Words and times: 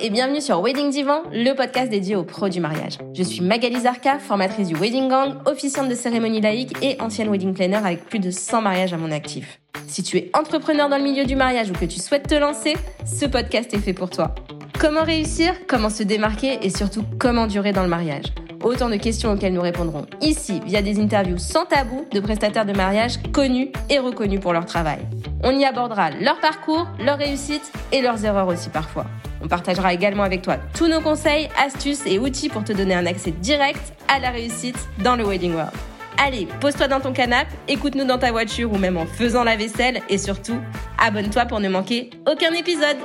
et 0.00 0.10
bienvenue 0.10 0.40
sur 0.40 0.60
Wedding 0.62 0.90
Divan, 0.90 1.22
le 1.32 1.54
podcast 1.54 1.90
dédié 1.90 2.14
aux 2.14 2.22
pros 2.22 2.48
du 2.48 2.60
mariage. 2.60 2.98
Je 3.14 3.22
suis 3.22 3.40
Magali 3.40 3.80
Zarka, 3.80 4.18
formatrice 4.18 4.68
du 4.68 4.74
Wedding 4.76 5.08
Gang, 5.08 5.34
officiante 5.46 5.88
de 5.88 5.94
cérémonie 5.94 6.40
laïque 6.40 6.76
et 6.82 7.00
ancienne 7.00 7.28
wedding 7.28 7.52
planner 7.52 7.76
avec 7.76 8.04
plus 8.04 8.20
de 8.20 8.30
100 8.30 8.62
mariages 8.62 8.92
à 8.92 8.96
mon 8.96 9.10
actif. 9.10 9.60
Si 9.88 10.02
tu 10.02 10.16
es 10.18 10.30
entrepreneur 10.34 10.88
dans 10.88 10.98
le 10.98 11.02
milieu 11.02 11.24
du 11.24 11.34
mariage 11.34 11.70
ou 11.70 11.72
que 11.72 11.84
tu 11.84 11.98
souhaites 11.98 12.28
te 12.28 12.34
lancer, 12.34 12.74
ce 13.04 13.26
podcast 13.26 13.74
est 13.74 13.78
fait 13.78 13.92
pour 13.92 14.10
toi. 14.10 14.34
Comment 14.78 15.02
réussir, 15.02 15.54
comment 15.66 15.90
se 15.90 16.04
démarquer 16.04 16.58
et 16.62 16.70
surtout 16.70 17.02
comment 17.18 17.46
durer 17.46 17.72
dans 17.72 17.82
le 17.82 17.88
mariage? 17.88 18.26
Autant 18.62 18.88
de 18.88 18.96
questions 18.96 19.32
auxquelles 19.32 19.54
nous 19.54 19.60
répondrons 19.60 20.06
ici 20.20 20.60
via 20.64 20.82
des 20.82 21.00
interviews 21.00 21.38
sans 21.38 21.64
tabou 21.64 22.04
de 22.12 22.20
prestataires 22.20 22.66
de 22.66 22.72
mariage 22.72 23.20
connus 23.32 23.70
et 23.90 23.98
reconnus 23.98 24.40
pour 24.40 24.52
leur 24.52 24.66
travail. 24.66 25.00
On 25.42 25.56
y 25.56 25.64
abordera 25.64 26.10
leur 26.10 26.38
parcours, 26.40 26.86
leurs 27.00 27.18
réussites 27.18 27.72
et 27.92 28.00
leurs 28.00 28.24
erreurs 28.24 28.48
aussi 28.48 28.68
parfois. 28.68 29.06
On 29.42 29.48
partagera 29.48 29.94
également 29.94 30.22
avec 30.22 30.42
toi 30.42 30.56
tous 30.74 30.88
nos 30.88 31.00
conseils, 31.00 31.48
astuces 31.58 32.06
et 32.06 32.18
outils 32.18 32.48
pour 32.48 32.64
te 32.64 32.72
donner 32.72 32.94
un 32.94 33.06
accès 33.06 33.30
direct 33.30 33.92
à 34.08 34.18
la 34.18 34.30
réussite 34.30 34.78
dans 35.02 35.16
le 35.16 35.24
Wedding 35.24 35.54
World. 35.54 35.72
Allez, 36.18 36.48
pose-toi 36.60 36.88
dans 36.88 37.00
ton 37.00 37.12
canapé, 37.12 37.52
écoute-nous 37.68 38.04
dans 38.04 38.18
ta 38.18 38.32
voiture 38.32 38.72
ou 38.72 38.78
même 38.78 38.96
en 38.96 39.06
faisant 39.06 39.44
la 39.44 39.56
vaisselle 39.56 40.00
et 40.08 40.18
surtout, 40.18 40.58
abonne-toi 40.98 41.46
pour 41.46 41.60
ne 41.60 41.68
manquer 41.68 42.10
aucun 42.26 42.52
épisode. 42.54 42.96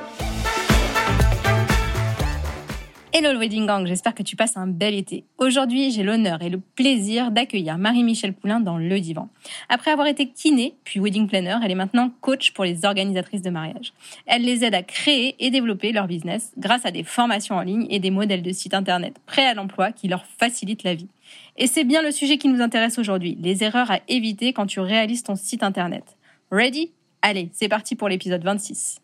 Hello 3.16 3.32
le 3.32 3.38
Wedding 3.38 3.68
Gang, 3.68 3.86
j'espère 3.86 4.16
que 4.16 4.24
tu 4.24 4.36
passes 4.36 4.58
un 4.58 4.66
bel 4.66 4.96
été. 4.96 5.24
Aujourd'hui, 5.38 5.92
j'ai 5.92 6.02
l'honneur 6.02 6.42
et 6.42 6.50
le 6.50 6.60
plaisir 6.60 7.30
d'accueillir 7.30 7.78
Marie-Michel 7.78 8.34
Poulain 8.34 8.60
dans 8.60 8.80
le 8.80 9.00
divan. 9.00 9.30
Après 9.70 9.92
avoir 9.92 10.08
été 10.08 10.30
kiné, 10.30 10.74
puis 10.84 11.00
wedding 11.00 11.28
planner, 11.28 11.58
elle 11.64 11.70
est 11.70 11.76
maintenant 11.76 12.12
coach 12.22 12.54
pour 12.54 12.64
les 12.64 12.86
organisatrices 12.86 13.44
de 13.44 13.52
mariage. 13.52 13.94
Elle 14.26 14.42
les 14.42 14.66
aide 14.66 14.74
à 14.74 14.82
créer 14.82 15.36
et 15.38 15.52
développer 15.52 15.92
leur 15.92 16.08
business 16.08 16.54
grâce 16.58 16.88
à 16.88 16.92
des 16.92 17.04
formations 17.04 17.54
en 17.54 17.62
ligne 17.62 17.86
et 17.92 18.00
des 18.00 18.10
modèles 18.10 18.42
de 18.42 18.52
sites 18.52 18.74
internet 18.74 19.16
prêts 19.28 19.46
à 19.46 19.54
l'emploi 19.54 19.92
qui 19.92 20.08
leur 20.08 20.26
facilitent 20.26 20.82
la 20.82 20.96
vie. 20.96 21.10
Et 21.56 21.68
c'est 21.68 21.84
bien 21.84 22.02
le 22.02 22.10
sujet 22.10 22.40
qui 22.40 22.48
nous 22.48 22.64
intéresse 22.64 22.98
aujourd'hui, 22.98 23.38
les 23.40 23.64
erreurs 23.64 23.92
à 23.92 24.00
éviter 24.08 24.54
quand 24.54 24.66
tu 24.66 24.80
réalises 24.80 25.22
ton 25.22 25.36
site 25.36 25.62
internet. 25.62 26.18
Ready? 26.50 26.92
Allez, 27.22 27.52
c'est 27.54 27.70
parti 27.70 27.96
pour 27.96 28.10
l'épisode 28.10 28.44
26. 28.44 29.03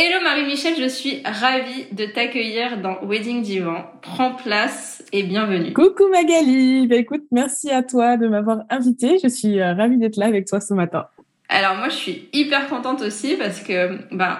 Hello 0.00 0.22
Marie-Michel, 0.22 0.74
je 0.78 0.86
suis 0.86 1.22
ravie 1.24 1.86
de 1.90 2.06
t'accueillir 2.06 2.80
dans 2.80 3.04
Wedding 3.04 3.42
Divan. 3.42 3.84
Prends 4.00 4.32
place 4.32 5.02
et 5.12 5.24
bienvenue. 5.24 5.72
Coucou 5.72 6.06
Magali, 6.08 6.86
bah, 6.86 6.94
écoute, 6.94 7.24
merci 7.32 7.68
à 7.72 7.82
toi 7.82 8.16
de 8.16 8.28
m'avoir 8.28 8.58
invitée. 8.70 9.18
Je 9.20 9.26
suis 9.26 9.60
euh, 9.60 9.74
ravie 9.74 9.96
d'être 9.96 10.14
là 10.16 10.26
avec 10.26 10.46
toi 10.46 10.60
ce 10.60 10.72
matin. 10.72 11.08
Alors 11.48 11.74
moi 11.78 11.88
je 11.88 11.96
suis 11.96 12.28
hyper 12.32 12.68
contente 12.68 13.02
aussi 13.02 13.34
parce 13.34 13.60
que 13.60 13.98
ben 14.14 14.38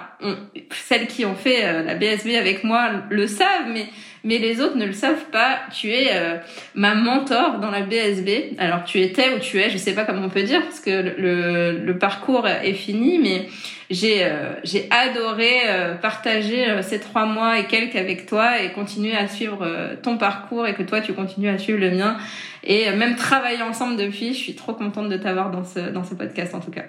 celles 0.71 1.07
qui 1.07 1.25
ont 1.25 1.35
fait 1.35 1.65
euh, 1.65 1.83
la 1.83 1.95
BSB 1.95 2.35
avec 2.37 2.63
moi 2.63 2.91
le 3.09 3.27
savent 3.27 3.67
mais 3.67 3.87
mais 4.23 4.37
les 4.37 4.61
autres 4.61 4.75
ne 4.75 4.85
le 4.85 4.93
savent 4.93 5.29
pas. 5.31 5.59
Tu 5.73 5.91
es 5.91 6.09
euh, 6.13 6.37
ma 6.75 6.95
mentor 6.95 7.59
dans 7.59 7.71
la 7.71 7.81
BSB. 7.81 8.57
Alors 8.57 8.83
tu 8.83 8.99
étais 8.99 9.33
ou 9.35 9.39
tu 9.39 9.59
es, 9.59 9.69
je 9.69 9.77
sais 9.77 9.93
pas 9.93 10.05
comment 10.05 10.25
on 10.25 10.29
peut 10.29 10.43
dire 10.43 10.61
parce 10.61 10.79
que 10.79 10.89
le, 10.89 11.79
le 11.79 11.97
parcours 11.97 12.47
est 12.47 12.73
fini, 12.73 13.19
mais 13.19 13.47
j'ai 13.89 14.25
euh, 14.25 14.53
j'ai 14.63 14.87
adoré 14.91 15.61
euh, 15.67 15.95
partager 15.95 16.81
ces 16.81 16.99
trois 16.99 17.25
mois 17.25 17.59
et 17.59 17.65
quelques 17.65 17.95
avec 17.95 18.25
toi 18.25 18.61
et 18.61 18.71
continuer 18.71 19.15
à 19.15 19.27
suivre 19.27 19.65
ton 20.03 20.17
parcours 20.17 20.67
et 20.67 20.73
que 20.73 20.83
toi 20.83 21.01
tu 21.01 21.13
continues 21.13 21.49
à 21.49 21.57
suivre 21.57 21.79
le 21.79 21.91
mien 21.91 22.17
et 22.63 22.91
même 22.91 23.15
travailler 23.15 23.61
ensemble 23.61 23.97
depuis. 23.97 24.33
Je 24.33 24.39
suis 24.39 24.55
trop 24.55 24.73
contente 24.73 25.09
de 25.09 25.17
t'avoir 25.17 25.51
dans 25.51 25.63
ce 25.63 25.91
dans 25.91 26.03
ce 26.03 26.15
podcast 26.15 26.53
en 26.53 26.59
tout 26.59 26.71
cas. 26.71 26.83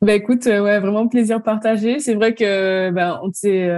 Bah 0.00 0.14
écoute, 0.14 0.46
ouais, 0.46 0.78
vraiment 0.78 1.08
plaisir 1.08 1.42
partagé. 1.42 1.98
C'est 1.98 2.14
vrai 2.14 2.32
que 2.32 2.90
ben 2.90 3.18
on 3.24 3.32
s'est 3.32 3.68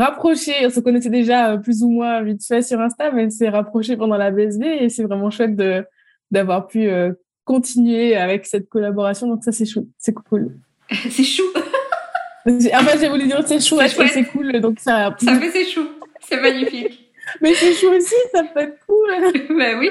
rapproché. 0.00 0.52
On 0.64 0.70
se 0.70 0.80
connaissait 0.80 1.10
déjà 1.10 1.52
euh, 1.52 1.56
plus 1.58 1.82
ou 1.82 1.90
moins 1.90 2.22
vite 2.22 2.44
fait 2.44 2.62
sur 2.62 2.80
Insta, 2.80 3.10
mais 3.12 3.26
on 3.26 3.30
s'est 3.30 3.48
rapproché 3.48 3.96
pendant 3.96 4.16
la 4.16 4.30
BSB 4.30 4.64
et 4.64 4.88
c'est 4.88 5.04
vraiment 5.04 5.30
chouette 5.30 5.56
de 5.56 5.84
d'avoir 6.30 6.66
pu 6.68 6.88
euh, 6.88 7.12
continuer 7.44 8.16
avec 8.16 8.46
cette 8.46 8.68
collaboration. 8.68 9.26
Donc 9.26 9.44
ça, 9.44 9.52
c'est 9.52 9.66
chou, 9.66 9.88
c'est 9.98 10.14
cool. 10.14 10.56
c'est 11.10 11.24
chou. 11.24 11.44
en 12.46 12.50
fait, 12.50 12.98
j'ai 13.00 13.08
voulu 13.08 13.26
dire 13.26 13.42
c'est 13.46 13.60
chou, 13.60 13.78
c'est 13.88 14.24
cool. 14.24 14.60
Donc 14.60 14.78
ça. 14.80 15.14
Ça 15.18 15.40
fait 15.40 15.50
c'est 15.50 15.66
chou. 15.66 15.86
C'est 16.20 16.40
magnifique. 16.40 17.10
mais 17.40 17.54
c'est 17.54 17.74
chou 17.74 17.88
aussi, 17.88 18.14
ça 18.32 18.44
peut 18.44 18.60
être 18.60 18.78
cool. 18.86 19.08
bah 19.58 19.78
oui. 19.78 19.90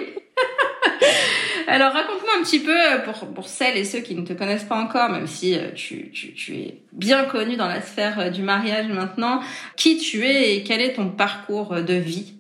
Alors 1.70 1.94
raconte-moi 1.94 2.32
un 2.40 2.44
petit 2.44 2.60
peu, 2.60 2.72
euh, 2.72 2.98
pour, 3.06 3.28
pour 3.32 3.48
celles 3.48 3.78
et 3.78 3.84
ceux 3.84 4.00
qui 4.00 4.16
ne 4.16 4.26
te 4.26 4.34
connaissent 4.34 4.64
pas 4.64 4.76
encore, 4.76 5.10
même 5.10 5.28
si 5.28 5.56
euh, 5.56 5.72
tu, 5.76 6.10
tu, 6.10 6.34
tu 6.34 6.58
es 6.58 6.82
bien 6.92 7.26
connu 7.26 7.58
dans 7.58 7.68
la 7.68 7.80
sphère 7.82 8.20
euh, 8.20 8.30
du 8.32 8.42
mariage 8.42 8.88
maintenant, 8.88 9.42
qui 9.78 9.98
tu 9.98 10.26
es 10.26 10.56
et 10.56 10.64
quel 10.64 10.82
est 10.82 10.94
ton 10.94 11.10
parcours 11.10 11.76
de 11.76 11.94
vie? 11.94 12.40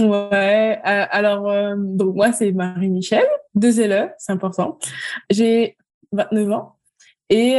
Ouais, 0.00 0.78
alors 0.84 1.74
donc 1.76 2.14
moi 2.14 2.30
c'est 2.30 2.52
Marie-Michel, 2.52 3.26
deux 3.56 3.80
LE, 3.84 4.10
c'est 4.16 4.30
important. 4.30 4.78
J'ai 5.28 5.76
29 6.12 6.52
ans 6.52 6.77
et 7.30 7.58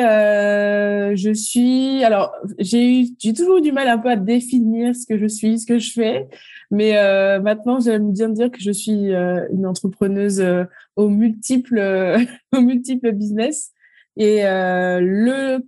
je 1.15 1.31
suis 1.33 2.03
alors 2.03 2.33
j'ai 2.57 3.01
eu 3.01 3.07
j'ai 3.19 3.33
toujours 3.33 3.57
eu 3.57 3.61
du 3.61 3.71
mal 3.71 3.87
un 3.87 3.97
peu 3.97 4.09
à 4.09 4.15
définir 4.15 4.95
ce 4.95 5.05
que 5.05 5.17
je 5.17 5.27
suis, 5.27 5.59
ce 5.59 5.65
que 5.65 5.79
je 5.79 5.91
fais. 5.91 6.27
Mais 6.71 6.97
euh, 6.97 7.41
maintenant, 7.41 7.79
j'aime 7.79 8.11
bien 8.11 8.29
dire 8.29 8.51
que 8.51 8.59
je 8.59 8.71
suis 8.71 9.13
euh, 9.13 9.47
une 9.51 9.65
entrepreneuse 9.65 10.39
euh, 10.39 10.65
aux 10.95 11.09
multiples, 11.09 11.79
aux 12.55 12.61
multiples 12.61 13.11
business. 13.11 13.71
Et 14.17 14.41
le, 14.43 15.59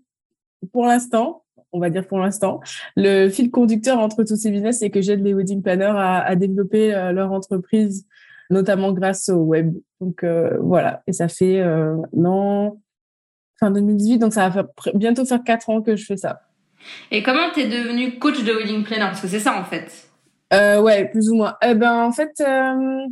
pour 0.73 0.85
l'instant, 0.85 1.44
on 1.72 1.79
va 1.79 1.90
dire 1.90 2.06
pour 2.06 2.19
l'instant, 2.19 2.59
le 2.97 3.29
fil 3.29 3.50
conducteur 3.50 3.97
entre 4.00 4.23
tous 4.25 4.35
ces 4.35 4.51
business, 4.51 4.79
c'est 4.79 4.90
que 4.90 5.01
j'aide 5.01 5.23
les 5.23 5.34
wedding 5.34 5.61
planners 5.61 5.94
à, 5.95 6.22
à 6.22 6.35
développer 6.35 6.90
leur 7.13 7.31
entreprise, 7.31 8.06
notamment 8.50 8.91
grâce 8.91 9.29
au 9.29 9.38
web. 9.38 9.73
Donc 10.01 10.25
voilà, 10.59 11.01
et 11.07 11.13
ça 11.13 11.29
fait 11.29 11.63
non 12.11 12.78
fin 13.61 13.72
2018, 13.72 14.17
donc 14.17 14.33
ça 14.33 14.49
va 14.49 14.51
faire, 14.51 14.94
bientôt 14.95 15.25
faire 15.25 15.44
quatre 15.44 15.69
ans 15.69 15.81
que 15.81 15.95
je 15.95 16.05
fais 16.05 16.17
ça. 16.17 16.41
Et 17.11 17.22
comment 17.23 17.51
t'es 17.53 17.67
devenue 17.67 18.17
coach 18.17 18.44
de 18.44 18.51
wedding 18.51 18.83
planner? 18.83 19.05
Parce 19.05 19.22
que 19.22 19.27
c'est 19.27 19.39
ça 19.39 19.59
en 19.59 19.63
fait. 19.63 20.09
Euh, 20.53 20.81
ouais, 20.81 21.07
plus 21.09 21.29
ou 21.29 21.35
moins. 21.35 21.55
Eh 21.63 21.75
ben, 21.75 22.03
en 22.03 22.11
fait, 22.11 22.31
euh, 22.41 23.05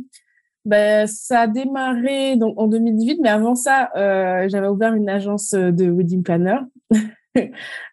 ben, 0.64 1.06
ça 1.06 1.42
a 1.42 1.46
démarré 1.46 2.36
donc 2.36 2.58
en 2.58 2.66
2018, 2.66 3.20
mais 3.22 3.30
avant 3.30 3.54
ça, 3.54 3.90
euh, 3.96 4.48
j'avais 4.48 4.68
ouvert 4.68 4.92
une 4.94 5.08
agence 5.08 5.52
de 5.52 5.90
wedding 5.90 6.22
planner 6.22 6.58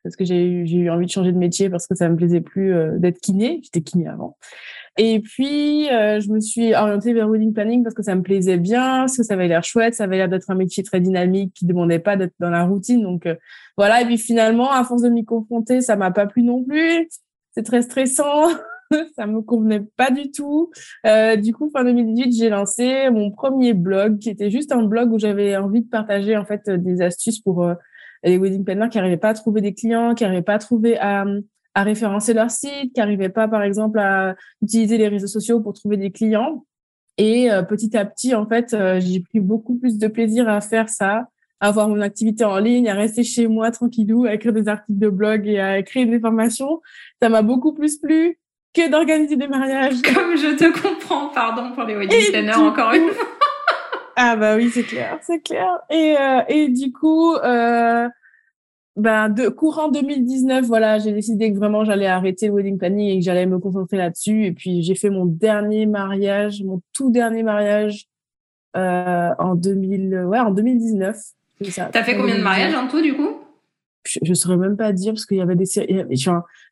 parce 0.04 0.16
que 0.18 0.26
j'ai 0.26 0.44
eu, 0.46 0.68
j'ai 0.68 0.78
eu 0.78 0.90
envie 0.90 1.06
de 1.06 1.12
changer 1.12 1.32
de 1.32 1.38
métier 1.38 1.70
parce 1.70 1.88
que 1.88 1.96
ça 1.96 2.10
me 2.10 2.16
plaisait 2.16 2.42
plus 2.42 2.74
euh, 2.74 2.98
d'être 2.98 3.20
kiné. 3.20 3.62
J'étais 3.64 3.82
kiné 3.82 4.08
avant. 4.08 4.38
Et 4.98 5.20
puis, 5.20 5.90
euh, 5.90 6.20
je 6.20 6.30
me 6.30 6.40
suis 6.40 6.74
orientée 6.74 7.14
vers 7.14 7.30
wedding 7.30 7.54
planning 7.54 7.84
parce 7.84 7.94
que 7.94 8.04
ça 8.04 8.16
me 8.16 8.24
plaisait 8.24 8.58
bien, 8.58 9.02
parce 9.02 9.18
que 9.18 9.24
ça 9.24 9.36
avait 9.36 9.48
l'air 9.48 9.64
chouette, 9.64 9.94
ça 9.94 10.06
avait 10.06 10.18
l'air 10.18 10.30
d'être 10.30 10.50
un 10.50 10.56
métier 10.56 10.84
très 10.84 11.00
dynamique 11.00 11.54
qui 11.54 11.66
demandait 11.66 12.00
pas 12.00 12.16
d'être 12.16 12.34
dans 12.40 12.50
la 12.50 12.64
routine. 12.64 13.04
Donc 13.04 13.28
voilà. 13.78 14.02
Et 14.02 14.06
puis 14.06 14.18
finalement, 14.18 14.72
à 14.72 14.84
force 14.84 15.04
de 15.04 15.10
m'y 15.10 15.24
confronter, 15.26 15.82
ça 15.82 15.96
m'a 15.96 16.12
pas 16.12 16.26
plu 16.26 16.44
non 16.44 16.64
plus. 16.64 17.08
C'est 17.52 17.64
très 17.64 17.84
stressant. 17.84 18.48
ça 19.16 19.26
me 19.26 19.42
convenait 19.42 19.86
pas 19.96 20.12
du 20.12 20.32
tout. 20.32 20.72
Euh, 21.06 21.36
du 21.36 21.54
coup, 21.54 21.70
fin 21.72 21.84
2018, 21.84 22.34
j'ai 22.34 22.50
lancé 22.50 23.10
mon 23.10 23.32
premier 23.32 23.74
blog, 23.74 24.20
qui 24.20 24.30
était 24.30 24.50
juste 24.50 24.72
un 24.72 24.84
blog 24.84 25.12
où 25.12 25.20
j'avais 25.20 25.58
envie 25.58 25.82
de 25.82 25.90
partager 25.90 26.38
en 26.38 26.46
fait 26.46 26.70
des 26.70 27.02
astuces 27.02 27.40
pour 27.40 27.64
euh, 27.64 27.74
les 28.24 28.38
wedding 28.38 28.64
planners 28.64 28.90
qui 28.90 28.98
n'arrivaient 28.98 29.18
pas 29.18 29.30
à 29.30 29.34
trouver 29.34 29.62
des 29.62 29.74
clients, 29.74 30.16
qui 30.16 30.24
n'arrivaient 30.24 30.42
pas 30.42 30.56
à 30.56 30.60
trouver 30.60 30.98
à, 31.00 31.26
à 31.78 31.84
référencer 31.84 32.34
leur 32.34 32.50
site, 32.50 32.92
qui 32.92 33.00
n'arrivaient 33.00 33.30
pas, 33.30 33.48
par 33.48 33.62
exemple, 33.62 34.00
à 34.00 34.36
utiliser 34.64 34.98
les 34.98 35.10
réseaux 35.10 35.28
sociaux 35.28 35.60
pour 35.60 35.74
trouver 35.74 35.96
des 35.96 36.10
clients. 36.10 36.66
Et 37.20 37.52
euh, 37.52 37.62
petit 37.62 37.96
à 37.96 38.04
petit, 38.04 38.34
en 38.34 38.48
fait, 38.48 38.74
euh, 38.74 39.00
j'ai 39.00 39.20
pris 39.20 39.40
beaucoup 39.40 39.76
plus 39.76 40.00
de 40.00 40.08
plaisir 40.08 40.50
à 40.50 40.60
faire 40.60 40.90
ça, 40.90 41.28
à 41.60 41.68
avoir 41.68 41.88
mon 41.88 42.02
activité 42.02 42.44
en 42.46 42.58
ligne, 42.58 42.90
à 42.90 42.96
rester 42.96 43.24
chez 43.24 43.48
moi 43.48 43.70
tranquillou, 43.70 44.26
à 44.26 44.34
écrire 44.34 44.54
des 44.54 44.68
articles 44.68 44.98
de 44.98 45.08
blog 45.08 45.48
et 45.48 45.60
à 45.60 45.78
écrire 45.78 46.08
des 46.08 46.20
formations. 46.20 46.82
Ça 47.22 47.30
m'a 47.30 47.44
beaucoup 47.44 47.76
plus 47.76 48.00
plu 48.00 48.40
que 48.74 48.90
d'organiser 48.90 49.36
des 49.36 49.48
mariages. 49.48 50.02
Comme 50.16 50.36
je 50.36 50.56
te 50.56 50.82
comprends, 50.82 51.28
pardon 51.28 51.74
pour 51.76 51.84
les 51.84 51.96
wedding 51.96 52.32
planners 52.32 52.56
encore 52.56 52.92
une 52.94 53.10
fois. 53.10 53.28
ah 54.16 54.36
bah 54.36 54.56
oui, 54.56 54.72
c'est 54.74 54.82
clair, 54.82 55.20
c'est 55.22 55.42
clair. 55.42 55.78
Et, 55.92 56.16
euh, 56.20 56.42
et 56.48 56.70
du 56.70 56.92
coup, 56.92 57.36
euh, 57.36 58.10
ben 58.98 59.30
de 59.30 59.48
courant 59.48 59.90
2019, 59.90 60.66
voilà, 60.66 60.98
j'ai 60.98 61.12
décidé 61.12 61.54
que 61.54 61.58
vraiment 61.58 61.86
j'allais 61.86 62.08
arrêter 62.08 62.48
le 62.48 62.54
wedding 62.54 62.80
planning 62.80 63.10
et 63.10 63.20
que 63.20 63.24
j'allais 63.24 63.46
me 63.46 63.60
concentrer 63.60 63.98
là-dessus. 63.98 64.46
Et 64.46 64.52
puis 64.52 64.82
j'ai 64.82 64.96
fait 64.96 65.12
mon 65.12 65.26
dernier 65.26 65.86
mariage, 65.86 66.64
mon 66.64 66.82
tout 66.94 67.12
dernier 67.12 67.44
mariage 67.44 68.08
euh, 68.76 69.30
en 69.38 69.54
2000, 69.54 70.26
ouais, 70.28 70.40
en 70.40 70.52
2019. 70.52 71.16
T'as 71.92 72.04
fait 72.04 72.18
combien 72.18 72.38
de 72.38 72.44
mariages 72.44 72.74
en 72.74 72.88
tout 72.88 73.02
du 73.02 73.16
coup? 73.16 73.38
Je, 74.06 74.20
ne 74.28 74.34
saurais 74.34 74.58
même 74.58 74.78
pas 74.78 74.94
dire 74.94 75.14
parce 75.14 75.26
qu'il 75.26 75.38
y 75.38 75.42
avait 75.42 75.56
des 75.56 75.66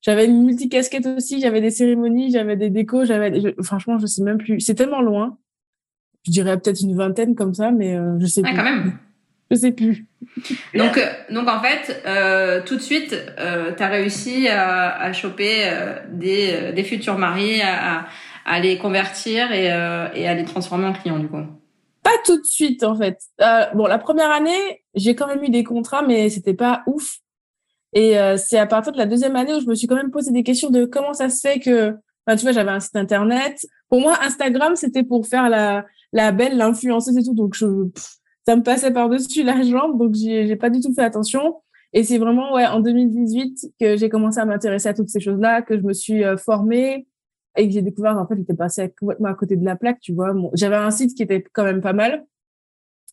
j'avais 0.01 0.25
une 0.25 0.45
multicasquette 0.45 1.05
aussi, 1.05 1.41
j'avais 1.41 1.59
des 1.61 1.69
cérémonies, 1.69 2.31
j'avais 2.31 2.55
des 2.55 2.69
décos, 2.69 3.05
j'avais 3.05 3.53
franchement, 3.61 3.99
je 3.99 4.05
sais 4.05 4.23
même 4.23 4.37
plus, 4.37 4.61
c'est 4.61 4.75
tellement 4.75 5.01
loin. 5.01 5.37
Je 6.25 6.31
dirais 6.31 6.57
peut-être 6.59 6.81
une 6.81 6.95
vingtaine 6.95 7.35
comme 7.35 7.53
ça 7.53 7.71
mais 7.71 7.95
euh, 7.95 8.17
je 8.19 8.25
sais 8.25 8.41
ah, 8.45 8.53
quand 8.55 8.63
même. 8.63 8.97
Je 9.51 9.55
sais 9.55 9.71
plus. 9.71 10.05
donc, 10.73 10.99
donc 11.29 11.47
en 11.47 11.61
fait, 11.61 12.63
tout 12.65 12.75
de 12.75 12.81
suite, 12.81 13.15
tu 13.37 13.83
as 13.83 13.87
réussi 13.87 14.47
à, 14.47 14.97
à 14.97 15.13
choper 15.13 15.71
des, 16.11 16.71
des 16.73 16.83
futurs 16.83 17.17
mariés, 17.17 17.61
à, 17.61 18.07
à, 18.45 18.59
les 18.59 18.77
convertir 18.77 19.51
et, 19.51 19.65
et 19.65 20.27
à 20.27 20.33
les 20.33 20.45
transformer 20.45 20.87
en 20.87 20.93
clients 20.93 21.19
du 21.19 21.27
coup. 21.27 21.43
Pas 22.01 22.17
tout 22.25 22.37
de 22.37 22.45
suite 22.45 22.83
en 22.83 22.97
fait. 22.97 23.19
bon, 23.75 23.85
la 23.85 23.99
première 23.99 24.31
année, 24.31 24.83
j'ai 24.95 25.15
quand 25.15 25.27
même 25.27 25.43
eu 25.43 25.49
des 25.49 25.63
contrats, 25.63 26.01
mais 26.01 26.29
c'était 26.29 26.55
pas 26.55 26.81
ouf. 26.87 27.17
Et 27.93 28.17
c'est 28.37 28.57
à 28.57 28.65
partir 28.65 28.93
de 28.93 28.97
la 28.97 29.05
deuxième 29.05 29.35
année 29.35 29.53
où 29.53 29.61
je 29.61 29.67
me 29.67 29.75
suis 29.75 29.85
quand 29.85 29.95
même 29.95 30.11
posé 30.11 30.31
des 30.31 30.43
questions 30.43 30.71
de 30.71 30.85
comment 30.85 31.13
ça 31.13 31.29
se 31.29 31.39
fait 31.47 31.59
que 31.59 31.95
Enfin, 32.27 32.37
tu 32.37 32.43
vois, 32.43 32.51
j'avais 32.53 32.71
un 32.71 32.79
site 32.79 32.95
internet. 32.95 33.65
Pour 33.89 34.01
moi, 34.01 34.17
Instagram, 34.23 34.75
c'était 34.75 35.03
pour 35.03 35.27
faire 35.27 35.49
la, 35.49 35.85
la 36.11 36.31
belle, 36.31 36.57
l'influenceuse 36.57 37.17
et 37.17 37.23
tout. 37.23 37.35
Donc, 37.35 37.53
je, 37.55 37.65
ça 38.45 38.55
me 38.55 38.63
passait 38.63 38.91
par-dessus 38.91 39.43
la 39.43 39.61
jambe. 39.63 39.97
Donc, 39.97 40.13
j'ai 40.15 40.55
pas 40.55 40.69
du 40.69 40.79
tout 40.79 40.93
fait 40.93 41.03
attention. 41.03 41.61
Et 41.93 42.03
c'est 42.03 42.17
vraiment, 42.17 42.53
ouais, 42.53 42.65
en 42.65 42.79
2018 42.79 43.73
que 43.79 43.95
j'ai 43.95 44.09
commencé 44.09 44.39
à 44.39 44.45
m'intéresser 44.45 44.89
à 44.89 44.93
toutes 44.93 45.09
ces 45.09 45.19
choses-là, 45.19 45.61
que 45.61 45.77
je 45.77 45.81
me 45.83 45.93
suis 45.93 46.23
euh, 46.23 46.37
formée 46.37 47.07
et 47.57 47.67
que 47.67 47.73
j'ai 47.73 47.81
découvert, 47.81 48.17
en 48.17 48.27
fait, 48.27 48.35
j'étais 48.35 48.53
passée 48.53 48.93
complètement 48.99 49.29
à 49.29 49.33
côté 49.33 49.55
de 49.55 49.63
la 49.63 49.75
plaque, 49.75 49.99
tu 50.01 50.13
vois. 50.13 50.33
J'avais 50.53 50.75
un 50.75 50.91
site 50.91 51.15
qui 51.15 51.23
était 51.23 51.43
quand 51.53 51.63
même 51.63 51.81
pas 51.81 51.93
mal 51.93 52.25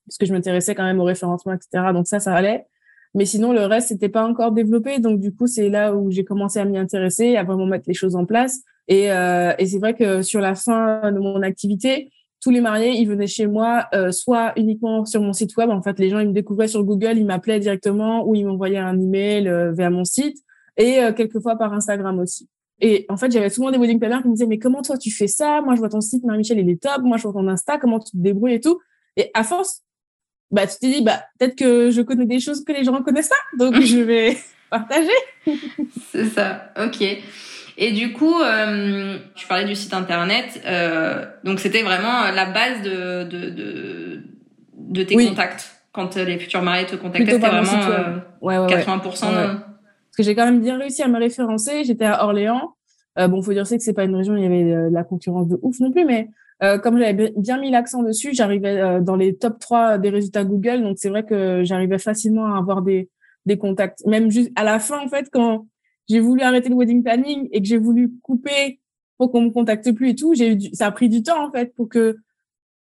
parce 0.07 0.19
que 0.19 0.27
je 0.27 0.33
m'intéressais 0.33 0.75
quand 0.75 0.83
même 0.83 1.01
au 1.01 1.05
référencement, 1.05 1.53
etc. 1.53 1.93
Donc, 1.93 2.09
ça, 2.09 2.19
ça 2.19 2.35
allait. 2.35 2.67
Mais 3.15 3.25
sinon, 3.25 3.53
le 3.53 3.65
reste, 3.67 3.89
c'était 3.89 4.09
pas 4.09 4.25
encore 4.27 4.53
développé. 4.53 4.99
Donc, 4.99 5.21
du 5.21 5.35
coup, 5.35 5.47
c'est 5.47 5.69
là 5.69 5.95
où 5.95 6.11
j'ai 6.11 6.25
commencé 6.25 6.59
à 6.59 6.65
m'y 6.65 6.79
intéresser, 6.79 7.37
à 7.37 7.45
vraiment 7.45 7.67
mettre 7.67 7.85
les 7.87 7.95
choses 7.95 8.17
en 8.17 8.27
place. 8.27 8.63
Et, 8.89 9.13
euh, 9.13 9.53
et 9.59 9.67
c'est 9.67 9.79
vrai 9.79 9.95
que 9.95 10.23
sur 10.23 10.41
la 10.41 10.55
fin 10.55 11.13
de 11.13 11.19
mon 11.21 11.43
activité, 11.43 12.11
tous 12.43 12.51
les 12.51 12.61
mariés, 12.61 12.91
ils 12.91 13.09
venaient 13.09 13.29
chez 13.29 13.47
moi, 13.47 13.87
euh, 13.95 14.11
soit 14.11 14.53
uniquement 14.57 15.07
sur 15.07 15.23
mon 15.23 15.33
site 15.33 15.57
web. 15.57 15.71
En 15.71 15.81
fait, 15.81 15.99
les 16.01 16.11
gens, 16.11 16.19
ils 16.19 16.29
me 16.29 16.33
découvraient 16.33 16.69
sur 16.69 16.83
Google, 16.83 17.17
ils 17.17 17.25
m'appelaient 17.25 17.61
directement 17.61 18.27
ou 18.27 18.35
ils 18.35 18.45
m'envoyaient 18.45 18.79
un 18.79 19.01
email 19.01 19.49
euh, 19.49 19.73
vers 19.73 19.93
mon 19.93 20.05
site 20.05 20.39
et 20.77 21.01
euh, 21.01 21.13
quelquefois 21.13 21.57
par 21.57 21.73
Instagram 21.73 22.19
aussi. 22.19 22.49
Et 22.81 23.07
en 23.09 23.17
fait, 23.17 23.31
j'avais 23.31 23.49
souvent 23.49 23.71
des 23.71 23.79
wedding 23.79 24.01
planners 24.01 24.23
qui 24.23 24.29
me 24.29 24.33
disaient, 24.33 24.47
mais 24.47 24.59
comment 24.59 24.83
toi 24.83 24.99
tu 24.99 25.13
fais 25.13 25.29
ça? 25.29 25.61
Moi, 25.61 25.77
je 25.77 25.79
vois 25.79 25.89
ton 25.89 26.01
site, 26.01 26.25
Marie-Michel, 26.25 26.59
il 26.59 26.69
est 26.69 26.83
top. 26.83 27.03
Moi, 27.03 27.17
je 27.17 27.23
vois 27.23 27.33
ton 27.33 27.47
Insta, 27.47 27.79
comment 27.79 28.01
tu 28.01 28.11
te 28.11 28.17
débrouilles 28.17 28.55
et 28.55 28.61
tout. 28.61 28.81
Et 29.17 29.31
à 29.35 29.45
force, 29.45 29.83
bah, 30.51 30.67
tu 30.67 30.79
t'es 30.81 30.91
dit, 30.91 31.03
bah, 31.03 31.23
peut-être 31.39 31.55
que 31.55 31.93
je 31.93 32.03
connais 32.03 32.27
des 32.27 32.41
choses 32.41 32.65
que 32.65 32.73
les 32.73 32.83
gens 32.83 32.99
ne 32.99 33.05
connaissent 33.05 33.29
pas. 33.29 33.57
Donc, 33.57 33.81
je 33.83 33.99
vais 33.99 34.37
partager. 34.71 35.11
C'est 36.11 36.27
ça. 36.27 36.73
OK. 36.77 37.05
Et 37.79 37.93
du 37.93 38.13
coup, 38.13 38.41
euh, 38.41 39.19
tu 39.35 39.47
parlais 39.47 39.65
du 39.65 39.75
site 39.75 39.95
internet. 39.95 40.61
Euh, 40.67 41.25
donc, 41.45 41.61
c'était 41.61 41.83
vraiment 41.83 42.31
la 42.35 42.47
base 42.47 42.83
de, 42.83 43.25
de, 43.25 43.51
de, 43.51 44.23
de 44.77 45.03
tes 45.03 45.15
contacts. 45.15 45.71
Quand 45.93 46.17
les 46.17 46.39
futurs 46.39 46.63
mariés 46.63 46.87
te 46.87 46.97
contactaient, 46.97 47.33
c'était 47.33 47.49
vraiment 47.49 47.91
euh, 47.91 48.19
ouais, 48.41 48.59
ouais, 48.59 48.67
80%. 48.67 49.03
Parce 49.03 50.17
que 50.17 50.23
j'ai 50.23 50.35
quand 50.35 50.45
même 50.45 50.61
bien 50.61 50.79
réussi 50.79 51.03
à 51.03 51.09
me 51.09 51.19
référencer. 51.19 51.85
J'étais 51.85 52.05
à 52.05 52.25
Orléans. 52.25 52.75
Euh, 53.19 53.29
bon, 53.29 53.43
faut 53.43 53.53
dire 53.53 53.67
c'est 53.67 53.77
que 53.77 53.83
c'est 53.83 53.93
pas 53.93 54.05
une 54.05 54.17
région 54.17 54.35
où 54.35 54.37
il 54.37 54.43
y 54.43 54.47
avait 54.47 54.65
de 54.65 54.89
la 54.91 55.05
concurrence 55.05 55.49
de 55.49 55.59
ouf 55.63 55.79
non 55.81 55.91
plus, 55.91 56.05
mais 56.07 56.29
euh, 56.63 56.79
comme 56.79 56.99
j'avais 56.99 57.33
bien 57.37 57.59
mis 57.59 57.71
l'accent 57.71 58.03
dessus, 58.03 58.31
j'arrivais 58.33 58.81
euh, 58.81 59.01
dans 59.01 59.17
les 59.17 59.37
top 59.37 59.59
3 59.59 59.99
des 59.99 60.11
résultats 60.11 60.45
Google. 60.45 60.83
Donc, 60.83 60.97
c'est 60.99 61.09
vrai 61.09 61.25
que 61.25 61.63
j'arrivais 61.65 61.99
facilement 61.99 62.55
à 62.55 62.59
avoir 62.59 62.83
des, 62.83 63.11
des 63.47 63.59
contacts. 63.59 64.07
Même 64.07 64.31
juste 64.31 64.51
à 64.55 64.63
la 64.63 64.79
fin, 64.79 65.01
en 65.01 65.09
fait, 65.09 65.29
quand 65.33 65.67
j'ai 66.13 66.21
voulu 66.21 66.43
arrêter 66.43 66.69
le 66.69 66.75
wedding 66.75 67.03
planning 67.03 67.49
et 67.53 67.61
que 67.61 67.67
j'ai 67.67 67.79
voulu 67.79 68.13
couper 68.23 68.81
pour 69.19 69.31
qu'on 69.31 69.43
me 69.43 69.51
contacte 69.51 69.91
plus 69.93 70.11
et 70.11 70.15
tout, 70.15 70.35
j'ai 70.35 70.55
eu 70.55 70.61
ça 70.73 70.87
a 70.87 70.91
pris 70.91 71.09
du 71.09 71.23
temps, 71.23 71.47
en 71.47 71.51
fait, 71.51 71.75
pour 71.75 71.89
que 71.89 72.17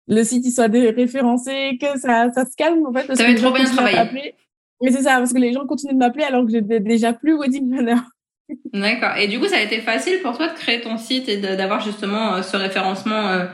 le 0.06 0.24
site 0.24 0.44
il 0.46 0.50
soit 0.50 0.66
référencé, 0.68 1.78
que 1.80 1.98
ça, 1.98 2.30
ça 2.34 2.44
se 2.44 2.56
calme, 2.56 2.84
en 2.86 2.92
fait. 2.92 3.06
Parce 3.06 3.18
ça 3.18 3.26
va 3.26 3.34
trop 3.34 3.52
bien 3.52 3.64
travailler. 3.64 4.34
Mais 4.82 4.90
c'est 4.90 5.02
ça, 5.02 5.18
parce 5.18 5.32
que 5.32 5.38
les 5.38 5.52
gens 5.52 5.66
continuent 5.66 5.94
de 5.94 5.98
m'appeler 5.98 6.24
alors 6.24 6.44
que 6.44 6.50
j'étais 6.50 6.80
déjà 6.80 7.12
plus 7.12 7.38
wedding 7.38 7.70
planner. 7.70 8.00
D'accord. 8.74 9.16
Et 9.18 9.28
du 9.28 9.38
coup, 9.38 9.46
ça 9.46 9.56
a 9.56 9.60
été 9.62 9.80
facile 9.80 10.20
pour 10.22 10.36
toi 10.36 10.48
de 10.48 10.54
créer 10.54 10.80
ton 10.80 10.98
site 10.98 11.28
et 11.28 11.38
d'avoir 11.38 11.80
justement 11.80 12.34
euh, 12.34 12.42
ce 12.42 12.56
référencement 12.56 13.28
euh, 13.28 13.46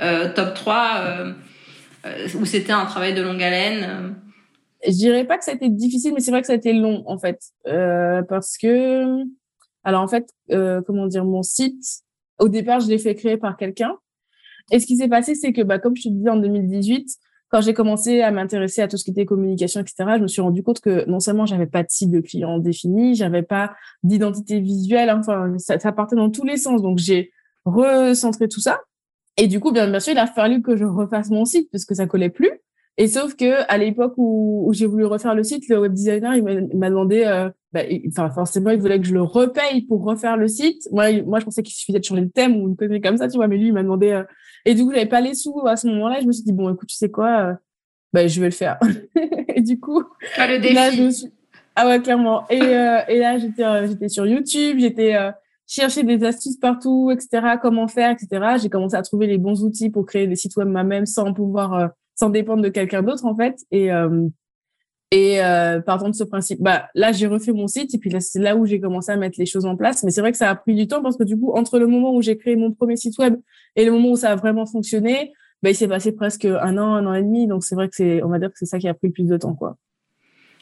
euh, 0.00 0.32
top 0.34 0.54
3 0.54 0.94
euh, 0.98 1.32
euh, 2.06 2.28
où 2.34 2.44
c'était 2.44 2.72
un 2.72 2.84
travail 2.84 3.14
de 3.14 3.22
longue 3.22 3.42
haleine 3.42 4.16
Je 4.86 4.92
dirais 4.92 5.24
pas 5.24 5.38
que 5.38 5.44
ça 5.44 5.52
a 5.52 5.54
été 5.54 5.68
difficile, 5.68 6.12
mais 6.14 6.20
c'est 6.20 6.30
vrai 6.30 6.40
que 6.40 6.46
ça 6.46 6.52
a 6.52 6.56
été 6.56 6.72
long 6.72 7.02
en 7.06 7.18
fait. 7.18 7.40
parce 7.64 8.56
que, 8.58 9.22
alors 9.82 10.02
en 10.02 10.08
fait, 10.08 10.28
comment 10.86 11.06
dire, 11.06 11.24
mon 11.24 11.42
site, 11.42 11.82
au 12.38 12.48
départ, 12.48 12.80
je 12.80 12.88
l'ai 12.88 12.98
fait 12.98 13.14
créer 13.14 13.36
par 13.36 13.56
quelqu'un. 13.56 13.96
Et 14.70 14.80
ce 14.80 14.86
qui 14.86 14.96
s'est 14.96 15.08
passé, 15.08 15.34
c'est 15.34 15.52
que, 15.52 15.62
bah, 15.62 15.78
comme 15.78 15.96
je 15.96 16.04
te 16.04 16.08
disais 16.08 16.30
en 16.30 16.36
2018, 16.36 17.08
quand 17.50 17.60
j'ai 17.60 17.74
commencé 17.74 18.22
à 18.22 18.30
m'intéresser 18.30 18.82
à 18.82 18.88
tout 18.88 18.96
ce 18.96 19.04
qui 19.04 19.10
était 19.10 19.26
communication, 19.26 19.80
etc., 19.80 19.94
je 20.16 20.22
me 20.22 20.26
suis 20.26 20.40
rendu 20.40 20.62
compte 20.62 20.80
que 20.80 21.08
non 21.08 21.20
seulement 21.20 21.46
j'avais 21.46 21.66
pas 21.66 21.82
de 21.82 21.88
cible 21.90 22.22
client 22.22 22.58
définie, 22.58 23.14
j'avais 23.14 23.42
pas 23.42 23.74
d'identité 24.02 24.60
visuelle, 24.60 25.10
enfin, 25.10 25.54
ça, 25.58 25.78
ça, 25.78 25.92
partait 25.92 26.16
dans 26.16 26.30
tous 26.30 26.44
les 26.44 26.56
sens. 26.56 26.82
Donc, 26.82 26.98
j'ai 26.98 27.30
recentré 27.64 28.48
tout 28.48 28.60
ça. 28.60 28.80
Et 29.36 29.46
du 29.46 29.60
coup, 29.60 29.72
bien, 29.72 29.88
bien 29.88 30.00
sûr, 30.00 30.12
il 30.12 30.18
a 30.18 30.26
fallu 30.26 30.62
que 30.62 30.76
je 30.76 30.84
refasse 30.84 31.30
mon 31.30 31.44
site 31.44 31.68
parce 31.70 31.84
que 31.84 31.94
ça 31.94 32.06
collait 32.06 32.30
plus. 32.30 32.50
Et 32.96 33.08
sauf 33.08 33.34
que 33.34 33.68
à 33.68 33.76
l'époque 33.76 34.14
où, 34.16 34.64
où 34.68 34.72
j'ai 34.72 34.86
voulu 34.86 35.04
refaire 35.04 35.34
le 35.34 35.42
site, 35.42 35.68
le 35.68 35.80
web 35.80 35.92
designer, 35.92 36.36
il 36.36 36.44
m'a 36.44 36.90
demandé, 36.90 37.24
euh, 37.26 37.50
bah, 37.72 37.80
enfin 38.08 38.30
forcément, 38.30 38.70
il 38.70 38.80
voulait 38.80 39.00
que 39.00 39.06
je 39.06 39.14
le 39.14 39.22
repaye 39.22 39.82
pour 39.82 40.04
refaire 40.04 40.36
le 40.36 40.46
site. 40.46 40.88
Moi, 40.92 41.22
moi, 41.22 41.40
je 41.40 41.44
pensais 41.44 41.62
qu'il 41.62 41.74
suffisait 41.74 41.98
de 41.98 42.04
changer 42.04 42.22
le 42.22 42.30
thème 42.30 42.56
ou 42.56 42.68
une 42.68 42.76
connerie 42.76 43.00
comme 43.00 43.16
ça, 43.16 43.28
tu 43.28 43.36
vois. 43.36 43.48
Mais 43.48 43.56
lui, 43.56 43.68
il 43.68 43.72
m'a 43.72 43.82
demandé, 43.82 44.10
euh, 44.10 44.22
et 44.64 44.74
du 44.74 44.84
coup, 44.84 44.92
j'avais 44.92 45.06
pas 45.06 45.20
les 45.20 45.34
sous 45.34 45.66
à 45.66 45.76
ce 45.76 45.86
moment-là. 45.88 46.20
Je 46.20 46.26
me 46.26 46.32
suis 46.32 46.44
dit, 46.44 46.52
bon, 46.52 46.72
écoute, 46.72 46.88
tu 46.88 46.96
sais 46.96 47.10
quoi, 47.10 47.40
euh, 47.40 47.54
bah, 48.14 48.28
je 48.28 48.40
vais 48.40 48.46
le 48.46 48.52
faire. 48.52 48.78
et 49.48 49.60
du 49.60 49.80
coup, 49.80 50.04
ah, 50.36 50.46
le 50.46 50.60
défi. 50.60 50.72
là, 50.72 50.92
je 50.92 51.10
suis... 51.10 51.32
ah 51.74 51.88
ouais, 51.88 52.00
clairement. 52.00 52.48
Et, 52.48 52.62
euh, 52.62 53.00
et 53.08 53.18
là, 53.18 53.38
j'étais, 53.38 53.64
euh, 53.64 53.88
j'étais 53.88 54.08
sur 54.08 54.24
YouTube, 54.24 54.78
j'étais 54.78 55.16
euh, 55.16 55.32
chercher 55.66 56.04
des 56.04 56.22
astuces 56.22 56.56
partout, 56.56 57.10
etc. 57.10 57.56
Comment 57.60 57.88
faire, 57.88 58.12
etc. 58.12 58.54
J'ai 58.62 58.68
commencé 58.68 58.94
à 58.94 59.02
trouver 59.02 59.26
les 59.26 59.36
bons 59.36 59.64
outils 59.64 59.90
pour 59.90 60.06
créer 60.06 60.28
des 60.28 60.36
sites 60.36 60.56
web 60.56 60.68
moi-même 60.68 61.06
sans 61.06 61.32
pouvoir, 61.34 61.90
sans 62.14 62.30
dépendre 62.30 62.62
de 62.62 62.68
quelqu'un 62.68 63.02
d'autre 63.02 63.24
en 63.24 63.36
fait. 63.36 63.56
Et 63.70 63.90
et 65.14 65.40
euh, 65.44 65.80
partant 65.80 66.08
de 66.08 66.14
ce 66.14 66.24
principe, 66.24 66.60
bah 66.60 66.88
là 66.96 67.12
j'ai 67.12 67.28
refait 67.28 67.52
mon 67.52 67.68
site 67.68 67.94
et 67.94 67.98
puis 67.98 68.10
là 68.10 68.18
c'est 68.18 68.40
là 68.40 68.56
où 68.56 68.66
j'ai 68.66 68.80
commencé 68.80 69.12
à 69.12 69.16
mettre 69.16 69.38
les 69.38 69.46
choses 69.46 69.64
en 69.64 69.76
place. 69.76 70.02
Mais 70.02 70.10
c'est 70.10 70.20
vrai 70.20 70.32
que 70.32 70.38
ça 70.38 70.50
a 70.50 70.56
pris 70.56 70.74
du 70.74 70.88
temps 70.88 71.02
parce 71.02 71.16
que 71.16 71.22
du 71.22 71.38
coup 71.38 71.52
entre 71.52 71.78
le 71.78 71.86
moment 71.86 72.12
où 72.12 72.20
j'ai 72.20 72.36
créé 72.36 72.56
mon 72.56 72.72
premier 72.72 72.96
site 72.96 73.16
web 73.18 73.36
et 73.76 73.84
le 73.84 73.92
moment 73.92 74.10
où 74.10 74.16
ça 74.16 74.32
a 74.32 74.34
vraiment 74.34 74.66
fonctionné, 74.66 75.32
bah 75.62 75.70
il 75.70 75.76
s'est 75.76 75.86
passé 75.86 76.10
presque 76.10 76.46
un 76.46 76.78
an, 76.78 76.94
un 76.94 77.06
an 77.06 77.14
et 77.14 77.22
demi. 77.22 77.46
Donc 77.46 77.62
c'est 77.62 77.76
vrai 77.76 77.88
que 77.88 77.94
c'est, 77.94 78.24
on 78.24 78.28
va 78.28 78.40
dire 78.40 78.48
que 78.48 78.58
c'est 78.58 78.66
ça 78.66 78.80
qui 78.80 78.88
a 78.88 78.94
pris 78.94 79.06
le 79.06 79.12
plus 79.12 79.28
de 79.28 79.36
temps 79.36 79.54
quoi. 79.54 79.76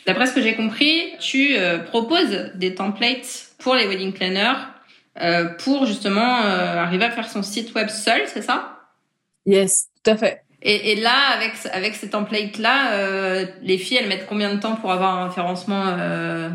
D'après 0.07 0.27
ce 0.27 0.35
que 0.35 0.43
j'ai 0.43 0.55
compris, 0.55 1.15
tu 1.19 1.57
euh, 1.57 1.79
proposes 1.79 2.51
des 2.55 2.75
templates 2.75 3.55
pour 3.59 3.75
les 3.75 3.87
wedding 3.87 4.13
planners 4.13 4.59
euh, 5.23 5.47
pour 5.61 5.87
justement 5.87 6.43
euh, 6.43 6.77
arriver 6.77 7.05
à 7.05 7.11
faire 7.11 7.31
son 7.31 7.43
site 7.43 7.75
web 7.75 7.89
seul, 7.89 8.23
c'est 8.27 8.43
ça? 8.43 8.81
Yes, 9.47 9.89
tout 10.03 10.11
à 10.11 10.17
fait. 10.17 10.42
Et, 10.65 10.93
et, 10.93 11.01
là, 11.01 11.17
avec 11.35 11.53
avec 11.73 11.95
ces 11.95 12.11
templates 12.11 12.59
là, 12.59 12.93
euh, 12.93 13.45
les 13.63 13.79
filles, 13.79 13.99
elles 14.01 14.09
mettent 14.09 14.27
combien 14.29 14.55
de 14.55 14.61
temps 14.61 14.77
pour 14.77 14.93
avoir 14.93 15.19
un 15.19 15.29
référencement 15.29 15.85
euh, 15.87 16.51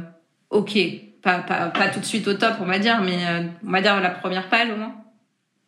ok, 0.49 0.77
pas, 1.21 1.39
pas 1.39 1.67
pas 1.67 1.89
tout 1.89 1.99
de 1.99 2.05
suite 2.05 2.27
au 2.27 2.33
top, 2.33 2.53
on 2.61 2.65
va 2.65 2.79
dire, 2.79 3.01
mais 3.01 3.17
euh, 3.17 3.43
on 3.65 3.71
va 3.71 3.81
dire 3.81 3.99
la 3.99 4.09
première 4.09 4.49
page 4.49 4.69
au 4.69 4.77
moins. 4.77 4.95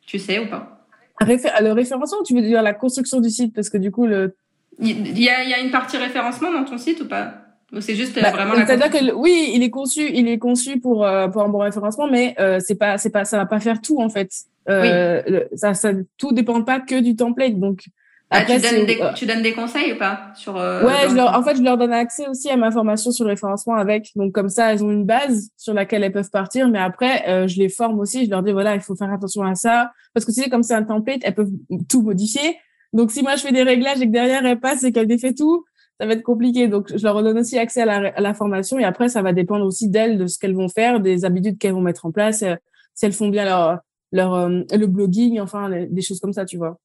Tu 0.06 0.20
sais 0.20 0.40
ou 0.40 0.48
pas? 0.48 0.86
Le 1.20 1.72
référencement, 1.72 2.24
tu 2.26 2.34
veux 2.34 2.42
dire 2.42 2.62
la 2.62 2.74
construction 2.74 3.20
du 3.20 3.30
site, 3.30 3.54
parce 3.54 3.70
que 3.70 3.78
du 3.78 3.92
coup 3.92 4.08
le. 4.08 4.36
Il 4.80 5.20
y 5.20 5.30
a 5.30 5.44
il 5.44 5.50
y 5.50 5.54
a 5.54 5.60
une 5.60 5.72
partie 5.72 5.98
référencement 5.98 6.54
dans 6.54 6.64
ton 6.64 6.78
site 6.78 7.02
ou 7.02 7.08
pas? 7.08 7.34
Ou 7.74 7.82
c'est 7.82 7.96
juste 7.96 8.20
bah, 8.20 8.32
vraiment 8.32 8.54
la 8.54 8.66
C'est-à-dire 8.66 8.90
que 8.90 9.14
oui, 9.14 9.52
il 9.54 9.62
est 9.62 9.70
conçu, 9.70 10.10
il 10.12 10.28
est 10.28 10.40
conçu 10.40 10.80
pour 10.80 11.06
euh, 11.06 11.28
pour 11.28 11.44
un 11.44 11.50
bon 11.50 11.60
référencement, 11.60 12.08
mais 12.08 12.36
euh, 12.40 12.60
c'est 12.60 12.76
pas 12.76 12.98
c'est 12.98 13.12
pas 13.12 13.26
ça 13.26 13.38
va 13.38 13.46
pas 13.46 13.60
faire 13.60 13.80
tout 13.82 14.02
en 14.02 14.10
fait. 14.10 14.32
Euh, 14.70 15.22
oui. 15.28 15.40
ça 15.56 15.74
ça 15.74 15.92
tout 16.18 16.32
dépend 16.32 16.64
pas 16.64 16.80
que 16.80 17.00
du 17.00 17.16
template, 17.16 17.60
donc 17.60 17.86
ah, 18.32 18.46
tu, 18.46 18.60
donnes 18.60 18.86
des, 18.86 19.00
tu 19.16 19.26
donnes 19.26 19.42
des 19.42 19.54
conseils 19.54 19.94
ou 19.94 19.98
pas 19.98 20.32
sur 20.36 20.56
euh, 20.56 20.86
Ouais, 20.86 21.10
je 21.10 21.16
leur, 21.16 21.36
en 21.36 21.42
fait, 21.42 21.56
je 21.56 21.64
leur 21.64 21.78
donne 21.78 21.94
accès 21.94 22.28
aussi 22.28 22.48
à 22.50 22.58
ma 22.58 22.70
formation 22.70 23.12
sur 23.12 23.26
le 23.26 23.32
référencement 23.32 23.74
avec. 23.74 24.12
Donc 24.16 24.34
comme 24.34 24.50
ça, 24.50 24.72
elles 24.72 24.84
ont 24.84 24.92
une 24.92 25.06
base 25.06 25.50
sur 25.58 25.74
laquelle 25.74 26.04
elles 26.04 26.12
peuvent 26.12 26.30
partir. 26.30 26.70
Mais 26.70 26.78
après, 26.78 27.28
euh, 27.28 27.48
je 27.48 27.58
les 27.58 27.70
forme 27.70 28.00
aussi. 28.00 28.26
Je 28.26 28.30
leur 28.30 28.44
dis 28.44 28.52
voilà, 28.52 28.76
il 28.76 28.82
faut 28.82 28.96
faire 28.96 29.12
attention 29.12 29.42
à 29.42 29.56
ça 29.56 29.92
parce 30.14 30.26
que 30.26 30.32
tu 30.32 30.44
sais, 30.44 30.50
comme 30.50 30.62
c'est 30.62 30.76
un 30.76 30.84
template, 30.84 31.22
elles 31.24 31.34
peuvent 31.34 31.52
tout 31.90 32.04
modifier. 32.04 32.58
Donc 32.94 33.12
si 33.12 33.24
moi 33.24 33.36
je 33.36 33.42
fais 33.42 33.52
des 33.52 33.64
réglages 33.64 34.00
et 34.02 34.06
que 34.06 34.12
derrière 34.12 34.46
elles 34.46 34.60
passent 34.60 34.84
et 34.84 34.92
qu'elles 34.92 35.08
défait 35.08 35.34
tout, 35.34 35.66
ça 36.00 36.06
va 36.06 36.14
être 36.14 36.24
compliqué. 36.24 36.68
Donc 36.68 36.96
je 36.96 37.04
leur 37.04 37.24
donne 37.24 37.40
aussi 37.40 37.58
accès 37.58 37.82
à 37.82 37.86
la, 37.86 38.10
à 38.10 38.22
la 38.22 38.34
formation 38.36 38.78
et 38.78 38.84
après 38.84 39.10
ça 39.10 39.24
va 39.24 39.34
dépendre 39.34 39.66
aussi 39.66 39.90
d'elles 39.90 40.20
de 40.20 40.28
ce 40.28 40.38
qu'elles 40.38 40.56
vont 40.56 40.70
faire, 40.70 41.00
des 41.00 41.26
habitudes 41.26 41.58
qu'elles 41.58 41.74
vont 41.74 41.82
mettre 41.82 42.06
en 42.06 42.12
place, 42.12 42.44
euh, 42.44 42.56
si 42.94 43.06
elles 43.06 43.14
font 43.14 43.30
bien 43.30 43.46
leur 43.46 43.80
leur 44.12 44.34
euh, 44.34 44.62
le 44.72 44.86
blogging, 44.86 45.40
enfin 45.40 45.70
des 45.90 46.02
choses 46.02 46.20
comme 46.20 46.34
ça, 46.34 46.46
tu 46.46 46.58
vois. 46.58 46.80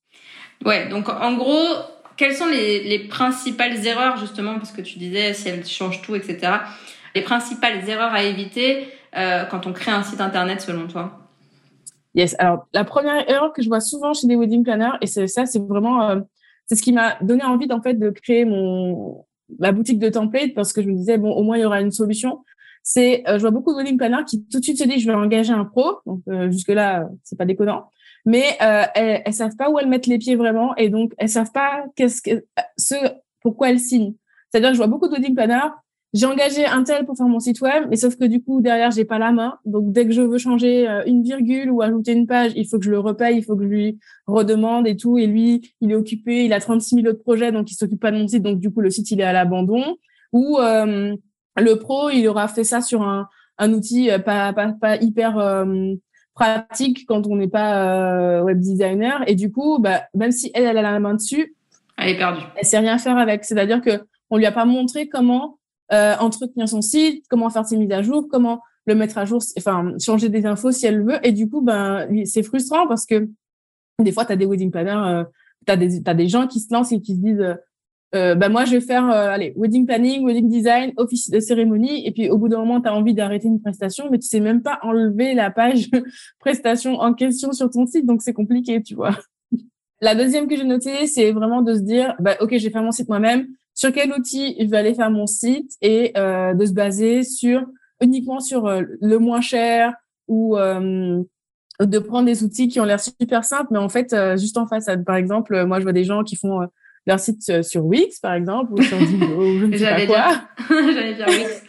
Ouais, 0.65 0.89
donc 0.89 1.09
en 1.09 1.35
gros, 1.35 1.67
quelles 2.17 2.35
sont 2.35 2.47
les, 2.47 2.83
les 2.85 3.01
principales 3.01 3.87
erreurs 3.87 4.17
justement, 4.17 4.55
parce 4.55 4.73
que 4.73 4.81
tu 4.81 4.99
disais 4.99 5.35
si 5.35 5.49
elles 5.49 5.67
changent 5.67 6.03
tout, 6.03 6.15
etc. 6.15 6.53
Les 7.15 7.23
principales 7.23 7.89
erreurs 7.89 8.13
à 8.13 8.23
éviter 8.23 8.89
euh, 9.17 9.45
quand 9.45 9.67
on 9.67 9.73
crée 9.73 9.93
un 9.93 10.03
site 10.03 10.21
internet 10.21 10.61
selon 10.61 10.87
toi? 10.87 11.19
Yes. 12.15 12.35
Alors 12.39 12.67
la 12.73 12.85
première 12.85 13.29
erreur 13.29 13.53
que 13.53 13.63
je 13.63 13.69
vois 13.69 13.81
souvent 13.81 14.15
chez 14.15 14.27
des 14.27 14.37
wedding 14.37 14.63
planners, 14.63 14.97
et 15.01 15.07
c'est 15.07 15.27
ça, 15.27 15.47
c'est 15.47 15.59
vraiment, 15.59 16.09
euh, 16.09 16.21
c'est 16.67 16.77
ce 16.77 16.83
qui 16.83 16.93
m'a 16.93 17.17
donné 17.21 17.45
envie 17.45 17.71
en 17.71 17.83
fait 17.83 17.95
de 17.95 18.11
créer 18.11 18.45
mon 18.45 19.25
ma 19.59 19.73
boutique 19.73 19.99
de 19.99 20.09
template 20.09 20.55
parce 20.55 20.73
que 20.73 20.83
je 20.83 20.89
me 20.89 20.95
disais 20.95 21.19
bon 21.19 21.31
au 21.31 21.43
moins 21.43 21.59
il 21.59 21.61
y 21.61 21.65
aura 21.65 21.81
une 21.81 21.93
solution. 21.93 22.45
C'est 22.83 23.23
je 23.27 23.39
vois 23.39 23.51
beaucoup 23.51 23.73
de 23.73 23.79
wedding 23.79 23.99
planners 23.99 24.25
qui 24.27 24.45
tout 24.47 24.59
de 24.59 24.65
suite 24.65 24.79
se 24.79 24.85
disent 24.85 25.03
je 25.03 25.07
vais 25.07 25.15
engager 25.15 25.53
un 25.53 25.65
pro. 25.65 25.99
Donc 26.07 26.23
jusque 26.51 26.69
là 26.69 27.09
c'est 27.23 27.37
pas 27.37 27.45
déconnant 27.45 27.91
mais 28.25 28.57
euh, 28.63 28.85
elles, 28.95 29.23
elles 29.25 29.35
savent 29.35 29.57
pas 29.57 29.71
où 29.71 29.79
elles 29.79 29.89
mettent 29.89 30.07
les 30.07 30.19
pieds 30.19 30.37
vraiment 30.37 30.75
et 30.77 30.89
donc 30.89 31.13
elles 31.19 31.29
savent 31.29 31.53
pas 31.53 31.85
qu'est-ce 31.97 32.23
que 32.23 32.45
ce 32.77 32.95
pourquoi 33.41 33.71
elles 33.71 33.81
signent. 33.81 34.15
C'est-à-dire 34.51 34.73
je 34.73 34.79
vois 34.79 34.87
beaucoup 34.87 35.09
de 35.09 35.13
wedding 35.13 35.35
planners. 35.35 35.71
J'ai 36.15 36.27
engagé 36.27 36.65
un 36.65 36.85
tel 36.85 37.05
pour 37.07 37.17
faire 37.17 37.27
mon 37.27 37.41
site 37.41 37.61
web, 37.61 37.87
mais 37.91 37.97
sauf 37.97 38.17
que 38.17 38.25
du 38.25 38.41
coup 38.41 38.61
derrière 38.61 38.93
j'ai 38.93 39.05
pas 39.05 39.19
la 39.19 39.33
main. 39.33 39.59
Donc 39.65 39.93
dès 39.93 40.07
que 40.07 40.13
je 40.13 40.23
veux 40.23 40.39
changer 40.39 40.89
euh, 40.89 41.03
une 41.07 41.23
virgule 41.23 41.71
ou 41.71 41.83
ajouter 41.83 42.13
une 42.13 42.29
page, 42.29 42.53
il 42.55 42.69
faut 42.69 42.79
que 42.79 42.85
je 42.85 42.91
le 42.91 43.01
repaye, 43.01 43.39
il 43.39 43.43
faut 43.43 43.57
que 43.57 43.65
je 43.65 43.69
lui 43.69 43.99
redemande 44.29 44.87
et 44.87 44.97
tout. 44.97 45.19
Et 45.19 45.27
lui, 45.27 45.75
il 45.81 45.91
est 45.91 45.97
occupé, 45.97 46.45
il 46.45 46.53
a 46.53 46.61
36 46.61 47.03
000 47.03 47.09
autres 47.09 47.23
projets, 47.23 47.51
donc 47.51 47.71
il 47.71 47.75
s'occupe 47.75 48.01
pas 48.01 48.13
de 48.13 48.17
mon 48.17 48.29
site. 48.29 48.45
Donc 48.45 48.61
du 48.61 48.71
coup 48.71 48.81
le 48.81 48.91
site 48.91 49.11
il 49.11 49.21
est 49.21 49.25
à 49.25 49.33
l'abandon. 49.33 49.97
Ou 50.33 50.59
euh, 50.61 51.17
le 51.57 51.75
pro, 51.75 52.11
il 52.11 52.27
aura 52.29 52.47
fait 52.47 52.65
ça 52.65 52.81
sur 52.81 53.03
un, 53.03 53.29
un 53.59 53.73
outil 53.73 54.11
euh, 54.11 54.21
pas, 54.21 54.53
pas, 54.53 54.73
pas 54.73 54.97
hyper 54.97 55.67
pratique 56.35 57.07
quand 57.07 57.27
on 57.27 57.37
n'est 57.37 57.49
pas 57.49 58.39
euh, 58.39 58.43
web 58.43 58.61
designer. 58.61 59.23
Et 59.27 59.35
du 59.35 59.51
coup, 59.51 59.79
bah, 59.79 60.05
même 60.15 60.33
si 60.33 60.51
elle, 60.55 60.65
elle 60.65 60.79
a 60.79 60.83
la 60.83 61.01
main 61.01 61.15
dessus, 61.15 61.55
elle 61.97 62.11
est 62.11 62.19
perdue. 62.19 62.43
Elle 62.57 62.65
sait 62.65 62.79
rien 62.79 62.99
faire 62.99 63.17
avec. 63.17 63.45
C'est-à-dire 63.45 63.81
que 63.81 64.05
on 64.31 64.37
lui 64.37 64.47
a 64.47 64.53
pas 64.53 64.65
montré 64.65 65.09
comment 65.09 65.59
euh, 65.93 66.17
entretenir 66.19 66.69
son 66.69 66.83
site, 66.83 67.25
comment 67.29 67.51
faire 67.51 67.65
ses 67.65 67.77
mises 67.77 67.93
à 67.93 68.03
jour, 68.03 68.27
comment 68.31 68.61
le 68.87 68.95
mettre 68.95 69.17
à 69.17 69.25
jour, 69.25 69.43
enfin 69.57 69.93
changer 69.99 70.29
des 70.29 70.45
infos 70.45 70.73
si 70.73 70.87
elle 70.87 70.99
le 70.99 71.13
veut. 71.13 71.19
Et 71.23 71.33
du 71.33 71.49
coup, 71.49 71.63
ben 71.63 72.09
c'est 72.25 72.43
frustrant 72.43 72.87
parce 72.87 73.07
que 73.07 73.29
des 74.01 74.13
fois, 74.13 74.25
tu 74.25 74.33
as 74.33 74.37
des 74.37 74.45
wedding 74.45 74.71
planners, 74.71 74.91
euh, 75.07 75.25
tu 75.67 75.73
as 75.73 75.77
des, 75.77 76.03
as 76.05 76.15
des 76.15 76.29
gens 76.29 76.47
qui 76.47 76.61
se 76.61 76.73
lancent 76.73 76.93
et 76.93 77.01
qui 77.01 77.15
se 77.15 77.21
disent 77.21 77.57
euh, 78.15 78.25
euh, 78.25 78.35
bah 78.35 78.49
moi 78.49 78.65
je 78.65 78.73
vais 78.73 78.81
faire 78.81 79.11
euh, 79.11 79.29
allez 79.29 79.53
wedding 79.57 79.87
planning, 79.87 80.25
wedding 80.25 80.49
design, 80.49 80.93
office 80.97 81.31
de 81.31 81.41
cérémonie. 81.41 82.07
Et 82.07 82.13
puis 82.13 82.31
au 82.31 82.39
bout 82.39 82.49
d'un 82.49 82.59
moment 82.59 82.81
tu 82.81 82.89
as 82.89 82.95
envie 82.95 83.15
d'arrêter 83.15 83.49
une 83.49 83.61
prestation 83.61 84.09
mais 84.11 84.19
tu 84.19 84.29
sais 84.29 84.41
même 84.41 84.63
pas 84.63 84.79
enlever 84.83 85.35
la 85.35 85.51
page 85.51 85.91
prestation 86.39 86.95
en 86.95 87.15
question 87.15 87.53
sur 87.53 87.71
ton 87.71 87.87
site. 87.87 88.07
Donc 88.07 88.23
c'est 88.23 88.33
compliqué, 88.33 88.83
tu 88.83 88.95
vois. 88.95 89.17
La 90.01 90.15
deuxième 90.15 90.49
que 90.49 90.57
j'ai 90.57 90.65
notée, 90.65 91.07
c'est 91.07 91.33
vraiment 91.33 91.63
de 91.63 91.75
se 91.75 91.81
dire 91.81 92.15
bah 92.21 92.37
OK, 92.41 92.57
je 92.57 92.65
vais 92.65 92.71
faire 92.71 92.83
mon 92.83 92.93
site 92.93 93.09
moi-même, 93.09 93.47
sur 93.75 93.93
quel 93.93 94.13
outil 94.13 94.57
je 94.61 94.67
vais 94.67 94.77
aller 94.77 94.95
faire 94.95 95.11
mon 95.11 95.27
site 95.27 95.73
et 95.81 96.13
euh, 96.17 96.55
de 96.55 96.67
se 96.67 96.73
baser 96.73 97.23
sur 97.23 97.65
uniquement 98.01 98.41
sur 98.41 98.67
euh, 98.67 98.83
le 99.01 99.19
moins 99.19 99.41
cher 99.41 99.95
ou 100.27 100.57
de 100.57 101.99
prendre 101.99 102.27
des 102.27 102.45
outils 102.45 102.69
qui 102.69 102.81
ont 102.81 102.85
l'air 102.85 103.01
super 103.01 103.45
simples 103.45 103.67
mais 103.73 103.79
en 103.79 103.91
fait 103.91 104.15
juste 104.39 104.57
en 104.57 104.67
face 104.67 104.89
par 105.05 105.17
exemple, 105.17 105.67
moi 105.67 105.81
je 105.81 105.83
vois 105.83 105.93
des 105.93 106.05
gens 106.05 106.23
qui 106.23 106.37
font 106.37 106.67
leur 107.07 107.21
site 107.21 107.41
euh, 107.51 107.63
sur 107.63 107.85
Wix, 107.85 108.19
par 108.21 108.35
exemple, 108.35 108.73
ou 108.73 108.83
sur 108.83 108.99
Divo, 108.99 109.43
ou 109.43 109.59
je 109.61 109.67
ne 109.67 109.77
sais 109.77 109.85
pas 109.85 110.07
quoi. 110.07 110.33
J'allais 110.69 111.15
dire 111.15 111.27
Wix. 111.29 111.63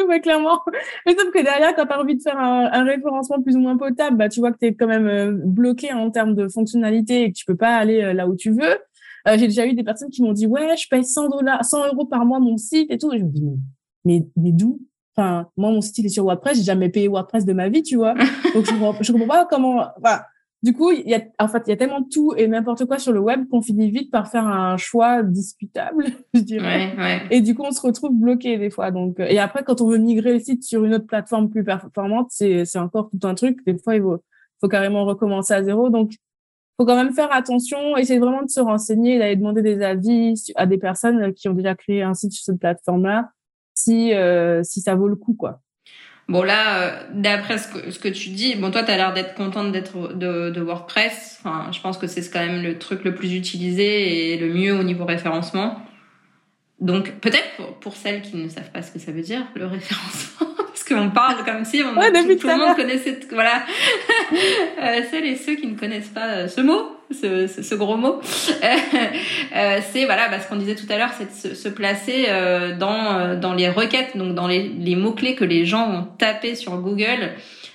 ouais, 0.08 0.20
clairement. 0.20 0.60
Mais 1.06 1.14
sauf 1.16 1.30
que 1.30 1.42
derrière, 1.42 1.74
quand 1.74 1.86
tu 1.86 1.92
as 1.92 2.00
envie 2.00 2.16
de 2.16 2.22
faire 2.22 2.38
un, 2.38 2.84
référencement 2.84 3.42
plus 3.42 3.56
ou 3.56 3.60
moins 3.60 3.76
potable, 3.76 4.16
bah, 4.16 4.28
tu 4.28 4.40
vois 4.40 4.52
que 4.52 4.58
tu 4.58 4.66
es 4.66 4.74
quand 4.74 4.86
même 4.86 5.06
euh, 5.06 5.32
bloqué 5.32 5.92
en 5.92 6.10
termes 6.10 6.34
de 6.34 6.48
fonctionnalité 6.48 7.24
et 7.24 7.32
que 7.32 7.38
tu 7.38 7.44
peux 7.44 7.56
pas 7.56 7.76
aller 7.76 8.02
euh, 8.02 8.12
là 8.12 8.26
où 8.26 8.36
tu 8.36 8.50
veux. 8.50 8.78
J'ai 9.26 9.48
déjà 9.48 9.66
eu 9.66 9.74
des 9.74 9.84
personnes 9.84 10.08
qui 10.08 10.22
m'ont 10.22 10.32
dit, 10.32 10.46
ouais, 10.46 10.76
je 10.78 10.88
paye 10.88 11.04
100 11.04 11.28
dollars, 11.28 11.62
100 11.62 11.88
euros 11.88 12.06
par 12.06 12.24
mois 12.24 12.40
mon 12.40 12.56
site 12.56 12.90
et 12.90 12.96
tout. 12.96 13.12
Et 13.12 13.18
je 13.18 13.24
me 13.24 13.28
dis, 13.28 13.44
mais, 14.06 14.24
mais, 14.34 14.50
d'où? 14.50 14.80
Enfin, 15.14 15.46
moi, 15.58 15.70
mon 15.70 15.82
site, 15.82 15.98
il 15.98 16.06
est 16.06 16.08
sur 16.08 16.24
WordPress. 16.24 16.56
J'ai 16.56 16.64
jamais 16.64 16.88
payé 16.88 17.06
WordPress 17.06 17.44
de 17.44 17.52
ma 17.52 17.68
vie, 17.68 17.82
tu 17.82 17.96
vois. 17.96 18.14
Donc, 18.54 18.64
je 18.64 18.70
comprends, 18.70 18.96
je 18.98 19.12
comprends 19.12 19.28
pas 19.28 19.44
comment, 19.44 19.88
enfin, 19.98 20.20
du 20.62 20.74
coup, 20.74 20.90
il 20.90 21.08
y 21.08 21.14
a, 21.14 21.22
en 21.38 21.48
fait, 21.48 21.62
il 21.66 21.70
y 21.70 21.72
a 21.72 21.76
tellement 21.76 22.02
tout 22.02 22.34
et 22.36 22.46
n'importe 22.46 22.84
quoi 22.84 22.98
sur 22.98 23.12
le 23.12 23.20
web 23.20 23.48
qu'on 23.48 23.62
finit 23.62 23.90
vite 23.90 24.10
par 24.10 24.30
faire 24.30 24.46
un 24.46 24.76
choix 24.76 25.22
discutable, 25.22 26.04
je 26.34 26.40
dirais. 26.40 26.94
Ouais, 26.96 27.02
ouais. 27.02 27.22
Et 27.30 27.40
du 27.40 27.54
coup, 27.54 27.62
on 27.64 27.72
se 27.72 27.80
retrouve 27.80 28.12
bloqué 28.12 28.58
des 28.58 28.68
fois. 28.68 28.90
Donc, 28.90 29.18
et 29.20 29.38
après, 29.38 29.64
quand 29.64 29.80
on 29.80 29.88
veut 29.88 29.98
migrer 29.98 30.34
le 30.34 30.38
site 30.38 30.62
sur 30.62 30.84
une 30.84 30.94
autre 30.94 31.06
plateforme 31.06 31.48
plus 31.48 31.64
performante, 31.64 32.28
c'est, 32.30 32.66
c'est 32.66 32.78
encore 32.78 33.08
tout 33.10 33.26
un 33.26 33.34
truc. 33.34 33.64
Des 33.64 33.78
fois, 33.78 33.96
il 33.96 34.02
faut, 34.02 34.18
faut 34.60 34.68
carrément 34.68 35.06
recommencer 35.06 35.54
à 35.54 35.64
zéro. 35.64 35.88
Donc, 35.88 36.12
faut 36.76 36.86
quand 36.86 36.96
même 36.96 37.12
faire 37.12 37.32
attention, 37.32 37.96
essayer 37.96 38.18
vraiment 38.18 38.42
de 38.42 38.50
se 38.50 38.60
renseigner, 38.60 39.18
d'aller 39.18 39.36
demander 39.36 39.62
des 39.62 39.82
avis 39.82 40.34
à 40.56 40.66
des 40.66 40.78
personnes 40.78 41.32
qui 41.34 41.48
ont 41.48 41.54
déjà 41.54 41.74
créé 41.74 42.02
un 42.02 42.14
site 42.14 42.32
sur 42.32 42.44
cette 42.44 42.58
plateforme-là, 42.58 43.30
si, 43.74 44.14
euh, 44.14 44.62
si 44.62 44.80
ça 44.80 44.94
vaut 44.94 45.08
le 45.08 45.16
coup, 45.16 45.34
quoi. 45.34 45.60
Bon 46.30 46.44
là, 46.44 46.78
euh, 46.78 47.02
d'après 47.12 47.58
ce 47.58 47.66
que, 47.66 47.90
ce 47.90 47.98
que 47.98 48.06
tu 48.06 48.28
dis, 48.28 48.54
bon 48.54 48.70
toi 48.70 48.84
tu 48.84 48.92
as 48.92 48.96
l'air 48.96 49.12
d'être 49.12 49.34
contente 49.34 49.72
d'être 49.72 50.14
de, 50.14 50.60
WordPress. 50.60 51.40
Enfin, 51.40 51.72
je 51.72 51.80
pense 51.80 51.98
que 51.98 52.06
c'est 52.06 52.30
quand 52.30 52.38
même 52.38 52.62
le 52.62 52.78
truc 52.78 53.02
le 53.02 53.16
plus 53.16 53.34
utilisé 53.34 54.32
et 54.32 54.36
le 54.38 54.54
mieux 54.54 54.72
au 54.72 54.84
niveau 54.84 55.04
référencement. 55.04 55.82
Donc 56.78 57.14
peut-être 57.20 57.56
pour, 57.56 57.80
pour, 57.80 57.96
celles 57.96 58.22
qui 58.22 58.36
ne 58.36 58.48
savent 58.48 58.70
pas 58.70 58.80
ce 58.80 58.92
que 58.92 59.00
ça 59.00 59.10
veut 59.10 59.22
dire 59.22 59.44
le 59.56 59.66
référencement, 59.66 60.49
qu'on 60.92 61.10
parle 61.10 61.44
comme 61.44 61.64
si 61.64 61.82
on, 61.82 61.98
ouais, 61.98 62.12
tout, 62.12 62.34
tout 62.36 62.48
le 62.48 62.56
monde 62.56 62.76
connaissait. 62.76 63.18
Voilà, 63.32 63.62
euh, 64.82 65.00
celles 65.10 65.26
et 65.26 65.36
ceux 65.36 65.54
qui 65.54 65.66
ne 65.66 65.78
connaissent 65.78 66.08
pas 66.08 66.26
euh, 66.26 66.48
ce 66.48 66.60
mot, 66.60 66.96
ce, 67.10 67.46
ce, 67.46 67.74
gros 67.74 67.96
mot, 67.96 68.20
euh, 68.64 69.78
c'est 69.92 70.04
voilà, 70.04 70.28
bah, 70.28 70.40
ce 70.40 70.48
qu'on 70.48 70.56
disait 70.56 70.74
tout 70.74 70.86
à 70.90 70.96
l'heure, 70.96 71.10
c'est 71.16 71.48
de 71.48 71.54
se, 71.54 71.60
se 71.60 71.68
placer 71.68 72.26
euh, 72.28 72.76
dans 72.76 73.38
dans 73.38 73.54
les 73.54 73.68
requêtes, 73.68 74.16
donc 74.16 74.34
dans 74.34 74.46
les, 74.46 74.68
les 74.68 74.96
mots 74.96 75.12
clés 75.12 75.34
que 75.34 75.44
les 75.44 75.64
gens 75.64 75.88
ont 75.90 76.04
tapés 76.18 76.54
sur 76.54 76.76
Google 76.78 77.30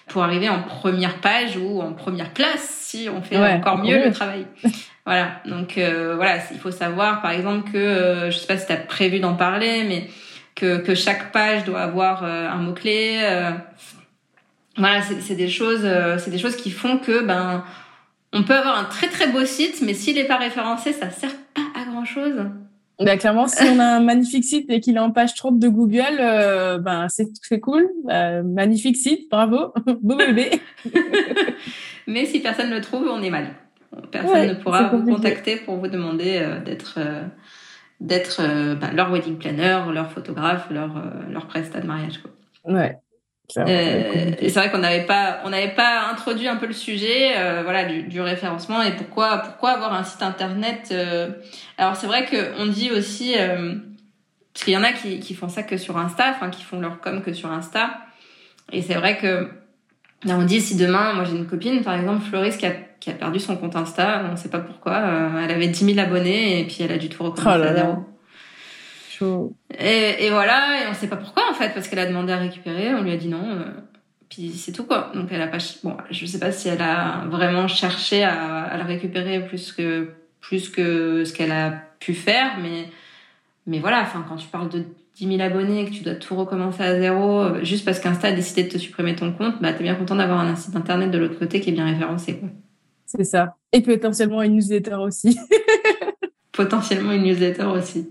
pour 0.08 0.24
arriver 0.24 0.50
en 0.50 0.62
première 0.62 1.16
page 1.16 1.58
ou 1.58 1.82
en 1.82 1.94
première 1.94 2.30
place 2.30 2.62
si 2.82 3.10
on 3.10 3.22
fait 3.22 3.38
encore 3.38 3.80
mieux 3.80 4.06
le 4.06 4.12
travail. 4.12 4.46
voilà, 5.06 5.42
donc 5.46 5.74
voilà, 5.78 6.38
il 6.52 6.60
faut 6.60 6.72
savoir 6.72 7.22
par 7.22 7.32
exemple 7.32 7.72
que 7.72 8.30
je 8.30 8.38
sais 8.38 8.48
pas 8.48 8.58
si 8.58 8.68
tu 8.68 8.74
as 8.74 8.78
prévu 8.78 9.20
d'en 9.20 9.34
parler, 9.34 9.84
mais 9.88 10.08
que, 10.56 10.78
que 10.78 10.96
chaque 10.96 11.32
page 11.32 11.66
doit 11.66 11.82
avoir 11.82 12.24
un 12.24 12.58
mot 12.58 12.74
clé. 12.74 13.20
voilà, 14.78 15.02
c'est 15.02 15.36
des 15.36 15.50
choses, 15.50 15.88
c'est 16.20 16.32
des 16.32 16.38
choses 16.38 16.56
qui 16.56 16.72
font 16.72 16.98
que 16.98 17.24
ben 17.24 17.64
on 18.36 18.44
peut 18.44 18.54
avoir 18.54 18.78
un 18.78 18.84
très 18.84 19.08
très 19.08 19.28
beau 19.28 19.46
site, 19.46 19.82
mais 19.82 19.94
s'il 19.94 20.16
n'est 20.16 20.26
pas 20.26 20.38
référencé, 20.38 20.92
ça 20.92 21.10
sert 21.10 21.36
pas 21.54 21.82
à 21.82 21.86
grand 21.86 22.04
chose. 22.04 22.46
Bah, 23.00 23.18
clairement, 23.18 23.48
si 23.48 23.64
on 23.64 23.80
a 23.80 23.98
un 23.98 24.00
magnifique 24.00 24.46
site 24.46 24.70
et 24.70 24.80
qu'il 24.80 24.96
est 24.96 25.00
en 25.00 25.12
page 25.12 25.36
30 25.36 25.60
de 25.60 25.68
Google, 25.68 26.18
euh, 26.20 26.78
ben 26.78 27.08
c'est 27.10 27.60
cool. 27.60 27.90
Euh, 28.10 28.42
magnifique 28.44 28.96
site, 28.96 29.30
bravo, 29.30 29.74
beau 30.02 30.16
bébé. 30.16 30.52
mais 32.08 32.26
si 32.26 32.40
personne 32.40 32.70
ne 32.70 32.76
le 32.76 32.82
trouve, 32.82 33.08
on 33.10 33.22
est 33.22 33.30
mal. 33.30 33.48
Personne 34.12 34.48
ne 34.48 34.54
pourra 34.54 34.90
vous 34.90 35.04
contacter 35.06 35.58
pour 35.58 35.78
vous 35.78 35.88
demander 35.88 36.40
euh, 36.42 36.60
d'être 36.62 37.00
d'être 38.00 38.42
ben, 38.76 38.92
leur 38.94 39.12
wedding 39.12 39.38
planner, 39.38 39.82
leur 39.94 40.12
photographe, 40.12 40.68
leur 40.70 41.02
leur 41.30 41.48
prestat 41.48 41.82
de 41.82 41.88
mariage. 41.88 42.20
Quoi. 42.20 42.32
Ouais. 42.74 43.00
Euh, 43.58 44.32
et 44.40 44.50
c'est 44.50 44.60
vrai 44.60 44.72
qu'on 44.72 44.80
n'avait 44.80 45.06
pas, 45.06 45.42
on 45.44 45.50
n'avait 45.50 45.74
pas 45.74 46.08
introduit 46.10 46.48
un 46.48 46.56
peu 46.56 46.66
le 46.66 46.74
sujet, 46.74 47.34
euh, 47.38 47.62
voilà, 47.64 47.86
du, 47.86 48.04
du, 48.04 48.20
référencement 48.20 48.82
et 48.82 48.92
pourquoi, 48.92 49.38
pourquoi 49.38 49.72
avoir 49.72 49.94
un 49.94 50.04
site 50.04 50.24
internet. 50.24 50.90
Euh... 50.92 51.30
Alors 51.78 51.96
c'est 51.96 52.08
vrai 52.08 52.26
que 52.26 52.60
on 52.60 52.66
dit 52.66 52.92
aussi, 52.92 53.36
euh, 53.38 53.76
parce 54.54 54.66
qu'il 54.66 54.74
y 54.74 54.78
en 54.78 54.84
a 54.84 54.94
qui, 54.94 55.20
qui 55.20 55.36
font 55.36 55.50
ça 55.50 55.64
que 55.64 55.78
sur 55.78 55.98
Insta, 55.98 56.32
enfin 56.32 56.50
qui 56.50 56.64
font 56.64 56.80
leur 56.80 57.00
com 57.02 57.22
que 57.22 57.34
sur 57.34 57.52
Insta. 57.52 58.00
Et 58.72 58.82
c'est 58.82 58.96
vrai 58.96 59.18
que 59.18 59.50
on 60.34 60.44
dit 60.44 60.62
si 60.62 60.76
demain, 60.76 61.14
moi 61.14 61.24
j'ai 61.24 61.36
une 61.36 61.48
copine 61.48 61.84
par 61.84 61.96
exemple, 61.96 62.24
Floris 62.26 62.58
qui 62.58 62.66
a, 62.66 62.72
qui 63.00 63.10
a 63.10 63.14
perdu 63.14 63.40
son 63.40 63.58
compte 63.58 63.76
Insta, 63.76 64.24
on 64.28 64.32
ne 64.32 64.36
sait 64.36 64.50
pas 64.50 64.60
pourquoi, 64.60 64.98
euh, 64.98 65.42
elle 65.44 65.52
avait 65.52 65.68
10 65.68 65.94
000 65.94 66.00
abonnés 66.00 66.60
et 66.60 66.66
puis 66.66 66.78
elle 66.82 66.92
a 66.92 66.98
du 66.98 67.10
tout 67.10 67.24
recommencer 67.24 67.60
oh 67.60 67.64
à 67.64 67.76
zéro. 67.76 68.06
Et, 69.80 70.26
et, 70.26 70.30
voilà, 70.30 70.82
et 70.82 70.88
on 70.90 70.94
sait 70.94 71.08
pas 71.08 71.16
pourquoi 71.16 71.44
en 71.50 71.54
fait, 71.54 71.74
parce 71.74 71.88
qu'elle 71.88 72.00
a 72.00 72.06
demandé 72.06 72.34
à 72.34 72.38
récupérer, 72.38 72.94
on 72.94 73.02
lui 73.02 73.12
a 73.12 73.18
dit 73.18 73.28
non, 73.28 73.44
euh, 73.44 73.64
puis 74.30 74.52
c'est 74.52 74.72
tout 74.72 74.86
quoi. 74.86 75.12
Donc 75.14 75.28
elle 75.32 75.42
a 75.42 75.48
pas, 75.48 75.60
bon, 75.84 75.96
je 76.12 76.26
sais 76.26 76.40
pas 76.40 76.52
si 76.52 76.68
elle 76.68 76.82
a 76.82 77.24
vraiment 77.30 77.68
cherché 77.68 78.24
à, 78.24 78.64
à 78.64 78.78
la 78.78 78.84
récupérer 78.84 79.46
plus 79.46 79.72
que 79.72 80.10
plus 80.42 80.70
que 80.70 81.24
ce 81.26 81.34
qu'elle 81.34 81.52
a 81.52 81.72
pu 82.00 82.14
faire, 82.14 82.58
mais 82.62 82.90
mais 83.68 83.80
voilà, 83.80 84.02
enfin 84.02 84.26
quand 84.28 84.36
tu 84.36 84.48
parles 84.48 84.70
de 84.70 84.86
10 85.16 85.38
000 85.38 85.42
abonnés 85.42 85.82
et 85.82 85.86
que 85.86 85.92
tu 85.92 86.04
dois 86.04 86.16
tout 86.16 86.36
recommencer 86.36 86.84
à 86.84 87.00
zéro, 87.00 87.40
euh, 87.40 87.64
juste 87.64 87.86
parce 87.86 88.00
qu'Insta 88.00 88.28
a 88.28 88.32
décidé 88.32 88.64
de 88.64 88.70
te 88.70 88.78
supprimer 88.78 89.16
ton 89.16 89.32
compte, 89.32 89.62
bah 89.62 89.72
t'es 89.72 89.84
bien 89.84 89.96
content 89.96 90.16
d'avoir 90.16 90.40
un 90.40 90.56
site 90.56 90.76
internet 90.76 91.10
de 91.12 91.18
l'autre 91.18 91.40
côté 91.40 91.62
qui 91.62 91.70
est 91.70 91.74
bien 91.74 91.86
référencé. 91.86 92.42
C'est 93.06 93.24
ça. 93.24 93.56
Et 93.72 93.82
potentiellement 93.82 94.42
une 94.44 94.56
newsletter 94.56 94.96
aussi. 94.96 95.40
potentiellement 96.52 97.14
une 97.14 97.24
newsletter 97.24 97.66
aussi. 97.66 98.10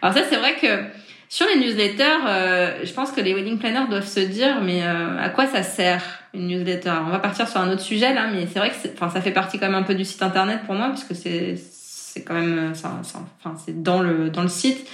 Alors 0.00 0.16
ça, 0.16 0.22
c'est 0.28 0.36
vrai 0.36 0.54
que 0.56 0.84
sur 1.28 1.46
les 1.46 1.60
newsletters, 1.60 2.26
euh, 2.26 2.84
je 2.84 2.92
pense 2.92 3.10
que 3.10 3.20
les 3.20 3.34
wedding 3.34 3.58
planners 3.58 3.88
doivent 3.90 4.06
se 4.06 4.20
dire, 4.20 4.60
mais 4.62 4.82
euh, 4.82 5.18
à 5.18 5.28
quoi 5.30 5.46
ça 5.46 5.62
sert 5.64 6.02
une 6.34 6.46
newsletter? 6.46 6.92
On 7.06 7.10
va 7.10 7.18
partir 7.18 7.48
sur 7.48 7.60
un 7.60 7.70
autre 7.70 7.82
sujet 7.82 8.14
là, 8.14 8.28
mais 8.32 8.46
c'est 8.46 8.60
vrai 8.60 8.70
que 8.70 8.88
enfin, 8.94 9.10
ça 9.10 9.20
fait 9.20 9.32
partie 9.32 9.58
quand 9.58 9.66
même 9.66 9.74
un 9.74 9.82
peu 9.82 9.94
du 9.94 10.04
site 10.04 10.22
internet 10.22 10.60
pour 10.66 10.74
moi, 10.74 10.90
puisque 10.90 11.14
c'est 11.14 11.56
c'est 11.56 12.22
quand 12.22 12.34
même, 12.34 12.74
ça, 12.74 13.00
enfin 13.02 13.56
c'est 13.64 13.82
dans 13.82 14.00
le 14.00 14.30
dans 14.30 14.42
le 14.42 14.48
site. 14.48 14.88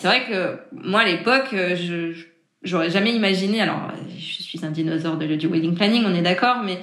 C'est 0.00 0.06
vrai 0.06 0.24
que 0.24 0.58
moi 0.72 1.00
à 1.00 1.04
l'époque, 1.04 1.52
euh, 1.52 1.76
je 1.76 2.24
j'aurais 2.62 2.90
jamais 2.90 3.12
imaginé. 3.12 3.60
Alors, 3.60 3.92
je 4.18 4.42
suis 4.42 4.64
un 4.64 4.70
dinosaure 4.70 5.16
de, 5.16 5.26
du 5.36 5.46
wedding 5.46 5.74
planning, 5.74 6.04
on 6.06 6.14
est 6.14 6.22
d'accord, 6.22 6.62
mais 6.64 6.78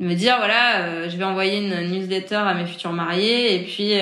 me 0.00 0.14
dire 0.14 0.36
voilà, 0.38 0.82
euh, 0.82 1.08
je 1.08 1.16
vais 1.16 1.24
envoyer 1.24 1.58
une 1.58 1.90
newsletter 1.90 2.36
à 2.36 2.54
mes 2.54 2.66
futurs 2.66 2.92
mariés 2.92 3.54
et 3.54 3.64
puis 3.64 3.92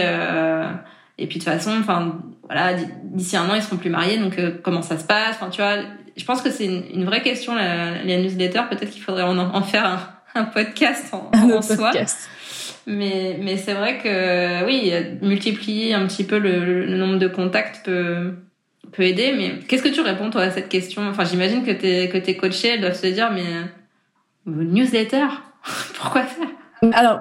et 1.18 1.26
puis 1.26 1.38
de 1.38 1.44
toute 1.44 1.52
façon, 1.52 1.72
enfin 1.78 2.18
voilà, 2.42 2.74
d'ici 3.04 3.36
un 3.36 3.48
an, 3.48 3.54
ils 3.54 3.62
seront 3.62 3.76
plus 3.76 3.90
mariés, 3.90 4.18
donc 4.18 4.38
comment 4.62 4.82
ça 4.82 4.98
se 4.98 5.04
passe? 5.04 5.36
Enfin, 5.36 5.48
tu 5.50 5.60
vois, 5.62 5.76
je 6.16 6.24
pense 6.24 6.42
que 6.42 6.50
c'est 6.50 6.66
une, 6.66 7.04
vraie 7.04 7.22
question, 7.22 7.54
la, 7.54 8.02
la 8.02 8.16
newsletter. 8.18 8.62
Peut-être 8.70 8.90
qu'il 8.90 9.02
faudrait 9.02 9.22
en, 9.22 9.38
en 9.38 9.62
faire 9.62 9.86
un, 9.86 10.00
un 10.34 10.44
podcast 10.44 11.12
en, 11.12 11.30
en 11.34 11.62
soi. 11.62 11.92
Mais, 12.86 13.38
mais 13.40 13.56
c'est 13.56 13.74
vrai 13.74 13.98
que 13.98 14.64
oui, 14.64 14.92
multiplier 15.20 15.94
un 15.94 16.06
petit 16.06 16.24
peu 16.24 16.38
le, 16.38 16.86
nombre 16.96 17.18
de 17.18 17.26
contacts 17.26 17.84
peut, 17.84 18.34
peut 18.96 19.04
aider. 19.04 19.32
Mais 19.36 19.58
qu'est-ce 19.66 19.82
que 19.82 19.88
tu 19.88 20.00
réponds 20.00 20.30
toi 20.30 20.42
à 20.42 20.50
cette 20.50 20.68
question? 20.68 21.02
Enfin, 21.02 21.24
j'imagine 21.24 21.64
que 21.64 21.72
tes 21.72 22.08
que 22.08 22.18
tes 22.18 22.36
coachés 22.36 22.68
elles 22.68 22.80
doivent 22.80 23.00
se 23.00 23.06
dire 23.06 23.30
mais 23.32 23.44
euh, 23.46 24.64
newsletter, 24.64 25.26
pourquoi 25.94 26.22
faire? 26.24 26.48
Alors. 26.92 27.20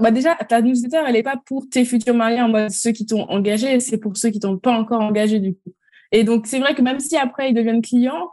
bah 0.00 0.10
déjà, 0.10 0.34
ta 0.34 0.60
newsletter, 0.60 1.02
elle 1.06 1.14
n'est 1.14 1.22
pas 1.22 1.40
pour 1.46 1.68
tes 1.68 1.84
futurs 1.84 2.14
mariés 2.14 2.42
en 2.42 2.48
mode 2.48 2.70
ceux 2.70 2.92
qui 2.92 3.06
t'ont 3.06 3.22
engagé, 3.22 3.80
c'est 3.80 3.98
pour 3.98 4.16
ceux 4.16 4.30
qui 4.30 4.40
t'ont 4.40 4.58
pas 4.58 4.72
encore 4.72 5.00
engagé 5.00 5.38
du 5.38 5.54
coup. 5.54 5.72
Et 6.12 6.24
donc, 6.24 6.46
c'est 6.46 6.58
vrai 6.58 6.74
que 6.74 6.82
même 6.82 7.00
si 7.00 7.16
après 7.16 7.50
ils 7.50 7.54
deviennent 7.54 7.82
clients, 7.82 8.30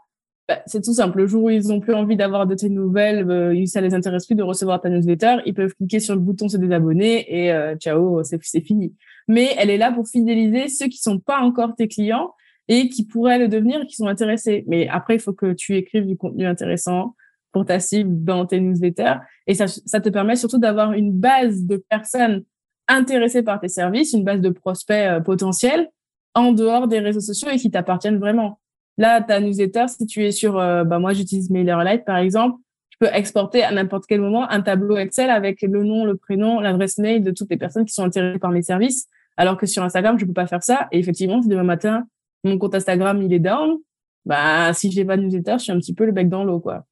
bah, 0.47 0.61
c'est 0.65 0.81
tout 0.81 0.93
simple. 0.93 1.17
Le 1.17 1.27
jour 1.27 1.43
où 1.43 1.49
ils 1.49 1.73
ont 1.73 1.81
plus 1.81 1.93
envie 1.93 2.15
d'avoir 2.15 2.47
de 2.47 2.55
tes 2.55 2.69
nouvelles, 2.69 3.29
euh, 3.29 3.65
ça 3.65 3.81
les 3.81 3.93
intéresse 3.93 4.25
plus 4.25 4.35
de 4.35 4.43
recevoir 4.43 4.79
ta 4.79 4.89
newsletter, 4.89 5.37
ils 5.45 5.53
peuvent 5.53 5.73
cliquer 5.75 5.99
sur 5.99 6.15
le 6.15 6.21
bouton 6.21 6.47
se 6.47 6.57
désabonner 6.57 7.25
et 7.29 7.51
euh, 7.51 7.75
ciao, 7.75 8.23
c'est 8.23 8.61
fini. 8.61 8.93
Mais 9.27 9.55
elle 9.57 9.69
est 9.69 9.77
là 9.77 9.91
pour 9.91 10.07
fidéliser 10.07 10.67
ceux 10.67 10.87
qui 10.87 10.97
sont 10.97 11.19
pas 11.19 11.39
encore 11.39 11.75
tes 11.75 11.87
clients 11.87 12.33
et 12.67 12.89
qui 12.89 13.05
pourraient 13.05 13.39
le 13.39 13.47
devenir, 13.47 13.85
qui 13.87 13.95
sont 13.95 14.07
intéressés. 14.07 14.63
Mais 14.67 14.87
après, 14.87 15.15
il 15.15 15.19
faut 15.19 15.33
que 15.33 15.53
tu 15.53 15.75
écrives 15.75 16.05
du 16.05 16.17
contenu 16.17 16.45
intéressant 16.45 17.15
pour 17.51 17.65
ta 17.65 17.79
cible 17.79 18.23
dans 18.23 18.45
tes 18.45 18.59
newsletters. 18.59 19.15
Et 19.47 19.53
ça, 19.53 19.67
ça 19.67 20.01
te 20.01 20.09
permet 20.09 20.35
surtout 20.35 20.59
d'avoir 20.59 20.93
une 20.93 21.11
base 21.11 21.63
de 21.63 21.77
personnes 21.89 22.43
intéressées 22.87 23.43
par 23.43 23.59
tes 23.59 23.67
services, 23.67 24.13
une 24.13 24.23
base 24.23 24.41
de 24.41 24.49
prospects 24.49 24.95
euh, 24.95 25.19
potentiels 25.19 25.89
en 26.35 26.51
dehors 26.51 26.87
des 26.87 26.99
réseaux 26.99 27.19
sociaux 27.19 27.49
et 27.49 27.57
qui 27.57 27.71
t'appartiennent 27.71 28.19
vraiment. 28.19 28.59
Là, 28.97 29.21
ta 29.21 29.39
newsletter, 29.39 29.87
si 29.87 30.05
tu 30.05 30.25
es 30.25 30.31
sur, 30.31 30.57
euh, 30.57 30.83
bah, 30.83 30.99
moi, 30.99 31.13
j'utilise 31.13 31.49
MailerLite, 31.49 32.05
par 32.05 32.17
exemple, 32.17 32.59
tu 32.99 33.07
peux 33.07 33.15
exporter 33.15 33.63
à 33.63 33.71
n'importe 33.71 34.05
quel 34.07 34.21
moment 34.21 34.49
un 34.49 34.61
tableau 34.61 34.97
Excel 34.97 35.29
avec 35.29 35.61
le 35.61 35.83
nom, 35.83 36.05
le 36.05 36.15
prénom, 36.15 36.59
l'adresse 36.59 36.97
mail 36.97 37.23
de 37.23 37.31
toutes 37.31 37.49
les 37.49 37.57
personnes 37.57 37.85
qui 37.85 37.93
sont 37.93 38.03
intéressées 38.03 38.39
par 38.39 38.51
mes 38.51 38.63
services. 38.63 39.07
Alors 39.37 39.55
que 39.55 39.67
sur 39.67 39.83
Instagram, 39.83 40.17
je 40.17 40.25
peux 40.25 40.33
pas 40.33 40.47
faire 40.47 40.63
ça. 40.63 40.87
Et 40.91 40.97
effectivement, 40.97 41.41
si 41.41 41.47
demain 41.47 41.63
matin, 41.63 42.07
mon 42.43 42.57
compte 42.57 42.73
Instagram, 42.73 43.21
il 43.21 43.31
est 43.33 43.39
down, 43.39 43.77
bah, 44.25 44.73
si 44.73 44.91
j'ai 44.91 45.05
pas 45.05 45.15
de 45.15 45.21
newsletter, 45.21 45.53
je 45.53 45.63
suis 45.63 45.71
un 45.71 45.77
petit 45.77 45.93
peu 45.93 46.05
le 46.05 46.11
bec 46.11 46.27
dans 46.27 46.43
l'eau, 46.43 46.59
quoi. 46.59 46.85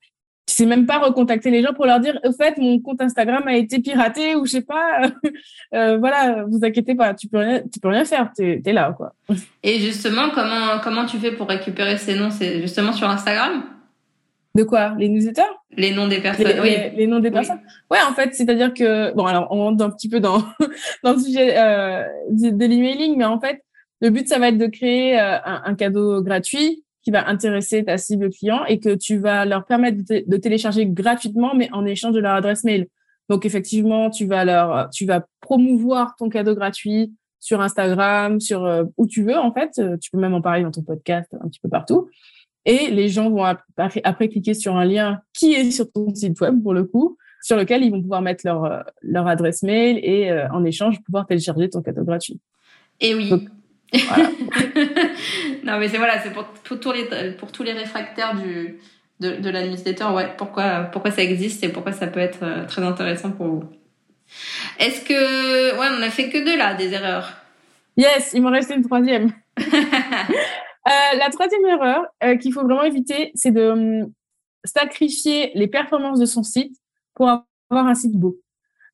Tu 0.48 0.54
sais 0.54 0.68
même 0.68 0.86
pas 0.86 1.00
recontacter 1.00 1.50
les 1.50 1.64
gens 1.64 1.74
pour 1.74 1.88
leur 1.88 2.00
dire 2.00 2.20
au 2.24 2.32
fait 2.32 2.56
mon 2.60 2.80
compte 2.80 3.02
Instagram 3.02 3.48
a 3.48 3.58
été 3.58 3.80
piraté 3.80 4.36
ou 4.36 4.46
je 4.46 4.52
sais 4.52 4.62
pas. 4.62 5.02
Euh, 5.74 5.98
voilà 5.98 6.46
vous 6.48 6.60
inquiétez 6.64 6.94
pas 6.94 7.16
tu 7.16 7.28
peux 7.28 7.40
rien 7.40 7.62
tu 7.74 7.80
peux 7.80 7.88
rien 7.88 8.06
faire 8.06 8.32
tu 8.38 8.62
es, 8.64 8.74
là 8.74 8.94
quoi. 8.96 9.14
Et 9.64 9.80
justement 9.80 10.30
comment 10.34 10.80
comment 10.84 11.06
tu 11.06 11.18
fais 11.18 11.32
pour 11.32 11.50
récupérer 11.50 11.98
ces 11.98 12.16
noms? 12.16 12.30
C'est 12.30 12.62
justement 12.62 12.94
sur 12.94 13.10
Instagram? 13.10 13.64
De 14.56 14.64
quoi? 14.64 14.96
Les 14.98 15.10
newsletters? 15.10 15.44
Les 15.78 15.94
noms 15.94 16.08
des 16.08 16.22
personnes 16.22 16.48
les, 16.48 16.60
oui 16.60 16.76
les, 16.96 17.08
noms 17.08 17.20
des 17.20 17.32
personnes? 17.32 17.60
Ouais 17.92 18.00
en 18.10 18.14
fait 18.14 18.34
c'est 18.34 18.50
à 18.50 18.56
dire 18.56 18.74
que 18.74 19.14
bon 19.14 19.26
alors 19.26 19.48
on 19.52 19.58
rentre 19.58 19.84
un 19.84 19.90
petit 19.90 20.10
peu 20.10 20.20
dans 20.20 20.44
dans 21.04 21.14
le 21.14 21.20
sujet 21.20 21.58
euh, 21.58 22.04
de 22.30 22.66
l'emailing 22.66 23.18
mais 23.18 23.26
en 23.26 23.40
fait 23.40 23.62
le 24.02 24.10
but 24.10 24.28
ça 24.28 24.40
va 24.40 24.50
être 24.50 24.58
de 24.58 24.68
créer 24.68 25.20
euh, 25.20 25.38
un, 25.46 25.62
un 25.66 25.76
cadeau 25.76 26.22
gratuit 26.22 26.86
qui 27.06 27.12
va 27.12 27.30
intéresser 27.30 27.86
ta 27.86 27.98
cible 27.98 28.32
client 28.32 28.66
et 28.66 28.80
que 28.80 28.96
tu 28.96 29.18
vas 29.18 29.46
leur 29.46 29.66
permettre 29.66 30.00
de, 30.10 30.38
télécharger 30.38 30.88
gratuitement, 30.88 31.54
mais 31.54 31.70
en 31.72 31.86
échange 31.86 32.16
de 32.16 32.20
leur 32.20 32.34
adresse 32.34 32.64
mail. 32.64 32.88
Donc 33.30 33.46
effectivement, 33.46 34.10
tu 34.10 34.26
vas 34.26 34.44
leur, 34.44 34.90
tu 34.90 35.06
vas 35.06 35.24
promouvoir 35.40 36.16
ton 36.18 36.30
cadeau 36.30 36.56
gratuit 36.56 37.14
sur 37.40 37.62
Instagram, 37.62 38.40
sur 38.40 38.66
euh, 38.66 38.86
où 38.98 39.06
tu 39.06 39.24
veux 39.24 39.38
en 39.38 39.54
fait. 39.54 39.78
Euh, 39.78 39.98
tu 39.98 40.10
peux 40.10 40.18
même 40.18 40.34
en 40.34 40.42
parler 40.42 40.64
dans 40.64 40.72
ton 40.72 40.82
podcast, 40.82 41.30
un 41.40 41.48
petit 41.48 41.60
peu 41.60 41.70
partout. 41.70 42.10
Et 42.65 42.89
les 42.89 43.10
gens 43.10 43.29
vont 43.29 43.43
après, 43.43 44.01
après 44.03 44.29
cliquer 44.29 44.53
sur 44.53 44.75
un 44.75 44.86
lien 44.86 45.22
qui 45.34 45.53
est 45.53 45.72
sur 45.72 45.91
ton 45.91 46.13
site 46.13 46.39
web 46.41 46.62
pour 46.63 46.73
le 46.73 46.84
coup, 46.84 47.17
sur 47.41 47.58
lequel 47.58 47.84
ils 47.84 47.91
vont 47.91 48.01
pouvoir 48.01 48.21
mettre 48.21 48.45
leur 48.45 48.65
euh, 48.65 48.80
leur 49.01 49.28
adresse 49.28 49.62
mail 49.63 49.99
et 50.04 50.32
en 50.51 50.63
échange 50.63 51.01
pouvoir 51.04 51.28
télécharger 51.28 51.69
ton 51.69 51.82
cadeau 51.82 52.04
gratuit. 52.04 52.39
Et 52.99 53.13
oui. 53.13 53.32
non, 55.63 55.80
mais 55.80 55.88
c'est 55.88 55.97
voilà, 55.97 56.21
c'est 56.21 56.32
pour, 56.32 56.45
pour, 56.45 56.80
tous 56.80 56.91
les, 56.91 57.32
pour 57.38 57.51
tous 57.51 57.63
les 57.63 57.73
réfractaires 57.73 58.36
du, 58.36 58.80
de, 59.19 59.36
de 59.38 59.49
la 59.49 59.65
newsletter, 59.65 60.06
ouais, 60.13 60.30
pourquoi, 60.38 60.84
pourquoi 60.91 61.12
ça 61.12 61.23
existe 61.23 61.63
et 61.63 61.69
pourquoi 61.69 61.91
ça 61.91 62.08
peut 62.08 62.19
être 62.19 62.43
euh, 62.43 62.65
très 62.65 62.82
intéressant 62.82 63.32
pour 63.32 63.47
vous. 63.47 63.63
Est-ce 64.80 65.06
que, 65.06 65.78
ouais, 65.80 65.88
on 65.97 66.01
a 66.01 66.10
fait 66.10 66.30
que 66.30 66.43
deux 66.43 66.58
là, 66.58 66.73
des 66.73 66.93
erreurs. 66.93 67.34
Yes, 67.97 68.32
il 68.34 68.41
m'en 68.41 68.51
reste 68.51 68.73
une 68.75 68.84
troisième. 68.84 69.32
euh, 70.88 71.17
la 71.17 71.30
troisième 71.30 71.65
erreur 71.65 72.06
euh, 72.24 72.38
qu'il 72.38 72.54
faut 72.54 72.63
vraiment 72.63 72.84
éviter, 72.84 73.32
c'est 73.36 73.52
de 73.52 73.69
hum, 73.69 74.13
sacrifier 74.63 75.52
les 75.56 75.67
performances 75.67 76.19
de 76.19 76.26
son 76.26 76.43
site 76.43 76.76
pour 77.13 77.28
avoir 77.28 77.88
un 77.88 77.95
site 77.95 78.15
beau. 78.15 78.38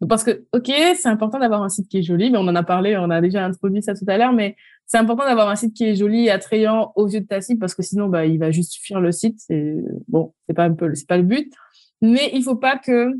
Parce 0.07 0.23
que, 0.23 0.45
ok, 0.53 0.71
c'est 0.95 1.07
important 1.07 1.37
d'avoir 1.37 1.61
un 1.61 1.69
site 1.69 1.87
qui 1.87 1.99
est 1.99 2.03
joli, 2.03 2.31
mais 2.31 2.37
on 2.37 2.47
en 2.47 2.55
a 2.55 2.63
parlé, 2.63 2.97
on 2.97 3.09
a 3.11 3.21
déjà 3.21 3.45
introduit 3.45 3.83
ça 3.83 3.93
tout 3.93 4.05
à 4.07 4.17
l'heure, 4.17 4.33
mais 4.33 4.55
c'est 4.87 4.97
important 4.97 5.25
d'avoir 5.25 5.47
un 5.49 5.55
site 5.55 5.73
qui 5.73 5.85
est 5.85 5.95
joli 5.95 6.25
et 6.25 6.31
attrayant 6.31 6.91
aux 6.95 7.07
yeux 7.07 7.21
de 7.21 7.27
ta 7.27 7.39
cible 7.39 7.59
parce 7.59 7.75
que 7.75 7.83
sinon, 7.83 8.07
bah, 8.07 8.25
il 8.25 8.39
va 8.39 8.51
juste 8.51 8.71
suffire 8.71 8.99
le 8.99 9.11
site. 9.11 9.39
C'est 9.39 9.75
bon, 10.07 10.33
c'est 10.47 10.55
pas 10.55 10.63
un 10.63 10.73
peu, 10.73 10.93
c'est 10.95 11.07
pas 11.07 11.17
le 11.17 11.23
but. 11.23 11.53
Mais 12.01 12.31
il 12.33 12.43
faut 12.43 12.55
pas 12.55 12.77
que 12.77 13.13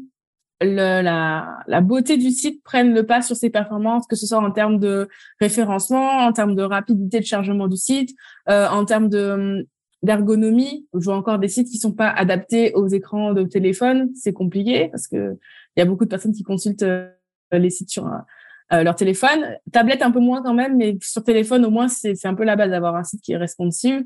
le, 0.61 1.01
la, 1.01 1.59
la 1.67 1.81
beauté 1.81 2.17
du 2.17 2.29
site 2.29 2.63
prenne 2.63 2.93
le 2.93 3.05
pas 3.05 3.21
sur 3.21 3.35
ses 3.35 3.49
performances, 3.49 4.05
que 4.07 4.15
ce 4.15 4.27
soit 4.27 4.37
en 4.37 4.51
termes 4.51 4.79
de 4.79 5.09
référencement, 5.39 6.19
en 6.19 6.31
termes 6.31 6.55
de 6.55 6.63
rapidité 6.63 7.19
de 7.19 7.25
chargement 7.25 7.67
du 7.67 7.77
site, 7.77 8.15
euh, 8.49 8.67
en 8.67 8.85
termes 8.85 9.09
de 9.09 9.67
d'ergonomie. 10.03 10.87
Je 10.95 11.03
vois 11.05 11.15
encore 11.15 11.37
des 11.37 11.47
sites 11.47 11.67
qui 11.67 11.77
sont 11.77 11.91
pas 11.93 12.09
adaptés 12.09 12.73
aux 12.73 12.87
écrans 12.87 13.33
de 13.33 13.43
téléphone. 13.43 14.09
C'est 14.15 14.33
compliqué 14.33 14.89
parce 14.89 15.07
que 15.07 15.37
il 15.75 15.79
y 15.79 15.83
a 15.83 15.85
beaucoup 15.85 16.05
de 16.05 16.09
personnes 16.09 16.33
qui 16.33 16.43
consultent 16.43 16.83
euh, 16.83 17.09
les 17.51 17.69
sites 17.69 17.89
sur 17.89 18.07
euh, 18.07 18.83
leur 18.83 18.95
téléphone. 18.95 19.57
Tablette 19.71 20.01
un 20.01 20.11
peu 20.11 20.19
moins 20.19 20.41
quand 20.41 20.53
même, 20.53 20.77
mais 20.77 20.97
sur 21.01 21.23
téléphone 21.23 21.65
au 21.65 21.69
moins 21.69 21.87
c'est 21.87 22.25
un 22.25 22.33
peu 22.33 22.43
la 22.43 22.55
base 22.55 22.71
d'avoir 22.71 22.95
un 22.95 23.03
site 23.03 23.21
qui 23.21 23.33
est 23.33 23.37
responsive. 23.37 24.03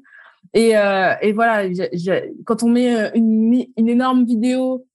Et, 0.53 0.77
euh, 0.77 1.13
et 1.21 1.31
voilà, 1.33 1.67
quand 2.45 2.61
on 2.63 2.69
met 2.69 3.11
une, 3.15 3.65
une 3.77 3.89
énorme 3.89 4.25
vidéo 4.25 4.85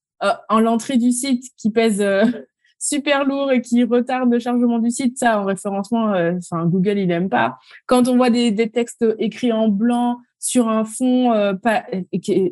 en 0.48 0.60
l'entrée 0.60 0.96
du 0.96 1.12
site 1.12 1.44
qui 1.56 1.70
pèse 1.70 2.04
super 2.78 3.24
lourd 3.24 3.52
et 3.52 3.60
qui 3.60 3.84
retarde 3.84 4.30
le 4.30 4.38
chargement 4.38 4.78
du 4.78 4.90
site, 4.90 5.18
ça 5.18 5.40
en 5.40 5.44
référencement, 5.44 6.12
enfin 6.36 6.66
Google 6.66 6.98
il 6.98 7.10
aime 7.10 7.28
pas. 7.28 7.58
Quand 7.86 8.08
on 8.08 8.16
voit 8.16 8.30
des, 8.30 8.50
des 8.50 8.70
textes 8.70 9.04
écrits 9.18 9.52
en 9.52 9.68
blanc 9.68 10.18
sur 10.38 10.68
un 10.68 10.84
fond 10.84 11.32
pas, 11.62 11.84
et, 11.92 12.06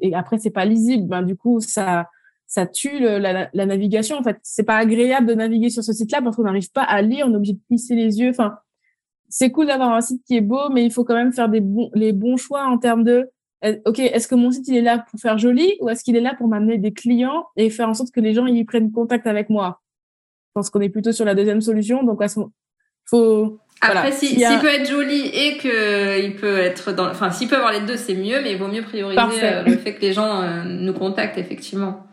et, 0.09 0.15
après 0.15 0.39
c'est 0.39 0.51
pas 0.51 0.65
lisible, 0.65 1.09
ben 1.09 1.23
du 1.23 1.37
coup 1.37 1.61
ça 1.61 2.07
ça 2.49 2.67
tue 2.67 2.99
la, 2.99 3.51
la, 3.53 3.67
navigation. 3.67 4.17
En 4.17 4.23
fait, 4.23 4.39
c'est 4.43 4.65
pas 4.65 4.79
agréable 4.79 5.27
de 5.27 5.35
naviguer 5.35 5.69
sur 5.69 5.85
ce 5.85 5.93
site-là 5.93 6.23
parce 6.23 6.35
qu'on 6.35 6.45
n'arrive 6.45 6.73
pas 6.73 6.83
à 6.83 7.03
lire, 7.03 7.27
on 7.29 7.33
est 7.35 7.37
obligé 7.37 7.53
de 7.53 7.61
plisser 7.69 7.95
les 7.95 8.19
yeux. 8.19 8.31
Enfin, 8.31 8.57
c'est 9.29 9.51
cool 9.51 9.67
d'avoir 9.67 9.93
un 9.93 10.01
site 10.01 10.25
qui 10.25 10.37
est 10.37 10.41
beau, 10.41 10.71
mais 10.71 10.85
il 10.85 10.91
faut 10.91 11.05
quand 11.05 11.15
même 11.15 11.33
faire 11.33 11.51
des 11.51 11.61
bons, 11.61 11.91
les 11.95 12.13
bons 12.13 12.39
choix 12.39 12.65
en 12.65 12.79
termes 12.79 13.05
de, 13.05 13.13
euh, 13.13 13.25
ok, 13.63 13.99
est-ce 13.99 14.29
que 14.29 14.35
mon 14.35 14.51
site 14.51 14.69
il 14.69 14.77
est 14.77 14.83
là 14.83 15.05
pour 15.11 15.21
faire 15.21 15.39
joli 15.39 15.77
ou 15.81 15.89
est-ce 15.89 16.05
qu'il 16.05 16.17
est 16.17 16.21
là 16.21 16.35
pour 16.35 16.49
m'amener 16.49 16.79
des 16.79 16.93
clients 16.93 17.47
et 17.57 17.71
faire 17.71 17.89
en 17.89 17.95
sorte 17.95 18.11
que 18.13 18.21
les 18.21 18.35
gens 18.35 18.47
y 18.47 18.65
prennent 18.65 18.93
contact 18.93 19.27
avec 19.27 19.51
moi? 19.51 19.81
Je 20.49 20.53
pense 20.55 20.71
qu'on 20.71 20.81
est 20.81 20.89
plutôt 20.89 21.13
sur 21.13 21.25
la 21.25 21.35
deuxième 21.35 21.61
solution. 21.61 22.03
Donc, 22.03 22.23
à 22.23 22.29
ce 22.29 22.41
faut 23.09 23.59
après, 23.81 24.13
s'il 24.13 24.39
peut 24.61 24.69
être 24.69 24.89
joli 24.89 25.29
et 25.29 25.57
que 25.59 26.25
il 26.25 26.35
peut 26.35 26.59
être 26.59 26.93
dans, 26.93 27.09
enfin, 27.09 27.31
s'il 27.31 27.49
peut 27.49 27.57
avoir 27.57 27.73
les 27.73 27.81
deux, 27.81 27.97
c'est 27.97 28.15
mieux, 28.15 28.43
mais 28.43 28.53
il 28.53 28.59
vaut 28.59 28.69
mieux 28.69 28.83
prioriser 28.83 29.21
euh, 29.45 29.63
le 29.63 29.77
fait 29.77 29.95
que 29.95 30.01
les 30.01 30.13
gens 30.13 30.43
euh, 30.43 30.65
nous 30.65 30.93
contactent 30.93 31.39
effectivement. 31.39 32.05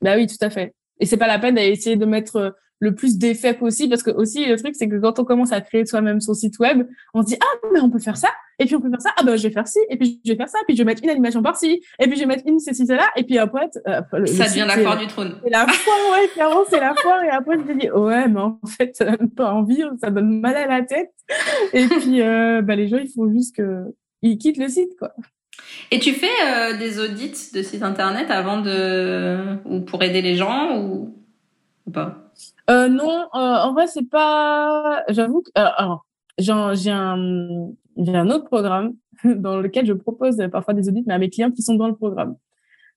Bah 0.00 0.14
oui, 0.16 0.26
tout 0.26 0.42
à 0.42 0.50
fait. 0.50 0.74
Et 1.00 1.06
c'est 1.06 1.16
pas 1.16 1.26
la 1.26 1.38
peine 1.38 1.56
d'essayer 1.56 1.96
de 1.96 2.06
mettre 2.06 2.36
euh, 2.36 2.50
le 2.80 2.94
plus 2.94 3.18
d'effets 3.18 3.54
possible 3.54 3.90
parce 3.90 4.02
que 4.02 4.10
aussi 4.10 4.46
le 4.46 4.56
truc 4.56 4.74
c'est 4.76 4.88
que 4.88 4.96
quand 4.96 5.18
on 5.18 5.24
commence 5.24 5.52
à 5.52 5.60
créer 5.60 5.86
soi-même 5.86 6.20
son 6.20 6.34
site 6.34 6.58
web, 6.58 6.86
on 7.14 7.22
se 7.22 7.28
dit 7.28 7.36
ah 7.40 7.66
mais 7.72 7.80
on 7.80 7.90
peut 7.90 7.98
faire 7.98 8.16
ça 8.16 8.28
et 8.58 8.66
puis 8.66 8.76
on 8.76 8.80
peut 8.80 8.90
faire 8.90 9.00
ça 9.00 9.10
ah 9.16 9.22
ben 9.22 9.36
je 9.36 9.42
vais 9.42 9.52
faire 9.52 9.66
ci 9.66 9.78
et 9.90 9.96
puis 9.96 10.20
je 10.24 10.32
vais 10.32 10.36
faire 10.36 10.48
ça 10.48 10.58
et 10.62 10.64
puis 10.66 10.76
je 10.76 10.82
vais 10.82 10.86
mettre 10.86 11.02
une 11.02 11.10
animation 11.10 11.42
par-ci 11.42 11.82
et 11.98 12.06
puis 12.06 12.16
je 12.16 12.20
vais 12.20 12.26
mettre 12.26 12.44
une 12.46 12.58
ceci 12.58 12.86
cela 12.86 13.08
et 13.16 13.24
puis 13.24 13.38
après 13.38 13.68
euh, 13.88 14.00
ça 14.26 14.48
devient 14.48 14.66
la 14.66 14.78
foire 14.78 14.98
du 14.98 15.06
trône. 15.06 15.36
C'est 15.42 15.50
la 15.50 15.66
foire 15.66 15.96
ouais 16.12 16.28
clairement 16.28 16.64
c'est 16.68 16.80
la 16.80 16.94
foire 16.94 17.22
et 17.24 17.30
après 17.30 17.56
je 17.58 17.72
me 17.72 17.80
dis 17.80 17.90
ouais 17.90 18.28
mais 18.28 18.40
en 18.40 18.58
fait 18.66 18.94
ça 18.94 19.16
donne 19.16 19.30
pas 19.30 19.52
envie 19.52 19.82
ça 20.00 20.10
donne 20.10 20.40
mal 20.40 20.56
à 20.56 20.66
la 20.66 20.82
tête 20.82 21.12
et 21.72 21.86
puis 21.86 22.20
euh, 22.20 22.62
bah 22.62 22.76
les 22.76 22.88
gens 22.88 22.98
ils 22.98 23.10
font 23.10 23.30
juste 23.32 23.56
que 23.56 23.84
ils 24.22 24.38
quittent 24.38 24.58
le 24.58 24.68
site 24.68 24.96
quoi. 24.98 25.12
Et 25.90 25.98
tu 25.98 26.12
fais 26.12 26.26
euh, 26.44 26.76
des 26.76 26.98
audits 26.98 27.50
de 27.52 27.62
sites 27.62 27.82
internet 27.82 28.30
avant 28.30 28.60
de 28.60 29.56
ou 29.64 29.80
pour 29.80 30.02
aider 30.02 30.22
les 30.22 30.34
gens 30.34 30.80
ou, 30.80 31.14
ou 31.86 31.90
pas? 31.90 32.30
Euh, 32.70 32.88
Non, 32.88 33.28
euh, 33.34 33.38
en 33.38 33.72
vrai 33.72 33.86
c'est 33.86 34.08
pas. 34.08 35.02
J'avoue 35.08 35.42
que 35.42 35.50
alors 35.54 36.06
j'ai 36.38 36.52
un 36.52 36.74
j'ai 36.74 36.90
un 38.16 38.30
autre 38.30 38.44
programme 38.44 38.94
dans 39.24 39.60
lequel 39.60 39.86
je 39.86 39.92
propose 39.92 40.36
parfois 40.50 40.74
des 40.74 40.88
audits, 40.88 41.04
mais 41.06 41.14
à 41.14 41.18
mes 41.18 41.30
clients 41.30 41.50
qui 41.50 41.62
sont 41.62 41.74
dans 41.74 41.88
le 41.88 41.94
programme. 41.94 42.36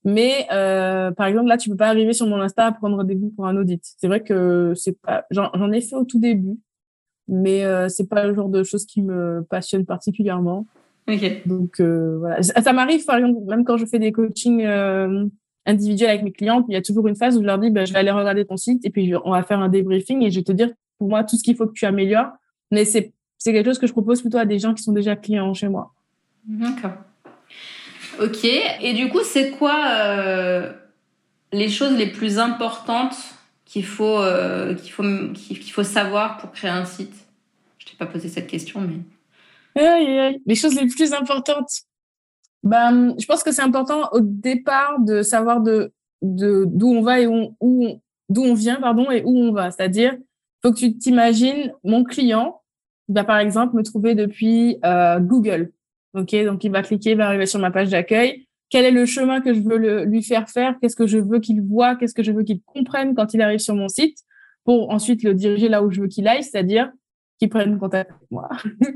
Mais 0.04 0.48
euh, 0.52 1.12
par 1.12 1.28
exemple 1.28 1.48
là, 1.48 1.58
tu 1.58 1.70
peux 1.70 1.76
pas 1.76 1.90
arriver 1.90 2.14
sur 2.14 2.28
mon 2.28 2.40
Insta 2.40 2.68
à 2.68 2.72
prendre 2.72 2.98
rendez-vous 2.98 3.30
pour 3.36 3.46
un 3.46 3.58
audit. 3.58 3.84
C'est 3.98 4.08
vrai 4.08 4.24
que 4.24 4.74
c'est 4.76 5.00
pas. 5.02 5.26
J'en 5.32 5.72
ai 5.72 5.82
fait 5.82 5.96
au 5.96 6.06
tout 6.06 6.20
début 6.20 6.58
mais 7.28 7.66
euh, 7.66 7.90
c'est 7.90 8.08
pas 8.08 8.26
le 8.26 8.34
genre 8.34 8.50
de 8.50 8.64
choses 8.64 8.86
qui 8.86 9.02
me 9.02 9.46
passionne 9.50 9.86
particulièrement. 9.86 10.66
Ok. 11.08 11.42
Donc 11.46 11.80
euh, 11.80 12.18
voilà, 12.20 12.42
ça, 12.44 12.74
m'arrive 12.74 13.06
par 13.06 13.18
exemple 13.18 13.40
même 13.46 13.64
quand 13.64 13.78
je 13.78 13.86
fais 13.86 14.00
des 14.00 14.12
coachings 14.12 14.66
individuels 15.68 16.10
avec 16.10 16.24
mes 16.24 16.32
clientes, 16.32 16.66
il 16.70 16.74
y 16.74 16.78
a 16.78 16.82
toujours 16.82 17.08
une 17.08 17.16
phase 17.16 17.38
où 17.38 17.42
je 17.42 17.46
leur 17.46 17.60
dis, 17.60 17.70
ben, 17.70 17.86
je 17.86 17.94
vais 17.94 18.00
aller 18.00 18.12
regarder 18.12 18.46
ton 18.46 18.58
site 18.58 18.84
et 18.86 18.90
puis 18.90 19.14
on 19.24 19.32
va 19.32 19.44
faire 19.44 19.60
un 19.60 19.70
débriefing 19.70 20.24
et 20.24 20.32
je 20.32 20.40
vais 20.40 20.44
te 20.44 20.52
dire 20.52 20.70
pour 20.98 21.10
moi 21.10 21.24
tout 21.24 21.38
ce 21.38 21.44
qu'il 21.44 21.56
faut 21.56 21.68
que 21.68 21.74
tu 21.74 21.86
améliores. 21.86 22.32
Mais 22.72 22.86
c'est 22.86 23.14
c'est 23.38 23.54
quelque 23.54 23.68
chose 23.68 23.80
que 23.80 23.88
je 23.88 23.92
propose 23.92 24.22
plutôt 24.22 24.40
à 24.40 24.46
des 24.46 24.60
gens 24.60 24.74
qui 24.74 24.84
sont 24.84 24.92
déjà 24.92 25.16
clients 25.16 25.54
chez 25.54 25.70
moi. 25.70 25.94
D'accord. 26.46 26.94
Ok. 28.20 28.44
Et 28.46 28.94
du 28.94 29.10
coup, 29.10 29.20
c'est 29.24 29.52
quoi 29.52 29.86
euh, 29.90 30.74
les 31.54 31.70
choses 31.70 31.96
les 31.98 32.08
plus 32.08 32.40
importantes 32.40 33.16
qu'il 33.66 33.86
faut, 33.86 34.20
euh, 34.20 34.74
qu'il 34.74 34.92
faut, 34.92 35.04
qu'il 35.34 35.72
faut 35.72 35.84
savoir 35.84 36.38
pour 36.38 36.52
créer 36.52 36.72
un 36.72 36.86
site? 36.86 37.14
Je 37.78 37.86
t'ai 37.86 37.96
pas 37.98 38.08
posé 38.08 38.28
cette 38.28 38.48
question, 38.48 38.82
mais. 38.82 38.98
Les 40.46 40.56
choses 40.56 40.74
les 40.74 40.88
plus 40.88 41.14
importantes. 41.14 41.70
Ben, 42.64 43.16
je 43.20 43.26
pense 43.26 43.44
que 43.44 43.52
c'est 43.52 43.62
important 43.62 44.10
au 44.12 44.20
départ 44.22 45.00
de 45.00 45.22
savoir 45.22 45.62
de 45.62 45.94
d'où 46.22 46.88
on 46.88 47.02
va 47.02 47.20
et 47.20 47.28
où, 47.28 47.56
où 47.62 48.02
d'où 48.30 48.44
on 48.44 48.54
vient 48.54 48.82
pardon 48.82 49.12
et 49.12 49.24
où 49.24 49.38
on 49.38 49.52
va. 49.52 49.72
C'est-à-dire, 49.72 50.16
faut 50.64 50.72
que 50.72 50.80
tu 50.80 50.98
t'imagines 50.98 51.74
mon 51.84 52.04
client 52.04 52.62
va 53.10 53.24
par 53.24 53.40
exemple 53.40 53.76
me 53.76 53.84
trouver 53.84 54.16
depuis 54.16 54.80
euh, 54.84 55.20
Google. 55.20 55.72
Ok, 56.14 56.36
donc 56.46 56.64
il 56.64 56.72
va 56.72 56.82
cliquer, 56.82 57.12
il 57.12 57.18
va 57.18 57.28
arriver 57.28 57.46
sur 57.46 57.60
ma 57.60 57.72
page 57.72 57.90
d'accueil. 57.90 58.48
Quel 58.70 58.86
est 58.86 58.92
le 58.92 59.06
chemin 59.06 59.40
que 59.40 59.54
je 59.54 59.62
veux 59.62 60.04
lui 60.04 60.24
faire 60.24 60.50
faire? 60.50 60.76
Qu'est-ce 60.82 60.96
que 60.96 61.08
je 61.08 61.18
veux 61.18 61.40
qu'il 61.40 61.62
voit? 61.62 61.96
Qu'est-ce 61.96 62.14
que 62.14 62.24
je 62.24 62.32
veux 62.32 62.44
qu'il 62.44 62.62
comprenne 62.64 63.16
quand 63.16 63.34
il 63.34 63.42
arrive 63.42 63.60
sur 63.60 63.76
mon 63.76 63.88
site? 63.88 64.18
Pour 64.66 64.90
ensuite 64.90 65.24
le 65.24 65.34
diriger 65.34 65.70
là 65.70 65.84
où 65.84 65.92
je 65.92 66.02
veux 66.02 66.08
qu'il 66.08 66.28
aille, 66.28 66.44
c'est-à-dire 66.44 66.92
qu'il 67.40 67.50
prenne 67.50 67.78
contact 67.78 68.12
avec 68.12 68.32
moi. 68.32 68.50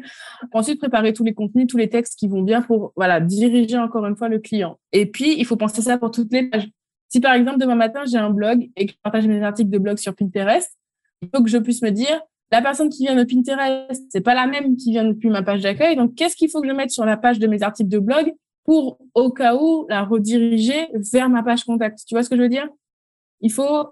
ensuite 0.54 0.80
préparer 0.80 1.14
tous 1.14 1.24
les 1.24 1.34
contenus, 1.34 1.68
tous 1.68 1.78
les 1.78 1.90
textes 1.90 2.18
qui 2.18 2.28
vont 2.28 2.42
bien 2.42 2.62
pour 2.62 2.94
voilà 2.96 3.20
diriger 3.20 3.78
encore 3.78 4.06
une 4.06 4.16
fois 4.16 4.30
le 4.30 4.40
client. 4.40 4.80
Et 4.92 5.06
puis 5.06 5.40
il 5.40 5.46
faut 5.46 5.58
penser 5.58 5.82
ça 5.82 5.98
pour 5.98 6.12
toutes 6.12 6.32
les 6.34 6.50
pages. 6.50 6.70
Si 7.10 7.20
par 7.20 7.34
exemple 7.34 7.60
demain 7.60 7.76
matin 7.76 8.04
j'ai 8.06 8.18
un 8.18 8.30
blog 8.30 8.70
et 8.76 8.86
que 8.86 8.94
je 8.94 8.98
partage 9.04 9.28
mes 9.28 9.44
articles 9.44 9.70
de 9.70 9.78
blog 9.78 9.98
sur 9.98 10.16
Pinterest, 10.16 10.78
il 11.22 11.30
faut 11.34 11.44
que 11.44 11.50
je 11.50 11.58
puisse 11.58 11.82
me 11.82 11.92
dire 11.92 12.22
la 12.52 12.62
personne 12.62 12.90
qui 12.90 13.06
vient 13.06 13.16
de 13.16 13.24
Pinterest, 13.24 14.04
c'est 14.10 14.22
pas 14.22 14.36
la 14.36 14.46
même 14.46 14.76
qui 14.76 14.92
vient 14.92 15.06
depuis 15.06 15.30
ma 15.30 15.42
page 15.42 15.62
d'accueil. 15.62 15.96
Donc, 15.96 16.16
qu'est-ce 16.16 16.36
qu'il 16.36 16.50
faut 16.50 16.62
que 16.62 16.68
je 16.68 16.74
mette 16.74 16.92
sur 16.92 17.06
la 17.06 17.16
page 17.16 17.40
de 17.40 17.48
mes 17.48 17.64
articles 17.64 17.90
de 17.90 18.00
blog 18.00 18.34
pour, 18.66 19.00
au 19.16 19.32
cas 19.32 19.56
où, 19.56 19.86
la 19.88 20.04
rediriger 20.04 20.90
vers 21.14 21.30
ma 21.30 21.44
page 21.44 21.64
contact? 21.64 22.00
Tu 22.06 22.14
vois 22.14 22.24
ce 22.24 22.30
que 22.30 22.36
je 22.36 22.42
veux 22.42 22.50
dire? 22.50 22.68
Il 23.40 23.52
faut 23.52 23.88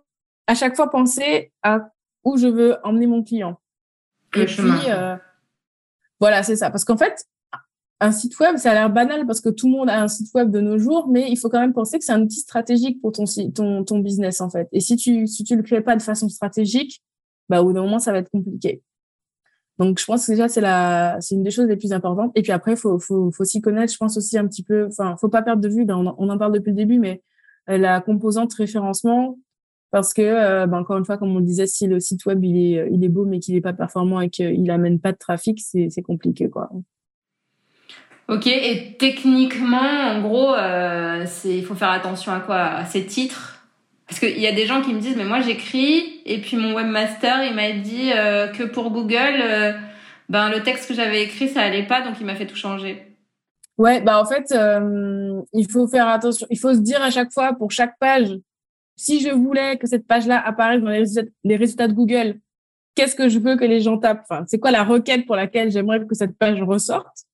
à 0.45 0.55
chaque 0.55 0.75
fois 0.75 0.89
penser 0.89 1.53
à 1.63 1.89
où 2.25 2.37
je 2.37 2.47
veux 2.47 2.75
emmener 2.83 3.07
mon 3.07 3.23
client. 3.23 3.58
Et 4.35 4.45
puis, 4.45 4.63
euh, 4.89 5.15
voilà, 6.19 6.43
c'est 6.43 6.55
ça. 6.55 6.69
Parce 6.69 6.85
qu'en 6.85 6.97
fait, 6.97 7.25
un 7.99 8.11
site 8.11 8.39
web, 8.39 8.57
ça 8.57 8.71
a 8.71 8.73
l'air 8.73 8.89
banal 8.89 9.25
parce 9.25 9.41
que 9.41 9.49
tout 9.49 9.67
le 9.67 9.73
monde 9.73 9.89
a 9.89 10.01
un 10.01 10.07
site 10.07 10.33
web 10.33 10.51
de 10.51 10.59
nos 10.59 10.77
jours, 10.77 11.07
mais 11.09 11.29
il 11.29 11.37
faut 11.37 11.49
quand 11.49 11.59
même 11.59 11.73
penser 11.73 11.99
que 11.99 12.05
c'est 12.05 12.11
un 12.11 12.21
outil 12.21 12.39
stratégique 12.39 13.01
pour 13.01 13.11
ton, 13.11 13.25
ton, 13.53 13.83
ton 13.83 13.99
business, 13.99 14.41
en 14.41 14.49
fait. 14.49 14.67
Et 14.71 14.79
si 14.79 14.95
tu, 14.95 15.27
si 15.27 15.43
tu 15.43 15.55
le 15.55 15.63
crées 15.63 15.81
pas 15.81 15.95
de 15.95 16.01
façon 16.01 16.29
stratégique, 16.29 17.01
bah, 17.49 17.61
au 17.61 17.65
bout 17.65 17.73
d'un 17.73 17.81
moment, 17.81 17.99
ça 17.99 18.11
va 18.11 18.19
être 18.19 18.29
compliqué. 18.29 18.83
Donc, 19.79 19.97
je 19.97 20.05
pense 20.05 20.25
que 20.25 20.31
déjà, 20.31 20.49
c'est 20.49 20.61
la, 20.61 21.17
c'est 21.21 21.35
une 21.35 21.43
des 21.43 21.51
choses 21.51 21.67
les 21.67 21.77
plus 21.77 21.93
importantes. 21.93 22.31
Et 22.35 22.41
puis 22.41 22.51
après, 22.51 22.75
faut, 22.75 22.99
faut, 22.99 23.31
faut 23.31 23.45
s'y 23.45 23.61
connaître. 23.61 23.91
Je 23.91 23.97
pense 23.97 24.17
aussi 24.17 24.37
un 24.37 24.45
petit 24.45 24.63
peu, 24.63 24.87
enfin, 24.87 25.15
faut 25.19 25.29
pas 25.29 25.41
perdre 25.41 25.61
de 25.61 25.69
vue, 25.69 25.85
ben, 25.85 25.95
on, 26.17 26.29
en 26.29 26.37
parle 26.37 26.51
depuis 26.51 26.71
le 26.71 26.75
début, 26.75 26.99
mais 26.99 27.23
euh, 27.69 27.77
la 27.77 28.01
composante 28.01 28.53
référencement, 28.53 29.37
parce 29.91 30.13
que, 30.13 30.21
euh, 30.21 30.67
ben, 30.67 30.79
encore 30.79 30.97
une 30.97 31.05
fois, 31.05 31.17
comme 31.17 31.35
on 31.35 31.39
le 31.39 31.45
disait, 31.45 31.67
si 31.67 31.87
le 31.87 31.99
site 31.99 32.25
web, 32.25 32.43
il 32.43 32.57
est, 32.57 32.89
il 32.91 33.03
est 33.03 33.09
beau, 33.09 33.25
mais 33.25 33.39
qu'il 33.39 33.55
n'est 33.55 33.61
pas 33.61 33.73
performant 33.73 34.21
et 34.21 34.29
qu'il 34.29 34.69
amène 34.71 34.99
pas 34.99 35.11
de 35.11 35.17
trafic, 35.17 35.59
c'est, 35.59 36.01
compliqué, 36.01 36.49
quoi. 36.49 36.69
Ok, 38.27 38.45
et 38.45 38.95
techniquement, 38.99 39.77
en 39.79 40.21
gros, 40.21 40.53
euh, 40.53 41.25
il 41.45 41.65
faut 41.65 41.73
faire 41.73 41.89
attention 41.89 42.31
à 42.31 42.39
quoi? 42.39 42.57
À 42.57 42.85
ces 42.85 43.05
titres? 43.05 43.59
Parce 44.09 44.19
qu'il 44.19 44.39
y 44.39 44.47
a 44.47 44.51
des 44.51 44.65
gens 44.65 44.81
qui 44.81 44.91
me 44.91 44.99
disent, 44.99 45.15
mais 45.15 45.23
moi 45.23 45.39
j'écris, 45.39 46.21
et 46.25 46.41
puis 46.41 46.57
mon 46.57 46.73
webmaster, 46.73 47.43
il 47.43 47.53
m'a 47.53 47.71
dit 47.73 48.11
euh, 48.11 48.47
que 48.47 48.63
pour 48.63 48.89
Google, 48.89 49.39
euh, 49.39 49.73
ben, 50.29 50.49
le 50.49 50.63
texte 50.63 50.87
que 50.87 50.95
j'avais 50.95 51.21
écrit, 51.21 51.47
ça 51.47 51.61
allait 51.61 51.85
pas, 51.85 52.01
donc 52.01 52.15
il 52.19 52.25
m'a 52.25 52.33
fait 52.33 52.47
tout 52.47 52.55
changer. 52.55 53.15
Ouais, 53.77 54.01
bah 54.01 54.19
en 54.19 54.25
fait, 54.25 54.51
euh, 54.51 55.39
il 55.53 55.71
faut 55.71 55.87
faire 55.87 56.07
attention. 56.07 56.47
Il 56.49 56.57
faut 56.57 56.73
se 56.73 56.79
dire 56.79 57.01
à 57.03 57.11
chaque 57.11 57.31
fois, 57.31 57.53
pour 57.53 57.71
chaque 57.71 57.99
page, 57.99 58.29
si 58.99 59.21
je 59.21 59.29
voulais 59.29 59.77
que 59.77 59.87
cette 59.87 60.05
page-là 60.05 60.45
apparaisse 60.45 60.81
dans 60.81 60.89
les 61.45 61.55
résultats, 61.55 61.87
de 61.87 61.93
Google, 61.93 62.37
qu'est-ce 62.95 63.15
que 63.15 63.29
je 63.29 63.39
veux 63.39 63.55
que 63.55 63.63
les 63.63 63.79
gens 63.79 63.97
tapent? 63.97 64.25
Enfin, 64.29 64.43
C'est 64.45 64.59
quoi 64.59 64.71
la 64.71 64.83
requête 64.83 65.25
pour 65.25 65.37
laquelle 65.37 65.71
j'aimerais 65.71 66.05
que 66.05 66.13
cette 66.13 66.37
page 66.37 66.61
ressorte? 66.61 67.25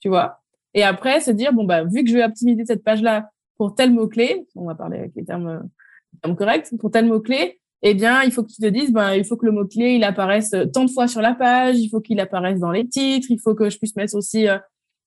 Tu 0.00 0.08
vois? 0.08 0.40
Et 0.72 0.82
après, 0.82 1.20
se 1.20 1.30
dire, 1.30 1.52
bon, 1.52 1.64
bah, 1.64 1.84
vu 1.84 2.04
que 2.04 2.10
je 2.10 2.14
vais 2.14 2.24
optimiser 2.24 2.64
cette 2.64 2.82
page-là 2.82 3.28
pour 3.58 3.74
tel 3.74 3.92
mot-clé, 3.92 4.46
on 4.56 4.64
va 4.64 4.74
parler 4.74 4.98
avec 4.98 5.12
les 5.14 5.26
termes 5.26 5.68
correct 6.38 6.72
pour 6.80 6.90
tel 6.90 7.04
mot-clé, 7.04 7.60
eh 7.82 7.92
bien, 7.92 8.22
il 8.22 8.32
faut 8.32 8.42
que 8.42 8.50
tu 8.50 8.62
te 8.62 8.66
dises, 8.66 8.90
ben, 8.90 9.12
il 9.12 9.26
faut 9.26 9.36
que 9.36 9.44
le 9.44 9.52
mot-clé, 9.52 9.96
il 9.96 10.04
apparaisse 10.04 10.54
tant 10.72 10.86
de 10.86 10.90
fois 10.90 11.06
sur 11.06 11.20
la 11.20 11.34
page, 11.34 11.78
il 11.78 11.90
faut 11.90 12.00
qu'il 12.00 12.18
apparaisse 12.18 12.60
dans 12.60 12.70
les 12.70 12.88
titres, 12.88 13.26
il 13.28 13.38
faut 13.38 13.54
que 13.54 13.68
je 13.68 13.76
puisse 13.76 13.94
mettre 13.94 14.14
aussi 14.14 14.48
euh, 14.48 14.56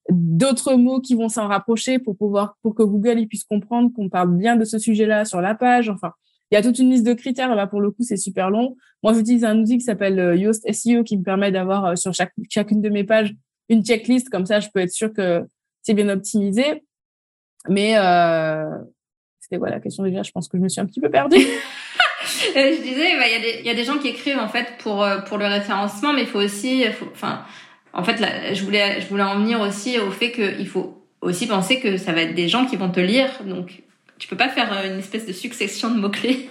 d'autres 0.10 0.76
mots 0.76 1.02
qui 1.02 1.16
vont 1.16 1.30
s'en 1.30 1.48
rapprocher 1.48 2.00
pour 2.00 2.18
pouvoir, 2.18 2.58
pour 2.62 2.76
que 2.76 2.84
Google, 2.84 3.20
il 3.20 3.28
puisse 3.28 3.44
comprendre 3.44 3.92
qu'on 3.94 4.10
parle 4.10 4.36
bien 4.36 4.56
de 4.56 4.64
ce 4.64 4.80
sujet-là 4.80 5.26
sur 5.26 5.42
la 5.42 5.56
page. 5.56 5.90
Enfin, 5.90 6.12
il 6.52 6.56
y 6.56 6.58
a 6.58 6.62
toute 6.62 6.80
une 6.80 6.90
liste 6.90 7.06
de 7.06 7.14
critères. 7.14 7.54
Là, 7.56 7.68
pour 7.68 7.82
le 7.82 7.92
coup, 7.92 8.04
c'est 8.04 8.18
super 8.18 8.50
long. 8.50 8.76
Moi, 9.04 9.14
j'utilise 9.14 9.44
un 9.44 9.60
outil 9.60 9.78
qui 9.78 9.84
s'appelle 9.84 10.20
euh, 10.20 10.36
Yoast 10.36 10.72
SEO 10.72 11.04
qui 11.04 11.18
me 11.18 11.24
permet 11.24 11.52
d'avoir 11.52 11.86
euh, 11.86 11.96
sur 11.96 12.14
chaque, 12.14 12.34
chacune 12.50 12.82
de 12.82 12.90
mes 12.90 13.04
pages 13.04 13.36
une 13.70 13.84
checklist. 13.84 14.30
Comme 14.30 14.46
ça, 14.46 14.60
je 14.60 14.70
peux 14.74 14.80
être 14.80 14.92
sûr 14.92 15.12
que 15.12 15.46
c'est 15.82 15.94
bien 15.94 16.08
optimisé. 16.10 16.84
Mais, 17.68 17.98
euh, 17.98 18.66
c'était 19.42 19.58
quoi 19.58 19.70
la 19.70 19.82
question 19.82 20.04
déjà? 20.04 20.24
Je 20.24 20.32
pense 20.32 20.48
que 20.48 20.58
je 20.58 20.64
me 20.64 20.70
suis 20.70 20.80
un 20.80 20.86
petit 20.86 21.02
peu 21.02 21.10
perdue. 21.10 21.38
Euh, 22.56 22.76
je 22.76 22.82
disais, 22.82 23.16
bah, 23.18 23.26
il 23.28 23.66
y, 23.66 23.70
a 23.70 23.74
des 23.74 23.84
gens 23.84 23.98
qui 24.00 24.10
écrivent 24.10 24.38
en 24.38 24.50
fait 24.50 24.78
pour 24.80 25.08
pour 25.28 25.38
le 25.38 25.46
référencement, 25.46 26.14
mais 26.14 26.22
il 26.22 26.28
faut 26.28 26.40
aussi, 26.40 26.84
enfin, 27.14 27.46
en 27.94 28.04
fait, 28.04 28.20
là, 28.20 28.54
je 28.54 28.64
voulais 28.64 29.02
je 29.02 29.08
voulais 29.08 29.24
en 29.24 29.40
venir 29.40 29.60
aussi 29.62 30.00
au 30.00 30.12
fait 30.12 30.32
qu'il 30.32 30.68
faut 30.68 31.04
aussi 31.22 31.48
penser 31.48 31.80
que 31.80 31.98
ça 31.98 32.14
va 32.14 32.22
être 32.22 32.36
des 32.36 32.48
gens 32.48 32.66
qui 32.66 32.76
vont 32.76 32.90
te 32.90 33.00
lire, 33.00 33.30
donc 33.46 33.84
tu 34.18 34.28
peux 34.28 34.38
pas 34.38 34.50
faire 34.50 34.72
euh, 34.72 34.94
une 34.94 35.00
espèce 35.00 35.26
de 35.26 35.34
succession 35.34 35.92
de 35.92 36.00
mots 36.00 36.10
clés. 36.10 36.50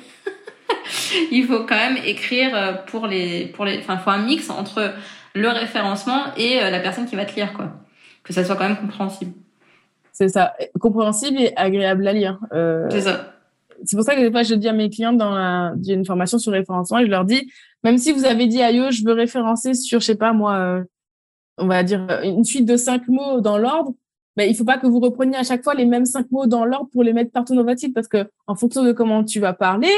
il 1.32 1.44
faut 1.46 1.64
quand 1.64 1.76
même 1.76 1.98
écrire 2.04 2.84
pour 2.86 3.06
les 3.06 3.46
pour 3.46 3.64
les, 3.64 3.78
enfin, 3.78 3.98
faut 3.98 4.10
un 4.10 4.24
mix 4.24 4.50
entre 4.50 4.92
le 5.34 5.48
référencement 5.48 6.34
et 6.36 6.60
la 6.60 6.80
personne 6.80 7.06
qui 7.06 7.14
va 7.14 7.24
te 7.24 7.34
lire, 7.36 7.52
quoi, 7.52 7.72
que 8.24 8.32
ça 8.32 8.44
soit 8.44 8.56
quand 8.56 8.68
même 8.68 8.78
compréhensible. 8.78 9.32
C'est 10.18 10.30
ça, 10.30 10.54
compréhensible 10.80 11.38
et 11.38 11.52
agréable 11.56 12.08
à 12.08 12.12
lire. 12.14 12.38
Euh, 12.54 12.86
c'est 12.88 13.02
ça. 13.02 13.34
C'est 13.84 13.96
pour 13.96 14.04
ça 14.06 14.14
que 14.14 14.22
des 14.22 14.30
fois, 14.30 14.44
je 14.44 14.54
dis 14.54 14.66
à 14.66 14.72
mes 14.72 14.88
clients 14.88 15.12
dans 15.12 15.34
la, 15.34 15.74
une 15.86 16.06
formation 16.06 16.38
sur 16.38 16.52
référencement 16.52 17.00
et 17.00 17.04
je 17.04 17.10
leur 17.10 17.26
dis, 17.26 17.52
même 17.84 17.98
si 17.98 18.12
vous 18.12 18.24
avez 18.24 18.46
dit 18.46 18.62
à 18.62 18.72
eux, 18.72 18.90
je 18.90 19.04
veux 19.04 19.12
référencer 19.12 19.74
sur, 19.74 20.00
je 20.00 20.06
sais 20.06 20.14
pas 20.14 20.32
moi, 20.32 20.54
euh, 20.54 20.84
on 21.58 21.66
va 21.66 21.82
dire 21.82 22.20
une 22.22 22.44
suite 22.44 22.66
de 22.66 22.76
cinq 22.76 23.08
mots 23.08 23.40
dans 23.40 23.58
l'ordre, 23.58 23.94
mais 24.36 24.50
il 24.50 24.54
faut 24.54 24.64
pas 24.64 24.78
que 24.78 24.86
vous 24.86 25.00
repreniez 25.00 25.36
à 25.36 25.42
chaque 25.42 25.64
fois 25.64 25.74
les 25.74 25.86
mêmes 25.86 26.04
cinq 26.04 26.30
mots 26.30 26.46
dans 26.46 26.64
l'ordre 26.64 26.88
pour 26.92 27.02
les 27.02 27.12
mettre 27.12 27.32
partout 27.32 27.54
dans 27.54 27.64
votre 27.64 27.80
site 27.80 27.94
parce 27.94 28.08
que 28.08 28.28
en 28.46 28.54
fonction 28.54 28.84
de 28.84 28.92
comment 28.92 29.24
tu 29.24 29.40
vas 29.40 29.54
parler, 29.54 29.90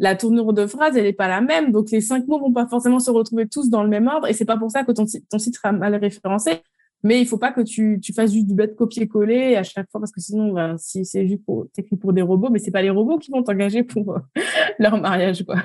la 0.00 0.16
tournure 0.16 0.52
de 0.54 0.66
phrase, 0.66 0.96
elle 0.96 1.04
n'est 1.04 1.12
pas 1.12 1.28
la 1.28 1.42
même. 1.42 1.72
Donc, 1.72 1.90
les 1.90 2.00
cinq 2.00 2.26
mots 2.26 2.38
vont 2.38 2.52
pas 2.52 2.66
forcément 2.66 3.00
se 3.00 3.10
retrouver 3.10 3.46
tous 3.46 3.68
dans 3.68 3.82
le 3.82 3.88
même 3.88 4.08
ordre 4.08 4.26
et 4.26 4.32
c'est 4.32 4.46
pas 4.46 4.56
pour 4.56 4.70
ça 4.70 4.82
que 4.82 4.92
ton, 4.92 5.04
ton 5.30 5.38
site 5.38 5.56
sera 5.56 5.72
mal 5.72 5.94
référencé. 5.94 6.62
Mais 7.02 7.20
il 7.20 7.26
faut 7.26 7.38
pas 7.38 7.52
que 7.52 7.60
tu, 7.60 7.98
tu 8.02 8.12
fasses 8.12 8.32
juste 8.32 8.46
du 8.46 8.54
bête 8.54 8.76
copier-coller 8.76 9.56
à 9.56 9.62
chaque 9.62 9.90
fois 9.90 10.00
parce 10.00 10.12
que 10.12 10.20
sinon, 10.20 10.52
ben, 10.52 10.76
si 10.78 11.04
c'est 11.04 11.26
juste 11.26 11.44
pour 11.44 11.66
t'écris 11.72 11.96
pour 11.96 12.12
des 12.12 12.22
robots, 12.22 12.50
mais 12.50 12.58
c'est 12.58 12.70
pas 12.70 12.82
les 12.82 12.90
robots 12.90 13.18
qui 13.18 13.30
vont 13.30 13.42
t'engager 13.42 13.82
pour 13.82 14.16
euh, 14.16 14.20
leur 14.78 15.00
mariage, 15.00 15.44
quoi. 15.44 15.56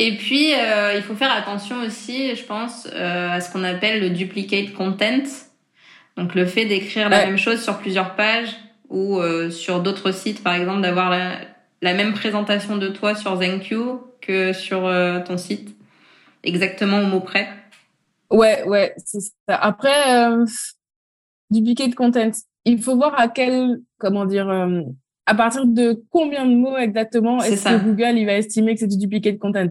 Et 0.00 0.16
puis, 0.16 0.54
euh, 0.54 0.94
il 0.94 1.02
faut 1.02 1.14
faire 1.14 1.32
attention 1.32 1.82
aussi, 1.82 2.34
je 2.34 2.44
pense, 2.44 2.88
euh, 2.94 3.30
à 3.30 3.40
ce 3.40 3.52
qu'on 3.52 3.64
appelle 3.64 4.00
le 4.00 4.10
duplicate 4.10 4.72
content. 4.72 5.24
Donc, 6.16 6.34
le 6.34 6.46
fait 6.46 6.64
d'écrire 6.64 7.10
la 7.10 7.26
même 7.26 7.36
chose 7.36 7.62
sur 7.62 7.78
plusieurs 7.78 8.14
pages 8.14 8.56
ou 8.88 9.20
sur 9.50 9.80
d'autres 9.80 10.12
sites, 10.12 10.42
par 10.42 10.54
exemple, 10.54 10.80
d'avoir 10.80 11.10
la, 11.10 11.32
la, 11.82 11.92
même 11.92 12.14
présentation 12.14 12.78
de 12.78 12.88
toi 12.88 13.14
sur 13.14 13.36
ZenQ 13.36 13.76
que 14.22 14.52
sur 14.54 14.90
ton 15.26 15.36
site, 15.36 15.76
exactement 16.42 17.00
au 17.00 17.06
mot 17.06 17.20
près. 17.20 17.48
Ouais, 18.30 18.62
ouais, 18.64 18.94
c'est 19.04 19.20
ça. 19.20 19.56
Après, 19.56 20.24
euh, 20.26 20.44
duplicate 21.50 21.94
content. 21.94 22.30
Il 22.64 22.82
faut 22.82 22.96
voir 22.96 23.18
à 23.18 23.28
quel, 23.28 23.80
comment 23.98 24.26
dire, 24.26 24.48
euh, 24.48 24.82
à 25.26 25.34
partir 25.34 25.66
de 25.66 26.04
combien 26.10 26.44
de 26.44 26.54
mots 26.54 26.76
exactement 26.76 27.42
est-ce 27.42 27.64
que 27.64 27.84
Google 27.84 28.18
il 28.18 28.26
va 28.26 28.34
estimer 28.34 28.74
que 28.74 28.80
c'est 28.80 28.86
du 28.86 28.98
duplicate 28.98 29.38
content? 29.38 29.68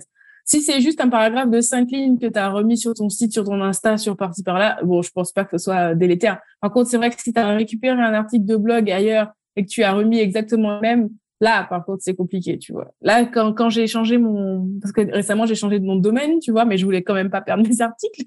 Si 0.48 0.62
c'est 0.62 0.82
juste 0.82 1.00
un 1.02 1.10
paragraphe 1.10 1.52
de 1.52 1.62
cinq 1.62 1.92
lignes 1.92 2.18
que 2.18 2.26
tu 2.26 2.40
as 2.40 2.50
remis 2.50 2.78
sur 2.78 2.94
ton 2.94 3.10
site, 3.10 3.34
sur 3.34 3.44
ton 3.44 3.62
Insta, 3.62 3.98
sur 3.98 4.18
parti 4.18 4.42
par-là, 4.42 4.80
bon, 4.84 5.02
je 5.02 5.12
pense 5.12 5.32
pas 5.32 5.44
que 5.46 5.58
ce 5.58 5.66
soit 5.66 5.94
délétère. 5.94 6.40
Par 6.62 6.72
contre, 6.72 6.90
c'est 6.90 6.98
vrai 6.98 7.12
que 7.12 7.22
si 7.22 7.34
tu 7.34 7.40
as 7.40 7.50
récupéré 7.50 8.02
un 8.02 8.14
article 8.14 8.46
de 8.46 8.56
blog 8.56 8.90
ailleurs 8.90 9.34
et 9.56 9.64
que 9.64 9.70
tu 9.70 9.84
as 9.84 9.94
remis 9.94 10.20
exactement 10.20 10.76
le 10.76 10.82
même, 10.82 11.10
Là, 11.40 11.68
par 11.70 11.86
contre, 11.86 12.02
c'est 12.02 12.16
compliqué, 12.16 12.58
tu 12.58 12.74
vois. 12.74 12.92
Là, 13.02 13.24
quand, 13.26 13.70
j'ai 13.70 13.86
changé 13.86 14.18
mon, 14.18 14.68
parce 14.82 14.92
que 14.92 15.02
récemment 15.02 15.46
j'ai 15.46 15.54
changé 15.54 15.80
de 15.80 15.86
de 15.86 16.02
domaine, 16.02 16.40
tu 16.40 16.52
vois, 16.52 16.66
mais 16.66 16.78
je 16.78 16.86
voulais 16.86 17.04
quand 17.04 17.14
même 17.14 17.30
pas 17.30 17.42
perdre 17.42 17.64
mes 17.70 17.80
articles. 17.80 18.24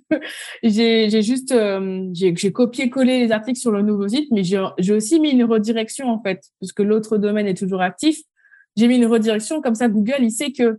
j'ai, 0.63 1.23
juste, 1.23 1.51
euh, 1.51 2.09
j'ai, 2.13 2.53
copié-collé 2.53 3.19
les 3.19 3.33
articles 3.33 3.59
sur 3.59 3.73
le 3.73 3.83
nouveau 3.83 4.07
site, 4.07 4.29
mais 4.31 4.45
j'ai, 4.45 4.93
aussi 4.93 5.19
mis 5.19 5.31
une 5.31 5.45
redirection 5.45 6.09
en 6.09 6.23
fait, 6.23 6.41
parce 6.61 6.73
que 6.73 6.85
l'autre 6.85 7.19
domaine 7.19 7.49
est 7.49 7.57
toujours 7.57 7.83
actif. 7.83 8.17
J'ai 8.77 8.87
mis 8.87 8.97
une 8.97 9.07
redirection 9.07 9.61
comme 9.61 9.75
ça, 9.75 9.89
Google, 9.89 10.19
il 10.21 10.31
sait 10.31 10.53
que, 10.53 10.79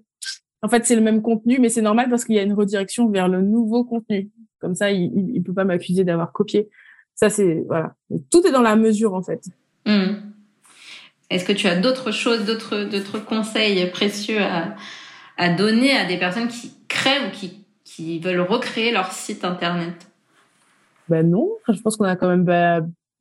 en 0.62 0.70
fait, 0.70 0.86
c'est 0.86 0.96
le 0.96 1.02
même 1.02 1.22
contenu, 1.22 1.60
mais 1.60 1.70
c'est 1.70 1.82
normal 1.82 2.10
parce 2.10 2.26
qu'il 2.26 2.36
y 2.36 2.40
a 2.40 2.44
une 2.44 2.54
redirection 2.54 3.10
vers 3.10 3.28
le 3.28 3.42
nouveau 3.42 3.84
contenu. 3.84 4.30
Comme 4.60 4.76
ça, 4.76 4.92
il, 4.92 5.12
il, 5.34 5.42
peut 5.42 5.54
pas 5.54 5.64
m'accuser 5.64 6.04
d'avoir 6.04 6.32
copié. 6.32 6.70
Ça, 7.16 7.30
c'est 7.30 7.64
voilà, 7.68 7.96
tout 8.30 8.46
est 8.46 8.52
dans 8.52 8.62
la 8.62 8.76
mesure 8.76 9.16
en 9.16 9.24
fait. 9.24 9.44
Mmh. 9.86 10.14
Est-ce 11.32 11.46
que 11.46 11.54
tu 11.54 11.68
as 11.68 11.80
d'autres 11.80 12.12
choses, 12.12 12.46
d'autres, 12.46 12.84
d'autres 12.84 13.24
conseils 13.24 13.90
précieux 13.90 14.40
à, 14.42 14.76
à 15.38 15.50
donner 15.50 15.98
à 15.98 16.06
des 16.06 16.18
personnes 16.18 16.48
qui 16.48 16.74
créent 16.88 17.28
ou 17.28 17.32
qui, 17.32 17.66
qui 17.84 18.20
veulent 18.20 18.42
recréer 18.42 18.92
leur 18.92 19.12
site 19.12 19.46
internet? 19.46 20.08
Ben 21.10 21.28
non, 21.28 21.50
je 21.68 21.82
pense 21.82 21.98
qu'on 21.98 22.06
a 22.06 22.16
quand 22.16 22.28
même 22.28 22.44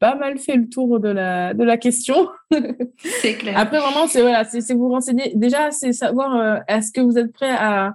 pas 0.00 0.16
mal 0.16 0.38
fait 0.38 0.56
le 0.56 0.68
tour 0.68 0.98
de 0.98 1.08
la 1.08 1.54
de 1.54 1.62
la 1.62 1.76
question. 1.76 2.28
C'est 2.96 3.34
clair. 3.34 3.56
Après 3.56 3.78
vraiment 3.78 4.08
c'est 4.08 4.22
voilà, 4.22 4.44
c'est 4.44 4.74
vous 4.74 4.88
renseigner 4.88 5.32
déjà 5.36 5.70
c'est 5.70 5.92
savoir 5.92 6.34
euh, 6.36 6.56
est-ce 6.66 6.90
que 6.90 7.00
vous 7.00 7.18
êtes 7.18 7.32
prêt 7.32 7.50
à 7.50 7.94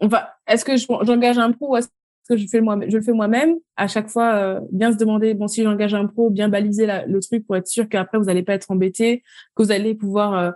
enfin 0.00 0.24
est-ce 0.46 0.64
que 0.64 0.76
j'engage 0.76 1.38
un 1.38 1.52
pro 1.52 1.72
ou 1.72 1.76
est-ce 1.76 1.88
que 2.28 2.36
je 2.36 2.46
fais 2.48 2.60
moi 2.60 2.76
je 2.86 2.96
le 2.96 3.02
fais 3.02 3.12
moi-même? 3.12 3.54
À 3.76 3.86
chaque 3.86 4.08
fois 4.08 4.34
euh, 4.34 4.60
bien 4.72 4.92
se 4.92 4.98
demander 4.98 5.34
bon 5.34 5.46
si 5.46 5.62
j'engage 5.62 5.94
un 5.94 6.06
pro 6.06 6.30
bien 6.30 6.48
baliser 6.48 6.88
le 7.06 7.20
truc 7.20 7.46
pour 7.46 7.56
être 7.56 7.68
sûr 7.68 7.88
qu'après 7.88 8.18
vous 8.18 8.24
n'allez 8.24 8.42
pas 8.42 8.54
être 8.54 8.70
embêté 8.72 9.22
que 9.54 9.62
vous 9.62 9.70
allez 9.70 9.94
pouvoir 9.94 10.34
euh, 10.36 10.50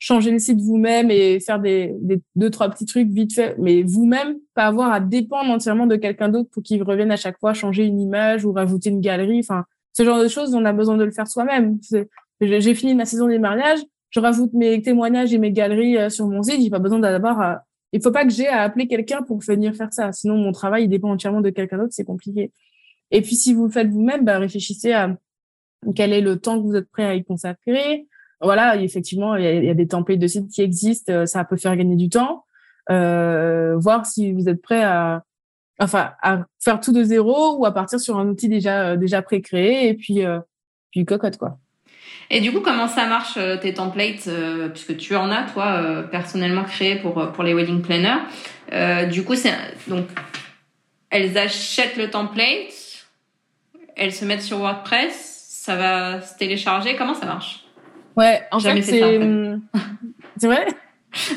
changer 0.00 0.32
le 0.32 0.40
site 0.40 0.60
vous-même 0.60 1.10
et 1.10 1.38
faire 1.38 1.60
des, 1.60 1.94
des, 2.00 2.20
deux 2.34 2.50
trois 2.50 2.68
petits 2.68 2.84
trucs 2.84 3.08
vite 3.08 3.32
fait 3.32 3.54
mais 3.58 3.84
vous-même 3.84 4.34
pas 4.54 4.64
avoir 4.64 4.90
à 4.90 4.98
dépendre 4.98 5.52
entièrement 5.52 5.86
de 5.86 5.94
quelqu'un 5.94 6.28
d'autre 6.28 6.50
pour 6.50 6.64
qu'il 6.64 6.82
revienne 6.82 7.12
à 7.12 7.16
chaque 7.16 7.38
fois 7.38 7.54
changer 7.54 7.84
une 7.84 8.00
image 8.00 8.44
ou 8.44 8.52
rajouter 8.52 8.90
une 8.90 9.00
galerie 9.00 9.38
enfin 9.38 9.64
ce 9.96 10.04
genre 10.04 10.20
de 10.20 10.28
choses 10.28 10.54
on 10.54 10.64
a 10.64 10.72
besoin 10.72 10.96
de 10.96 11.04
le 11.04 11.10
faire 11.10 11.26
soi-même 11.26 11.78
j'ai 12.40 12.74
fini 12.74 12.94
ma 12.94 13.04
saison 13.04 13.28
des 13.28 13.38
mariages 13.38 13.80
je 14.10 14.20
rajoute 14.20 14.52
mes 14.52 14.82
témoignages 14.82 15.32
et 15.32 15.38
mes 15.38 15.52
galeries 15.52 15.96
euh, 15.96 16.08
sur 16.10 16.26
mon 16.26 16.42
site 16.42 16.60
j'ai 16.62 16.70
pas 16.70 16.78
besoin 16.78 16.98
d'abord 16.98 17.40
il 17.92 18.02
faut 18.02 18.10
pas 18.10 18.24
que 18.24 18.32
j'ai 18.32 18.48
à 18.48 18.62
appeler 18.62 18.88
quelqu'un 18.88 19.22
pour 19.22 19.38
venir 19.40 19.74
faire 19.74 19.92
ça. 19.92 20.12
Sinon, 20.12 20.36
mon 20.36 20.52
travail, 20.52 20.84
il 20.84 20.88
dépend 20.88 21.10
entièrement 21.10 21.40
de 21.40 21.50
quelqu'un 21.50 21.78
d'autre. 21.78 21.92
C'est 21.92 22.04
compliqué. 22.04 22.52
Et 23.10 23.22
puis, 23.22 23.36
si 23.36 23.54
vous 23.54 23.66
le 23.66 23.70
faites 23.70 23.88
vous-même, 23.88 24.24
bah, 24.24 24.38
réfléchissez 24.38 24.92
à 24.92 25.16
quel 25.94 26.12
est 26.12 26.20
le 26.20 26.38
temps 26.38 26.60
que 26.60 26.66
vous 26.66 26.76
êtes 26.76 26.90
prêt 26.90 27.04
à 27.04 27.14
y 27.14 27.24
consacrer. 27.24 28.06
Voilà, 28.40 28.76
effectivement, 28.76 29.36
il 29.36 29.64
y 29.64 29.70
a, 29.70 29.74
des 29.74 29.86
templates 29.86 30.18
de 30.18 30.26
sites 30.26 30.50
qui 30.50 30.62
existent. 30.62 31.12
Euh, 31.12 31.26
ça 31.26 31.44
peut 31.44 31.56
faire 31.56 31.76
gagner 31.76 31.96
du 31.96 32.08
temps. 32.08 32.44
Euh, 32.90 33.76
voir 33.78 34.04
si 34.04 34.32
vous 34.32 34.48
êtes 34.48 34.60
prêt 34.60 34.82
à, 34.82 35.24
enfin, 35.78 36.12
à 36.22 36.44
faire 36.58 36.80
tout 36.80 36.92
de 36.92 37.02
zéro 37.02 37.56
ou 37.56 37.66
à 37.66 37.72
partir 37.72 38.00
sur 38.00 38.18
un 38.18 38.26
outil 38.28 38.48
déjà, 38.48 38.88
euh, 38.88 38.96
déjà 38.96 39.22
pré-créé 39.22 39.88
et 39.88 39.94
puis, 39.94 40.24
euh, 40.24 40.38
puis 40.90 41.04
cocotte, 41.04 41.36
quoi. 41.38 41.58
Et 42.30 42.40
du 42.40 42.52
coup, 42.52 42.60
comment 42.60 42.88
ça 42.88 43.06
marche 43.06 43.36
euh, 43.36 43.56
tes 43.56 43.74
templates, 43.74 44.26
euh, 44.26 44.68
puisque 44.68 44.96
tu 44.96 45.14
en 45.14 45.30
as 45.30 45.44
toi 45.44 45.66
euh, 45.66 46.02
personnellement 46.02 46.64
créé 46.64 46.96
pour 46.96 47.32
pour 47.32 47.44
les 47.44 47.54
wedding 47.54 47.82
planners. 47.82 49.06
du 49.10 49.24
coup, 49.24 49.34
c'est 49.34 49.52
donc 49.86 50.06
elles 51.10 51.38
achètent 51.38 51.96
le 51.96 52.10
template, 52.10 53.06
elles 53.94 54.12
se 54.12 54.24
mettent 54.24 54.42
sur 54.42 54.58
WordPress, 54.58 55.46
ça 55.48 55.76
va 55.76 56.20
se 56.20 56.36
télécharger. 56.36 56.96
Comment 56.96 57.14
ça 57.14 57.26
marche? 57.26 57.64
Ouais, 58.16 58.42
en 58.50 58.58
fait, 58.58 58.82
c'est 58.82 59.02
c'est 60.36 60.46
vrai? 60.46 60.66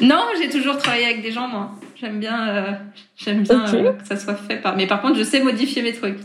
Non, 0.02 0.25
j'ai 0.41 0.49
toujours 0.49 0.78
travaillé 0.78 1.06
avec 1.06 1.21
des 1.21 1.32
gens 1.32 1.47
moi. 1.47 1.71
J'aime 1.99 2.19
bien 2.19 2.79
j'aime 3.15 3.43
bien 3.43 3.65
que 3.93 4.07
ça 4.07 4.17
soit 4.17 4.35
fait 4.35 4.57
par. 4.57 4.75
Mais 4.75 4.88
par 4.88 5.01
contre, 5.01 5.17
je 5.17 5.23
sais 5.23 5.43
modifier 5.43 5.81
mes 5.81 5.93
trucs. 5.93 6.19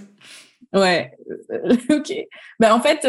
Ouais, 0.73 1.13
ok. 1.91 2.13
Ben 2.61 2.73
en 2.73 2.81
fait, 2.81 3.07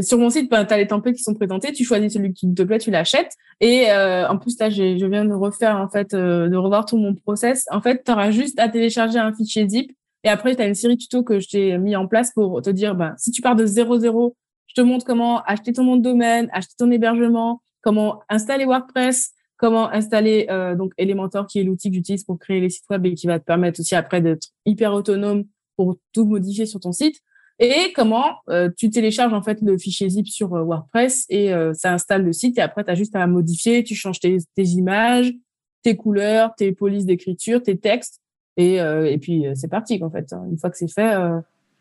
sur 0.00 0.18
mon 0.18 0.30
site, 0.30 0.50
ben, 0.50 0.64
tu 0.64 0.74
as 0.74 0.76
les 0.76 0.86
templates 0.86 1.16
qui 1.16 1.22
sont 1.22 1.34
présentés, 1.34 1.72
tu 1.72 1.84
choisis 1.84 2.12
celui 2.12 2.32
qui 2.32 2.52
te 2.52 2.62
plaît, 2.62 2.78
tu 2.78 2.90
l'achètes. 2.90 3.32
Et 3.60 3.90
euh, 3.90 4.28
en 4.28 4.38
plus, 4.38 4.58
là, 4.58 4.70
je 4.70 5.06
viens 5.06 5.24
de 5.24 5.34
refaire, 5.34 5.76
en 5.76 5.88
fait, 5.88 6.14
euh, 6.14 6.48
de 6.48 6.56
revoir 6.56 6.86
tout 6.86 6.96
mon 6.96 7.14
process. 7.14 7.66
En 7.70 7.80
fait, 7.80 8.02
tu 8.04 8.12
auras 8.12 8.30
juste 8.30 8.58
à 8.58 8.68
télécharger 8.68 9.18
un 9.18 9.32
fichier 9.32 9.68
zip. 9.68 9.92
Et 10.24 10.28
après, 10.28 10.54
tu 10.56 10.62
as 10.62 10.66
une 10.66 10.74
série 10.74 10.96
de 10.96 11.00
tutos 11.00 11.22
que 11.22 11.40
je 11.40 11.48
t'ai 11.48 11.78
mis 11.78 11.96
en 11.96 12.06
place 12.06 12.32
pour 12.32 12.60
te 12.62 12.70
dire, 12.70 12.94
ben, 12.94 13.14
si 13.18 13.30
tu 13.30 13.40
pars 13.40 13.56
de 13.56 13.66
0-0, 13.66 14.34
je 14.66 14.74
te 14.74 14.80
montre 14.80 15.04
comment 15.04 15.42
acheter 15.42 15.72
ton 15.72 15.84
nom 15.84 15.96
de 15.96 16.02
domaine, 16.02 16.48
acheter 16.52 16.74
ton 16.78 16.90
hébergement, 16.90 17.62
comment 17.82 18.20
installer 18.28 18.64
WordPress, 18.64 19.32
comment 19.58 19.90
installer 19.90 20.46
euh, 20.50 20.74
donc 20.74 20.92
Elementor, 20.96 21.46
qui 21.46 21.60
est 21.60 21.64
l'outil 21.64 21.90
que 21.90 21.96
j'utilise 21.96 22.24
pour 22.24 22.38
créer 22.38 22.60
les 22.60 22.70
sites 22.70 22.88
web 22.88 23.04
et 23.04 23.14
qui 23.14 23.26
va 23.26 23.38
te 23.38 23.44
permettre 23.44 23.80
aussi 23.80 23.94
après 23.94 24.22
d'être 24.22 24.48
hyper 24.64 24.94
autonome 24.94 25.44
pour 25.76 25.98
tout 26.14 26.24
modifier 26.24 26.64
sur 26.64 26.80
ton 26.80 26.92
site 26.92 27.20
et 27.58 27.92
comment 27.92 28.36
euh, 28.48 28.70
tu 28.76 28.88
télécharges 28.88 29.34
en 29.34 29.42
fait 29.42 29.60
le 29.60 29.76
fichier 29.76 30.08
zip 30.08 30.28
sur 30.28 30.54
euh, 30.54 30.62
WordPress 30.62 31.26
et 31.28 31.52
ça 31.74 31.92
installe 31.92 32.24
le 32.24 32.32
site 32.32 32.56
et 32.56 32.62
après 32.62 32.84
tu 32.84 32.90
as 32.90 32.94
juste 32.94 33.14
à 33.14 33.26
modifier, 33.26 33.84
tu 33.84 33.94
changes 33.94 34.20
tes, 34.20 34.38
tes, 34.54 34.62
images, 34.62 35.34
tes 35.82 35.96
couleurs, 35.96 36.54
tes 36.56 36.72
polices 36.72 37.04
d'écriture, 37.04 37.62
tes 37.62 37.76
textes 37.76 38.20
et, 38.56 38.76
et 38.76 39.18
puis 39.18 39.44
c'est 39.54 39.68
parti 39.68 40.00
en 40.02 40.10
fait. 40.10 40.32
Une 40.50 40.58
fois 40.58 40.70
que 40.70 40.76
c'est 40.76 40.90
fait, 40.90 41.14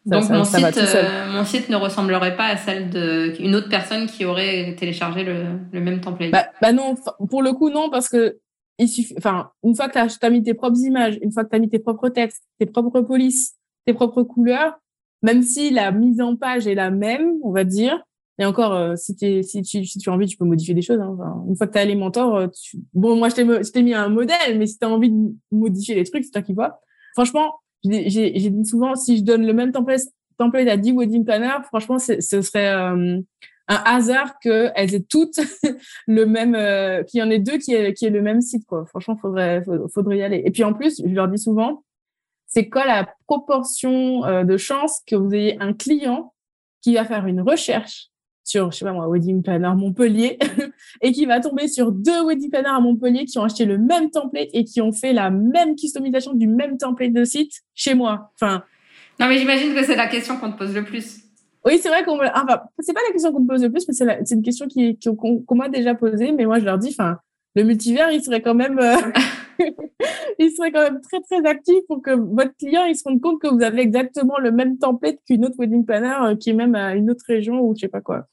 donc 0.08 0.24
ça, 0.24 0.38
mon, 0.38 0.44
ça 0.46 0.72
site, 0.72 0.98
mon 1.32 1.44
site 1.44 1.70
ne 1.70 1.76
ressemblerait 1.76 2.38
pas 2.38 2.46
à 2.46 2.58
celle 2.58 2.90
d'une 2.90 3.56
autre 3.56 3.70
personne 3.70 4.08
qui 4.08 4.24
aurait 4.24 4.76
téléchargé 4.80 5.24
le, 5.24 5.44
le 5.72 5.82
même 5.82 6.00
template. 6.00 6.32
Bah, 6.32 6.48
bah, 6.62 6.72
non, 6.72 6.96
pour 7.30 7.44
le 7.44 7.52
coup 7.52 7.70
non 7.70 7.90
parce 7.90 8.08
que 8.08 8.38
il 8.80 8.88
suffit, 8.88 9.16
enfin 9.18 9.52
une 9.64 9.76
fois 9.76 9.90
que 9.90 9.94
tu 9.94 10.26
as, 10.26 10.30
mis 10.30 10.44
tes 10.44 10.54
propres 10.54 10.80
images, 10.80 11.18
une 11.22 11.32
fois 11.32 11.44
que 11.44 11.50
tu 11.50 11.56
as 11.56 11.60
mis 11.60 11.70
tes 11.70 11.80
propres 11.80 12.10
textes, 12.10 12.44
tes 12.58 12.66
propres 12.66 13.02
polices, 13.02 13.56
tes 13.86 13.94
propres 13.94 14.24
couleurs, 14.24 14.80
même 15.24 15.42
si 15.42 15.72
la 15.72 15.92
mise 15.92 16.22
en 16.22 16.36
page 16.36 16.68
est 16.68 16.76
la 16.76 16.90
même, 16.90 17.34
on 17.44 17.52
va 17.52 17.64
dire. 17.64 18.02
Et 18.40 18.46
encore, 18.46 18.74
euh, 18.74 18.96
si, 18.96 19.16
si, 19.44 19.62
tu, 19.64 19.84
si 19.84 19.98
tu 19.98 20.10
as 20.10 20.14
envie, 20.14 20.28
tu 20.28 20.38
peux 20.38 20.46
modifier 20.46 20.76
des 20.76 20.84
choses. 20.84 21.00
Hein. 21.00 21.44
une 21.50 21.56
fois 21.58 21.66
que 21.66 21.72
tu 21.72 21.80
as 21.80 21.84
Elementor, 21.84 22.36
euh, 22.36 22.48
tu... 22.48 22.78
bon, 22.94 23.16
moi, 23.16 23.30
je 23.30 23.72
t'ai 23.72 23.82
mis 23.82 23.96
un 23.96 24.10
modèle, 24.10 24.60
mais 24.60 24.68
si 24.68 24.78
tu 24.78 24.86
as 24.86 24.90
envie 24.90 25.10
de 25.10 25.34
modifier 25.52 25.96
les 25.96 26.04
trucs, 26.04 26.24
c'est 26.24 26.32
toi 26.32 26.44
qui 26.44 26.54
vois. 26.54 26.80
Franchement, 27.16 27.56
j'ai 27.84 28.32
dit 28.32 28.66
souvent, 28.66 28.96
si 28.96 29.18
je 29.18 29.24
donne 29.24 29.46
le 29.46 29.54
même 29.54 29.72
template, 29.72 30.02
template 30.38 30.68
à 30.68 30.78
10 30.78 30.94
wedding 30.94 31.26
planners, 31.26 31.64
franchement, 31.66 32.00
ce 32.00 32.20
serait 32.20 32.74
euh, 32.74 33.20
un 33.68 33.84
hasard 33.86 34.40
qu'elles 34.40 34.96
aient 34.96 35.06
toutes 35.08 35.40
le 36.08 36.26
même, 36.26 36.54
qu'il 37.06 37.20
y 37.20 37.24
en 37.24 37.30
ait 37.30 37.40
deux 37.40 37.58
qui 37.58 37.74
aient, 37.74 37.94
qui 37.94 38.06
aient 38.06 38.12
le 38.12 38.22
même 38.22 38.42
site. 38.42 38.66
Quoi. 38.66 38.86
Franchement, 38.86 39.18
faudrait, 39.18 39.64
faudrait 39.94 40.18
y 40.18 40.24
aller. 40.24 40.42
Et 40.46 40.52
puis 40.52 40.64
en 40.64 40.74
plus, 40.74 41.02
je 41.04 41.14
leur 41.14 41.28
dis 41.28 41.40
souvent, 41.40 41.84
c'est 42.48 42.70
quoi 42.70 42.86
la 42.86 43.14
proportion 43.28 44.26
euh, 44.26 44.44
de 44.44 44.58
chances 44.58 45.02
que 45.06 45.16
vous 45.16 45.34
ayez 45.34 45.62
un 45.62 45.74
client 45.74 46.34
qui 46.82 46.96
va 46.96 47.06
faire 47.06 47.28
une 47.28 47.42
recherche 47.42 48.10
sur, 48.48 48.72
je 48.72 48.78
sais 48.78 48.86
pas 48.86 48.94
moi, 48.94 49.08
Wedding 49.10 49.44
Planner 49.44 49.74
Montpellier, 49.76 50.38
et 51.02 51.12
qui 51.12 51.26
va 51.26 51.40
tomber 51.40 51.68
sur 51.68 51.92
deux 51.92 52.26
Wedding 52.26 52.50
Planners 52.50 52.70
à 52.70 52.80
Montpellier 52.80 53.26
qui 53.26 53.38
ont 53.40 53.44
acheté 53.44 53.66
le 53.66 53.78
même 53.78 54.10
template 54.10 54.50
et 54.54 54.64
qui 54.64 54.82
ont 54.82 54.92
fait 54.92 55.14
la 55.14 55.30
même 55.30 55.76
customisation 55.76 56.34
du 56.34 56.48
même 56.48 56.78
template 56.78 57.14
de 57.14 57.24
site 57.24 57.64
chez 57.76 57.94
moi. 57.94 58.32
Enfin. 58.36 58.64
Non, 59.20 59.28
mais 59.28 59.38
j'imagine 59.38 59.74
que 59.74 59.84
c'est 59.84 59.96
la 59.96 60.08
question 60.08 60.38
qu'on 60.38 60.52
te 60.52 60.58
pose 60.58 60.74
le 60.74 60.84
plus. 60.84 61.20
Oui, 61.66 61.80
c'est 61.82 61.90
vrai 61.90 62.06
qu'on 62.06 62.18
enfin, 62.18 62.62
c'est 62.80 62.94
pas 62.94 63.02
la 63.06 63.12
question 63.12 63.34
qu'on 63.34 63.42
te 63.42 63.48
pose 63.48 63.64
le 63.64 63.72
plus, 63.72 63.86
mais 63.88 63.94
c'est 63.94 64.36
une 64.36 64.44
question 64.44 64.68
qui, 64.68 64.98
qu'on 65.00 65.56
m'a 65.56 65.68
déjà 65.68 65.96
posée, 65.96 66.32
mais 66.32 66.46
moi 66.46 66.60
je 66.60 66.66
leur 66.66 66.78
dis, 66.78 66.90
enfin, 66.98 67.18
le 67.56 67.64
multivers, 67.64 68.12
il 68.12 68.24
serait 68.24 68.42
quand 68.42 68.54
même, 68.54 68.80
euh, 68.80 68.96
il 70.40 70.52
serait 70.52 70.72
quand 70.72 70.84
même 70.84 71.02
très 71.02 71.20
très 71.20 71.46
actif 71.46 71.76
pour 71.88 72.02
que 72.02 72.12
votre 72.12 72.56
client 72.56 72.86
il 72.86 72.96
se 72.96 73.04
rende 73.04 73.20
compte 73.20 73.42
que 73.42 73.48
vous 73.48 73.64
avez 73.64 73.82
exactement 73.82 74.38
le 74.38 74.52
même 74.52 74.78
template 74.78 75.18
qu'une 75.26 75.44
autre 75.44 75.56
wedding 75.58 75.86
planner 75.86 76.16
euh, 76.22 76.36
qui 76.36 76.52
est 76.52 76.54
même 76.54 76.76
à 76.76 76.96
une 76.96 77.10
autre 77.10 77.26
région 77.28 77.60
ou 77.60 77.76
je 77.76 77.82
sais 77.82 77.88
pas 77.88 78.02
quoi. 78.02 78.28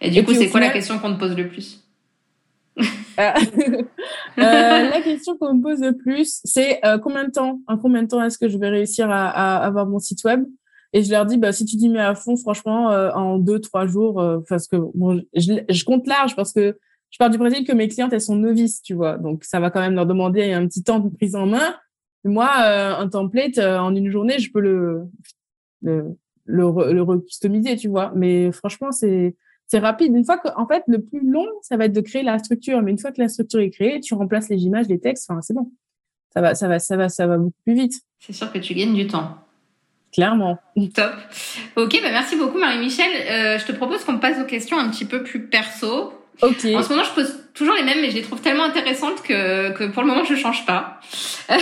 Et 0.00 0.10
du 0.10 0.24
coup, 0.24 0.34
c'est 0.34 0.48
quoi 0.48 0.60
la 0.60 0.70
question 0.70 0.98
qu'on 0.98 1.14
te 1.14 1.18
pose 1.18 1.36
le 1.36 1.48
plus 1.48 1.82
euh, 3.18 3.82
La 4.36 5.00
question 5.02 5.36
qu'on 5.36 5.54
me 5.54 5.62
pose 5.62 5.80
le 5.80 5.96
plus, 5.96 6.40
c'est 6.44 6.84
euh, 6.84 6.98
combien 6.98 7.24
de 7.24 7.30
temps, 7.30 7.60
en 7.66 7.76
combien 7.76 8.02
de 8.02 8.08
temps 8.08 8.22
est-ce 8.22 8.38
que 8.38 8.48
je 8.48 8.58
vais 8.58 8.68
réussir 8.68 9.10
à, 9.10 9.28
à, 9.28 9.56
avoir 9.64 9.86
mon 9.86 9.98
site 9.98 10.24
web? 10.24 10.44
Et 10.92 11.02
je 11.02 11.10
leur 11.10 11.24
dis, 11.24 11.38
bah, 11.38 11.52
si 11.52 11.64
tu 11.64 11.76
dis 11.76 11.88
mets 11.88 12.00
à 12.00 12.14
fond, 12.14 12.36
franchement, 12.36 12.90
euh, 12.90 13.10
en 13.12 13.38
deux 13.38 13.60
trois 13.60 13.86
jours, 13.86 14.22
parce 14.48 14.68
que 14.68 14.76
bon, 14.94 15.22
je, 15.34 15.62
je 15.68 15.84
compte 15.84 16.06
large 16.06 16.36
parce 16.36 16.52
que 16.52 16.78
je 17.10 17.18
pars 17.18 17.30
du 17.30 17.38
principe 17.38 17.66
que 17.66 17.72
mes 17.72 17.88
clientes, 17.88 18.12
elles 18.12 18.20
sont 18.20 18.36
novices, 18.36 18.82
tu 18.82 18.94
vois. 18.94 19.18
Donc, 19.18 19.44
ça 19.44 19.60
va 19.60 19.70
quand 19.70 19.80
même 19.80 19.94
leur 19.94 20.06
demander 20.06 20.52
un 20.52 20.66
petit 20.66 20.82
temps 20.82 20.98
de 20.98 21.08
prise 21.08 21.34
en 21.34 21.46
main. 21.46 21.76
Moi, 22.24 22.48
un 22.48 23.08
template, 23.08 23.58
en 23.58 23.94
une 23.94 24.10
journée, 24.10 24.38
je 24.38 24.50
peux 24.52 24.60
le, 24.60 25.02
le, 25.82 26.16
le, 26.44 26.92
le 26.92 27.18
customiser, 27.20 27.76
tu 27.76 27.88
vois. 27.88 28.12
Mais 28.14 28.52
franchement, 28.52 28.92
c'est, 28.92 29.34
c'est 29.72 29.78
rapide. 29.78 30.14
Une 30.14 30.24
fois 30.26 30.36
que, 30.36 30.48
en 30.54 30.66
fait, 30.66 30.82
le 30.86 31.00
plus 31.00 31.26
long, 31.26 31.46
ça 31.62 31.78
va 31.78 31.86
être 31.86 31.94
de 31.94 32.02
créer 32.02 32.22
la 32.22 32.38
structure. 32.38 32.82
Mais 32.82 32.90
une 32.90 32.98
fois 32.98 33.10
que 33.10 33.22
la 33.22 33.28
structure 33.28 33.60
est 33.60 33.70
créée, 33.70 34.00
tu 34.00 34.12
remplaces 34.12 34.50
les 34.50 34.64
images, 34.64 34.86
les 34.86 35.00
textes. 35.00 35.30
Enfin, 35.30 35.40
c'est 35.40 35.54
bon. 35.54 35.72
Ça 36.34 36.42
va, 36.42 36.54
ça 36.54 36.68
va, 36.68 36.78
ça 36.78 36.94
va, 36.98 37.08
ça 37.08 37.26
va 37.26 37.38
beaucoup 37.38 37.56
plus 37.64 37.74
vite. 37.74 37.94
C'est 38.20 38.34
sûr 38.34 38.52
que 38.52 38.58
tu 38.58 38.74
gagnes 38.74 38.92
du 38.92 39.06
temps. 39.06 39.38
Clairement. 40.12 40.58
Top. 40.94 41.12
Ok, 41.76 41.98
bah 42.02 42.10
merci 42.10 42.36
beaucoup 42.36 42.58
Marie-Michel. 42.58 43.06
Euh, 43.30 43.58
je 43.58 43.64
te 43.64 43.72
propose 43.72 44.04
qu'on 44.04 44.18
passe 44.18 44.38
aux 44.38 44.44
questions 44.44 44.78
un 44.78 44.90
petit 44.90 45.06
peu 45.06 45.22
plus 45.22 45.46
perso 45.46 46.12
Ok. 46.42 46.66
En 46.74 46.82
ce 46.82 46.88
moment, 46.90 47.04
je 47.04 47.14
pose 47.14 47.38
toujours 47.54 47.74
les 47.74 47.82
mêmes, 47.82 48.00
mais 48.02 48.10
je 48.10 48.16
les 48.16 48.22
trouve 48.22 48.42
tellement 48.42 48.64
intéressantes 48.64 49.22
que, 49.22 49.72
que 49.72 49.84
pour 49.84 50.02
le 50.02 50.08
moment, 50.08 50.24
je 50.24 50.34
change 50.34 50.66
pas. 50.66 51.00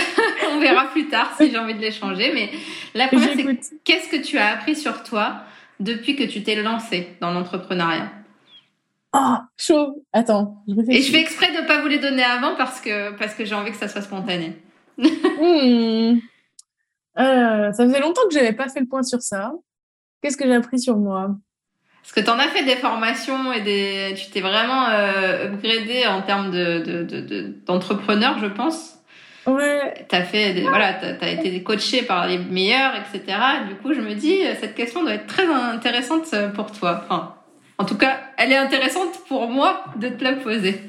On 0.53 0.59
verra 0.59 0.87
plus 0.87 1.07
tard 1.07 1.33
si 1.37 1.49
j'ai 1.49 1.57
envie 1.57 1.75
de 1.75 1.79
les 1.81 1.91
changer. 1.91 2.31
Mais 2.33 2.49
la 2.93 3.07
première, 3.07 3.29
c'est 3.35 3.79
qu'est-ce 3.85 4.09
que 4.09 4.21
tu 4.21 4.37
as 4.37 4.47
appris 4.53 4.75
sur 4.75 5.03
toi 5.03 5.43
depuis 5.81 6.15
que 6.15 6.23
tu 6.23 6.43
t'es 6.43 6.61
lancé 6.61 7.17
dans 7.19 7.31
l'entrepreneuriat 7.31 8.11
Oh, 9.13 9.35
chaud. 9.57 10.05
Attends, 10.13 10.63
je. 10.67 10.73
Et 10.89 11.01
je 11.01 11.11
fais 11.11 11.19
exprès 11.19 11.51
de 11.51 11.61
ne 11.61 11.67
pas 11.67 11.81
vous 11.81 11.87
les 11.87 11.99
donner 11.99 12.23
avant 12.23 12.55
parce 12.55 12.79
que, 12.79 13.11
parce 13.17 13.33
que 13.33 13.43
j'ai 13.43 13.55
envie 13.55 13.71
que 13.71 13.77
ça 13.77 13.89
soit 13.89 14.01
spontané. 14.01 14.61
Hmm. 14.97 16.19
Euh, 17.19 17.73
ça 17.73 17.85
faisait 17.85 17.99
longtemps 17.99 18.21
que 18.29 18.33
j'avais 18.33 18.53
pas 18.53 18.69
fait 18.69 18.79
le 18.79 18.85
point 18.85 19.03
sur 19.03 19.21
ça. 19.21 19.51
Qu'est-ce 20.21 20.37
que 20.37 20.45
j'ai 20.45 20.55
appris 20.55 20.79
sur 20.79 20.97
moi? 20.97 21.35
Parce 22.01 22.13
que 22.13 22.19
tu 22.21 22.29
en 22.29 22.39
as 22.39 22.47
fait 22.47 22.63
des 22.63 22.75
formations 22.75 23.51
et 23.51 23.61
des, 23.61 24.13
tu 24.15 24.31
t'es 24.31 24.41
vraiment 24.41 24.87
euh, 24.89 25.47
upgradé 25.47 26.05
en 26.07 26.21
termes 26.21 26.51
de, 26.51 27.55
d'entrepreneur, 27.65 28.39
je 28.39 28.47
pense. 28.47 29.00
Ouais. 29.47 30.05
T'as 30.07 30.23
fait, 30.23 30.53
des, 30.53 30.61
voilà, 30.61 30.93
t'as, 30.93 31.25
as 31.25 31.31
été 31.31 31.63
coaché 31.63 32.03
par 32.03 32.27
les 32.27 32.37
meilleurs, 32.37 32.93
etc. 32.95 33.37
Du 33.67 33.75
coup, 33.75 33.93
je 33.93 34.01
me 34.01 34.13
dis, 34.13 34.37
cette 34.59 34.75
question 34.75 35.01
doit 35.01 35.13
être 35.13 35.27
très 35.27 35.45
intéressante 35.45 36.33
pour 36.53 36.71
toi. 36.71 37.01
Enfin, 37.03 37.35
en 37.77 37.85
tout 37.85 37.97
cas, 37.97 38.19
elle 38.37 38.51
est 38.51 38.57
intéressante 38.57 39.19
pour 39.27 39.47
moi 39.47 39.83
de 39.95 40.09
te 40.09 40.23
la 40.23 40.33
poser. 40.33 40.79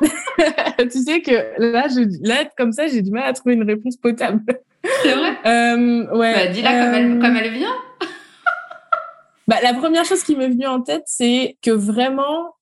tu 0.78 0.98
sais 0.98 1.22
que 1.22 1.32
là, 1.58 1.86
je, 1.88 2.26
là, 2.26 2.44
comme 2.56 2.72
ça, 2.72 2.86
j'ai 2.86 3.02
du 3.02 3.10
mal 3.10 3.24
à 3.24 3.32
trouver 3.32 3.54
une 3.54 3.64
réponse 3.64 3.96
potable. 3.96 4.42
C'est 5.02 5.14
vrai? 5.14 5.38
Euh, 5.46 6.14
Ouais. 6.14 6.34
Bah, 6.34 6.46
dis-la 6.48 6.70
comme, 6.70 6.94
elle, 6.94 7.18
comme 7.18 7.36
elle 7.36 7.52
vient. 7.52 7.74
bah, 9.48 9.56
la 9.62 9.72
première 9.74 10.04
chose 10.04 10.22
qui 10.22 10.36
m'est 10.36 10.48
venue 10.48 10.66
en 10.66 10.82
tête, 10.82 11.04
c'est 11.06 11.56
que 11.62 11.70
vraiment, 11.70 12.54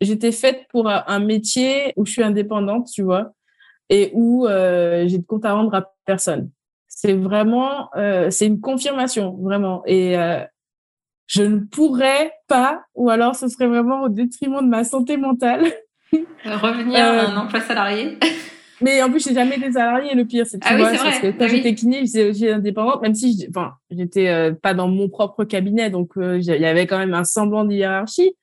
j'étais 0.00 0.32
faite 0.32 0.62
pour 0.70 0.88
un 0.88 1.18
métier 1.18 1.92
où 1.96 2.06
je 2.06 2.12
suis 2.12 2.22
indépendante, 2.22 2.88
tu 2.92 3.02
vois, 3.02 3.32
et 3.88 4.10
où 4.14 4.46
euh, 4.46 5.06
j'ai 5.06 5.18
de 5.18 5.26
compte 5.26 5.44
à 5.44 5.52
rendre 5.52 5.74
à 5.74 5.92
personne. 6.04 6.50
C'est 6.88 7.14
vraiment, 7.14 7.90
euh, 7.96 8.30
c'est 8.30 8.46
une 8.46 8.60
confirmation, 8.60 9.36
vraiment. 9.42 9.82
Et 9.86 10.16
euh, 10.16 10.42
je 11.26 11.42
ne 11.42 11.60
pourrais 11.60 12.32
pas, 12.48 12.82
ou 12.94 13.10
alors 13.10 13.34
ce 13.36 13.48
serait 13.48 13.66
vraiment 13.66 14.02
au 14.02 14.08
détriment 14.08 14.62
de 14.62 14.68
ma 14.68 14.84
santé 14.84 15.16
mentale. 15.16 15.64
Revenir 16.44 17.04
à 17.04 17.30
un 17.30 17.36
emploi 17.36 17.60
salarié. 17.60 18.18
Mais 18.80 19.02
en 19.02 19.10
plus, 19.10 19.24
j'ai 19.24 19.34
jamais 19.34 19.56
été 19.56 19.72
salariée. 19.72 20.14
Le 20.14 20.24
pire, 20.24 20.46
c'est 20.46 20.58
ah 20.62 20.74
oui, 20.74 20.82
parce 20.82 21.18
que 21.18 21.30
quand 21.30 21.44
ah 21.44 21.48
j'étais 21.48 21.74
kiné, 21.74 22.04
j'étais 22.04 22.52
indépendante, 22.52 23.00
même 23.00 23.14
si, 23.14 23.46
enfin, 23.48 23.72
j'étais 23.90 24.28
euh, 24.28 24.52
pas 24.52 24.74
dans 24.74 24.88
mon 24.88 25.08
propre 25.08 25.44
cabinet, 25.44 25.88
donc 25.88 26.10
euh, 26.18 26.38
il 26.38 26.44
y 26.44 26.66
avait 26.66 26.86
quand 26.86 26.98
même 26.98 27.14
un 27.14 27.24
semblant 27.24 27.64
de 27.64 27.72
hiérarchie. 27.72 28.36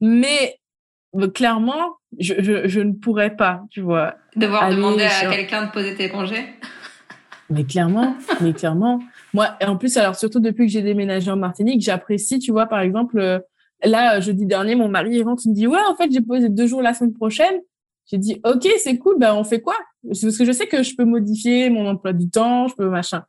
Mais 0.00 0.58
euh, 1.16 1.28
clairement, 1.28 1.96
je, 2.18 2.34
je, 2.38 2.68
je, 2.68 2.80
ne 2.80 2.92
pourrais 2.92 3.36
pas, 3.36 3.62
tu 3.70 3.80
vois. 3.80 4.16
Devoir 4.36 4.70
demander 4.70 5.04
à 5.04 5.30
quelqu'un 5.30 5.66
de 5.66 5.70
poser 5.70 5.94
tes 5.94 6.08
congés? 6.08 6.44
Mais 7.50 7.64
clairement, 7.64 8.16
mais 8.40 8.52
clairement. 8.52 9.00
Moi, 9.34 9.56
en 9.66 9.76
plus, 9.76 9.96
alors 9.96 10.16
surtout 10.16 10.40
depuis 10.40 10.66
que 10.66 10.72
j'ai 10.72 10.82
déménagé 10.82 11.30
en 11.30 11.36
Martinique, 11.36 11.82
j'apprécie, 11.82 12.38
tu 12.38 12.50
vois, 12.50 12.66
par 12.66 12.80
exemple, 12.80 13.42
là, 13.84 14.20
jeudi 14.20 14.46
dernier, 14.46 14.74
mon 14.74 14.88
mari 14.88 15.22
rentre, 15.22 15.42
il 15.44 15.50
me 15.50 15.54
dit, 15.54 15.66
ouais, 15.66 15.80
en 15.88 15.94
fait, 15.94 16.10
j'ai 16.10 16.20
posé 16.20 16.48
deux 16.48 16.66
jours 16.66 16.82
la 16.82 16.94
semaine 16.94 17.12
prochaine. 17.12 17.60
J'ai 18.06 18.18
dit, 18.18 18.40
OK, 18.44 18.66
c'est 18.78 18.98
cool, 18.98 19.18
ben, 19.18 19.34
on 19.34 19.44
fait 19.44 19.60
quoi? 19.60 19.76
Parce 20.06 20.20
que 20.36 20.44
je 20.44 20.52
sais 20.52 20.66
que 20.66 20.82
je 20.82 20.94
peux 20.96 21.04
modifier 21.04 21.70
mon 21.70 21.86
emploi 21.88 22.12
du 22.12 22.28
temps, 22.28 22.68
je 22.68 22.74
peux 22.74 22.88
machin. 22.88 23.24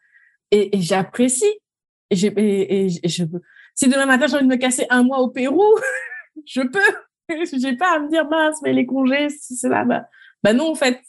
Et, 0.51 0.75
et 0.75 0.81
j'apprécie. 0.81 1.59
Et, 2.09 2.25
et, 2.25 2.85
et, 2.85 3.09
je 3.09 3.23
peux. 3.23 3.41
Si 3.75 3.87
demain 3.87 4.05
matin, 4.05 4.27
j'ai 4.27 4.35
envie 4.35 4.45
de 4.45 4.49
me 4.49 4.57
casser 4.57 4.85
un 4.89 5.03
mois 5.03 5.19
au 5.19 5.29
Pérou, 5.29 5.63
je 6.45 6.61
peux. 6.61 6.79
j'ai 7.59 7.75
pas 7.75 7.95
à 7.95 7.99
me 7.99 8.09
dire, 8.09 8.27
mince, 8.29 8.59
mais 8.63 8.73
les 8.73 8.85
congés, 8.85 9.29
si 9.29 9.55
c'est 9.55 9.69
là, 9.69 9.85
bah, 9.85 10.05
bah 10.43 10.53
non, 10.53 10.71
en 10.71 10.75
fait. 10.75 11.01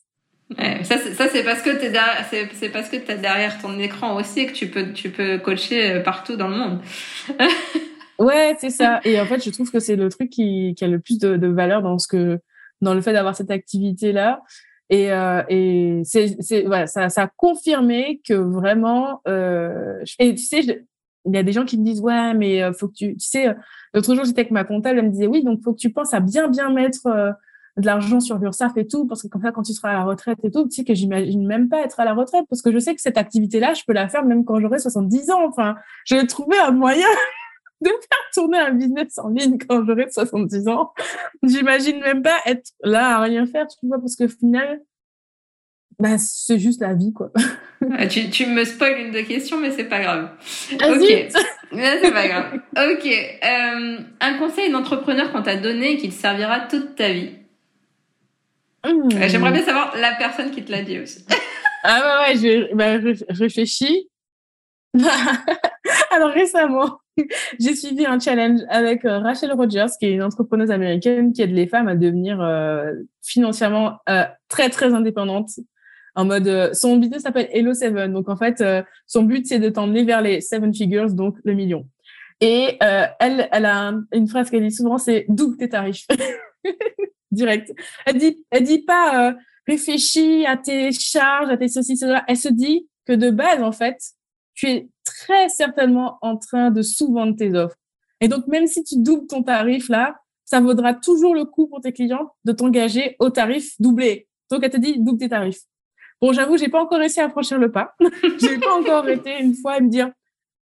Ouais, 0.58 0.84
ça, 0.84 0.98
c'est, 0.98 1.42
parce 1.42 1.62
que 1.62 1.70
t'es 1.70 1.90
derrière, 1.90 2.24
c'est, 2.30 2.68
parce 2.68 2.88
que 2.88 2.96
t'es 2.96 3.16
derrière 3.16 3.60
ton 3.60 3.78
écran 3.78 4.14
aussi 4.16 4.40
et 4.40 4.46
que 4.46 4.52
tu 4.52 4.68
peux, 4.68 4.92
tu 4.92 5.10
peux 5.10 5.38
coacher 5.38 5.90
euh, 5.90 6.00
partout 6.00 6.36
dans 6.36 6.48
le 6.48 6.56
monde. 6.56 6.80
ouais, 8.18 8.54
c'est 8.58 8.70
ça. 8.70 9.00
Et 9.04 9.20
en 9.20 9.24
fait, 9.24 9.42
je 9.42 9.50
trouve 9.50 9.70
que 9.70 9.80
c'est 9.80 9.96
le 9.96 10.08
truc 10.10 10.30
qui, 10.30 10.74
qui 10.76 10.84
a 10.84 10.88
le 10.88 11.00
plus 11.00 11.18
de, 11.18 11.36
de 11.36 11.48
valeur 11.48 11.82
dans 11.82 11.98
ce 11.98 12.06
que, 12.06 12.38
dans 12.82 12.94
le 12.94 13.00
fait 13.00 13.12
d'avoir 13.12 13.34
cette 13.34 13.50
activité-là. 13.50 14.42
Et, 14.90 15.10
euh, 15.10 15.42
et 15.48 16.02
c'est, 16.04 16.36
voilà, 16.66 16.86
ça, 16.86 17.08
ça 17.08 17.22
a 17.22 17.30
confirmé 17.36 18.20
que 18.26 18.34
vraiment, 18.34 19.22
euh, 19.26 20.04
et 20.18 20.34
tu 20.34 20.44
sais, 20.44 20.60
il 20.60 21.34
y 21.34 21.38
a 21.38 21.42
des 21.42 21.52
gens 21.52 21.64
qui 21.64 21.78
me 21.78 21.84
disent, 21.84 22.00
ouais, 22.00 22.34
mais 22.34 22.60
faut 22.74 22.88
que 22.88 22.94
tu, 22.94 23.16
tu 23.16 23.26
sais, 23.26 23.46
l'autre 23.94 24.14
jour, 24.14 24.24
j'étais 24.24 24.40
avec 24.40 24.50
ma 24.50 24.64
comptable, 24.64 24.98
elle 24.98 25.06
me 25.06 25.10
disait, 25.10 25.26
oui, 25.26 25.42
donc 25.42 25.62
faut 25.62 25.72
que 25.72 25.78
tu 25.78 25.90
penses 25.90 26.12
à 26.12 26.20
bien, 26.20 26.48
bien 26.48 26.70
mettre 26.70 27.06
euh, 27.06 27.30
de 27.76 27.86
l'argent 27.86 28.20
sur 28.20 28.38
l'URSSAF 28.38 28.76
et 28.76 28.86
tout, 28.86 29.06
parce 29.06 29.22
que 29.22 29.28
comme 29.28 29.42
ça, 29.42 29.52
quand 29.52 29.62
tu 29.62 29.72
seras 29.72 29.90
à 29.90 29.92
la 29.94 30.04
retraite 30.04 30.38
et 30.42 30.50
tout, 30.50 30.68
tu 30.68 30.76
sais 30.76 30.84
que 30.84 30.94
j'imagine 30.94 31.46
même 31.46 31.68
pas 31.68 31.82
être 31.82 31.98
à 32.00 32.04
la 32.04 32.14
retraite, 32.14 32.44
parce 32.48 32.62
que 32.62 32.72
je 32.72 32.78
sais 32.78 32.94
que 32.94 33.00
cette 33.00 33.16
activité-là, 33.16 33.74
je 33.74 33.82
peux 33.86 33.92
la 33.92 34.08
faire 34.08 34.24
même 34.24 34.44
quand 34.44 34.60
j'aurai 34.60 34.78
70 34.78 35.30
ans. 35.30 35.46
Enfin, 35.46 35.76
je 36.04 36.16
vais 36.16 36.26
trouver 36.26 36.58
un 36.58 36.72
moyen 36.72 37.06
de 37.80 37.88
faire 37.88 38.30
tourner 38.32 38.58
un 38.58 38.72
business 38.72 39.18
en 39.18 39.28
ligne 39.28 39.58
quand 39.58 39.84
j'aurai 39.84 40.10
70 40.10 40.68
ans. 40.68 40.92
J'imagine 41.42 42.00
même 42.00 42.22
pas 42.22 42.38
être 42.46 42.70
là 42.82 43.16
à 43.16 43.20
rien 43.20 43.46
faire, 43.46 43.66
tu 43.66 43.86
vois, 43.86 43.98
parce 43.98 44.16
que 44.16 44.28
final, 44.28 44.80
bah, 45.98 46.18
c'est 46.18 46.58
juste 46.58 46.80
la 46.80 46.94
vie, 46.94 47.12
quoi. 47.12 47.32
Ah, 47.92 48.06
tu, 48.06 48.30
tu 48.30 48.46
me 48.46 48.64
spoil 48.64 48.98
une 48.98 49.12
de 49.12 49.20
questions, 49.20 49.58
mais 49.58 49.70
c'est 49.70 49.84
pas 49.84 50.00
grave. 50.00 50.30
Ah, 50.80 50.90
ok. 50.92 51.28
C'est 51.74 52.12
pas 52.12 52.28
grave. 52.28 52.60
Ok. 52.76 53.06
Euh, 53.06 53.98
un 54.20 54.38
conseil 54.38 54.70
d'entrepreneur 54.70 55.32
qu'on 55.32 55.42
t'a 55.42 55.56
donné 55.56 55.92
et 55.92 55.96
qui 55.96 56.08
te 56.08 56.14
servira 56.14 56.60
toute 56.60 56.94
ta 56.94 57.12
vie. 57.12 57.30
Hmm. 58.84 59.08
Euh, 59.14 59.28
j'aimerais 59.28 59.52
bien 59.52 59.62
savoir 59.62 59.96
la 59.96 60.14
personne 60.14 60.50
qui 60.50 60.64
te 60.64 60.70
l'a 60.70 60.82
dit 60.82 60.98
aussi. 60.98 61.24
ah 61.84 62.26
ouais, 62.26 62.34
ouais, 62.34 62.36
je, 62.36 62.74
bah, 62.74 63.00
je 63.00 63.42
réfléchis. 63.42 64.08
Alors 66.10 66.30
récemment, 66.30 67.00
j'ai 67.60 67.74
suivi 67.74 68.06
un 68.06 68.18
challenge 68.18 68.60
avec 68.68 69.04
euh, 69.04 69.18
Rachel 69.18 69.52
Rogers, 69.52 69.86
qui 69.98 70.06
est 70.06 70.12
une 70.12 70.22
entrepreneuse 70.22 70.70
américaine 70.70 71.32
qui 71.32 71.42
aide 71.42 71.52
les 71.52 71.66
femmes 71.66 71.88
à 71.88 71.94
devenir 71.94 72.40
euh, 72.40 72.92
financièrement 73.22 73.98
euh, 74.08 74.24
très 74.48 74.70
très 74.70 74.94
indépendantes. 74.94 75.50
En 76.14 76.24
mode, 76.24 76.72
son 76.74 76.96
business 76.96 77.22
s'appelle 77.22 77.48
Hello 77.52 77.74
Seven. 77.74 78.12
Donc 78.12 78.28
en 78.28 78.36
fait, 78.36 78.62
son 79.06 79.22
but 79.24 79.46
c'est 79.46 79.58
de 79.58 79.68
t'emmener 79.68 80.04
vers 80.04 80.22
les 80.22 80.40
seven 80.40 80.72
figures, 80.72 81.12
donc 81.12 81.36
le 81.44 81.54
million. 81.54 81.88
Et 82.40 82.78
elle, 82.80 83.48
elle 83.50 83.66
a 83.66 83.94
une 84.12 84.28
phrase 84.28 84.50
qu'elle 84.50 84.62
dit 84.62 84.74
souvent, 84.74 84.98
c'est 84.98 85.26
double 85.28 85.56
tes 85.56 85.68
tarifs. 85.68 86.06
Direct. 87.32 87.72
Elle 88.06 88.18
dit, 88.18 88.44
elle 88.50 88.62
dit 88.62 88.82
pas 88.82 89.34
réfléchis 89.66 90.44
à 90.46 90.56
tes 90.56 90.92
charges, 90.92 91.50
à 91.50 91.56
tes 91.56 91.68
ceci, 91.68 91.96
cela. 91.96 92.24
Elle 92.28 92.36
se 92.36 92.48
dit 92.48 92.88
que 93.06 93.12
de 93.12 93.30
base 93.30 93.62
en 93.62 93.72
fait, 93.72 93.98
tu 94.54 94.68
es 94.68 94.88
très 95.04 95.48
certainement 95.48 96.18
en 96.22 96.36
train 96.36 96.70
de 96.70 96.82
sous-vendre 96.82 97.36
tes 97.36 97.54
offres. 97.54 97.76
Et 98.20 98.28
donc, 98.28 98.46
même 98.46 98.66
si 98.66 98.82
tu 98.84 98.96
doubles 98.98 99.26
ton 99.26 99.42
tarif 99.42 99.88
là, 99.88 100.16
ça 100.44 100.60
vaudra 100.60 100.94
toujours 100.94 101.34
le 101.34 101.44
coup 101.44 101.66
pour 101.66 101.80
tes 101.80 101.92
clients 101.92 102.32
de 102.44 102.52
t'engager 102.52 103.16
au 103.18 103.30
tarif 103.30 103.74
doublé. 103.80 104.28
Donc, 104.50 104.62
elle 104.62 104.70
te 104.70 104.76
dit 104.76 105.00
double 105.00 105.18
tes 105.18 105.28
tarifs. 105.28 105.62
Bon, 106.24 106.32
j'avoue, 106.32 106.56
j'ai 106.56 106.68
pas 106.68 106.80
encore 106.80 107.00
réussi 107.00 107.20
à 107.20 107.28
franchir 107.28 107.58
le 107.58 107.70
pas. 107.70 107.94
j'ai 108.40 108.56
pas 108.58 108.72
encore 108.72 109.06
été 109.10 109.38
une 109.42 109.52
fois 109.52 109.72
à 109.72 109.80
me 109.80 109.90
dire, 109.90 110.10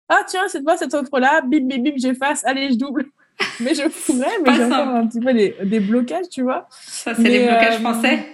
ah, 0.09 0.23
tiens, 0.27 0.49
cette 0.49 0.65
fois, 0.65 0.77
cette 0.77 0.93
offre-là, 0.93 1.41
bim, 1.43 1.69
bim, 1.69 1.81
bim, 1.81 1.93
j'efface, 1.99 2.45
allez, 2.45 2.73
je 2.73 2.79
double. 2.79 3.05
mais 3.61 3.73
je 3.73 3.83
pourrais, 3.83 4.41
mais 4.45 4.55
j'ai 4.57 4.65
encore 4.65 4.89
un 4.89 5.07
petit 5.07 5.21
peu 5.21 5.33
des, 5.33 5.55
des, 5.63 5.79
blocages, 5.79 6.29
tu 6.29 6.43
vois. 6.43 6.67
Ça, 6.81 7.15
c'est 7.15 7.23
des 7.23 7.45
blocages 7.45 7.77
euh, 7.77 7.79
français? 7.79 8.27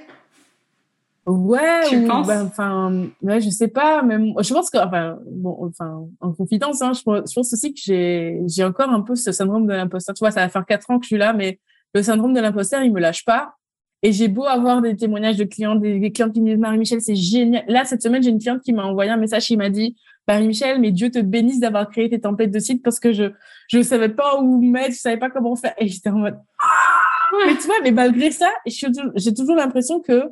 Ouais, 1.26 1.82
tu 1.90 2.02
penses? 2.06 2.26
ben, 2.26 2.46
enfin, 2.46 3.08
ouais, 3.20 3.42
je 3.42 3.50
sais 3.50 3.68
pas, 3.68 4.00
même, 4.00 4.32
je 4.40 4.54
pense 4.54 4.70
que, 4.70 4.78
enfin, 4.78 5.18
bon, 5.30 5.68
enfin, 5.68 6.06
en 6.20 6.32
confidence, 6.32 6.80
hein, 6.80 6.92
je, 6.94 7.00
je 7.00 7.34
pense 7.34 7.52
aussi 7.52 7.74
que 7.74 7.80
j'ai, 7.84 8.40
j'ai 8.46 8.64
encore 8.64 8.88
un 8.88 9.02
peu 9.02 9.16
ce 9.16 9.32
syndrome 9.32 9.66
de 9.66 9.74
l'imposteur. 9.74 10.14
Tu 10.14 10.20
vois, 10.20 10.30
ça 10.30 10.40
va 10.40 10.48
faire 10.48 10.64
quatre 10.64 10.90
ans 10.90 10.98
que 10.98 11.04
je 11.04 11.08
suis 11.08 11.18
là, 11.18 11.34
mais 11.34 11.60
le 11.92 12.02
syndrome 12.02 12.32
de 12.32 12.40
l'imposteur, 12.40 12.82
il 12.82 12.90
me 12.90 13.00
lâche 13.00 13.26
pas. 13.26 13.52
Et 14.02 14.12
j'ai 14.12 14.28
beau 14.28 14.44
avoir 14.44 14.80
des 14.80 14.94
témoignages 14.94 15.36
de 15.36 15.44
clients, 15.44 15.74
des, 15.74 16.12
clients 16.12 16.30
qui 16.30 16.40
me 16.40 16.50
disent 16.50 16.58
Marie-Michel, 16.58 17.00
c'est 17.00 17.16
génial. 17.16 17.64
Là, 17.66 17.84
cette 17.84 18.02
semaine, 18.02 18.22
j'ai 18.22 18.30
une 18.30 18.38
cliente 18.38 18.62
qui 18.62 18.72
m'a 18.72 18.84
envoyé 18.84 19.10
un 19.10 19.16
message 19.16 19.46
qui 19.46 19.56
m'a 19.56 19.70
dit 19.70 19.96
Marie-Michel, 20.28 20.80
mais 20.80 20.92
Dieu 20.92 21.10
te 21.10 21.18
bénisse 21.18 21.58
d'avoir 21.58 21.90
créé 21.90 22.08
tes 22.08 22.20
templates 22.20 22.50
de 22.50 22.58
site 22.58 22.82
parce 22.82 23.00
que 23.00 23.12
je 23.12 23.32
je 23.68 23.82
savais 23.82 24.08
pas 24.08 24.40
où 24.40 24.62
mettre, 24.62 24.94
je 24.94 25.00
savais 25.00 25.16
pas 25.16 25.30
comment 25.30 25.56
faire. 25.56 25.74
Et 25.78 25.88
j'étais 25.88 26.10
en 26.10 26.18
mode 26.18 26.38
ah! 26.62 27.46
mais 27.46 27.56
tu 27.56 27.66
vois, 27.66 27.80
mais 27.82 27.90
malgré 27.90 28.30
ça, 28.30 28.48
j'ai 28.66 29.34
toujours 29.34 29.56
l'impression 29.56 30.00
que 30.00 30.22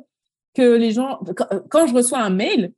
que 0.55 0.75
les 0.75 0.91
gens, 0.91 1.19
quand 1.69 1.85
je 1.85 1.93
reçois 1.93 2.19
un 2.19 2.31
mail, 2.31 2.71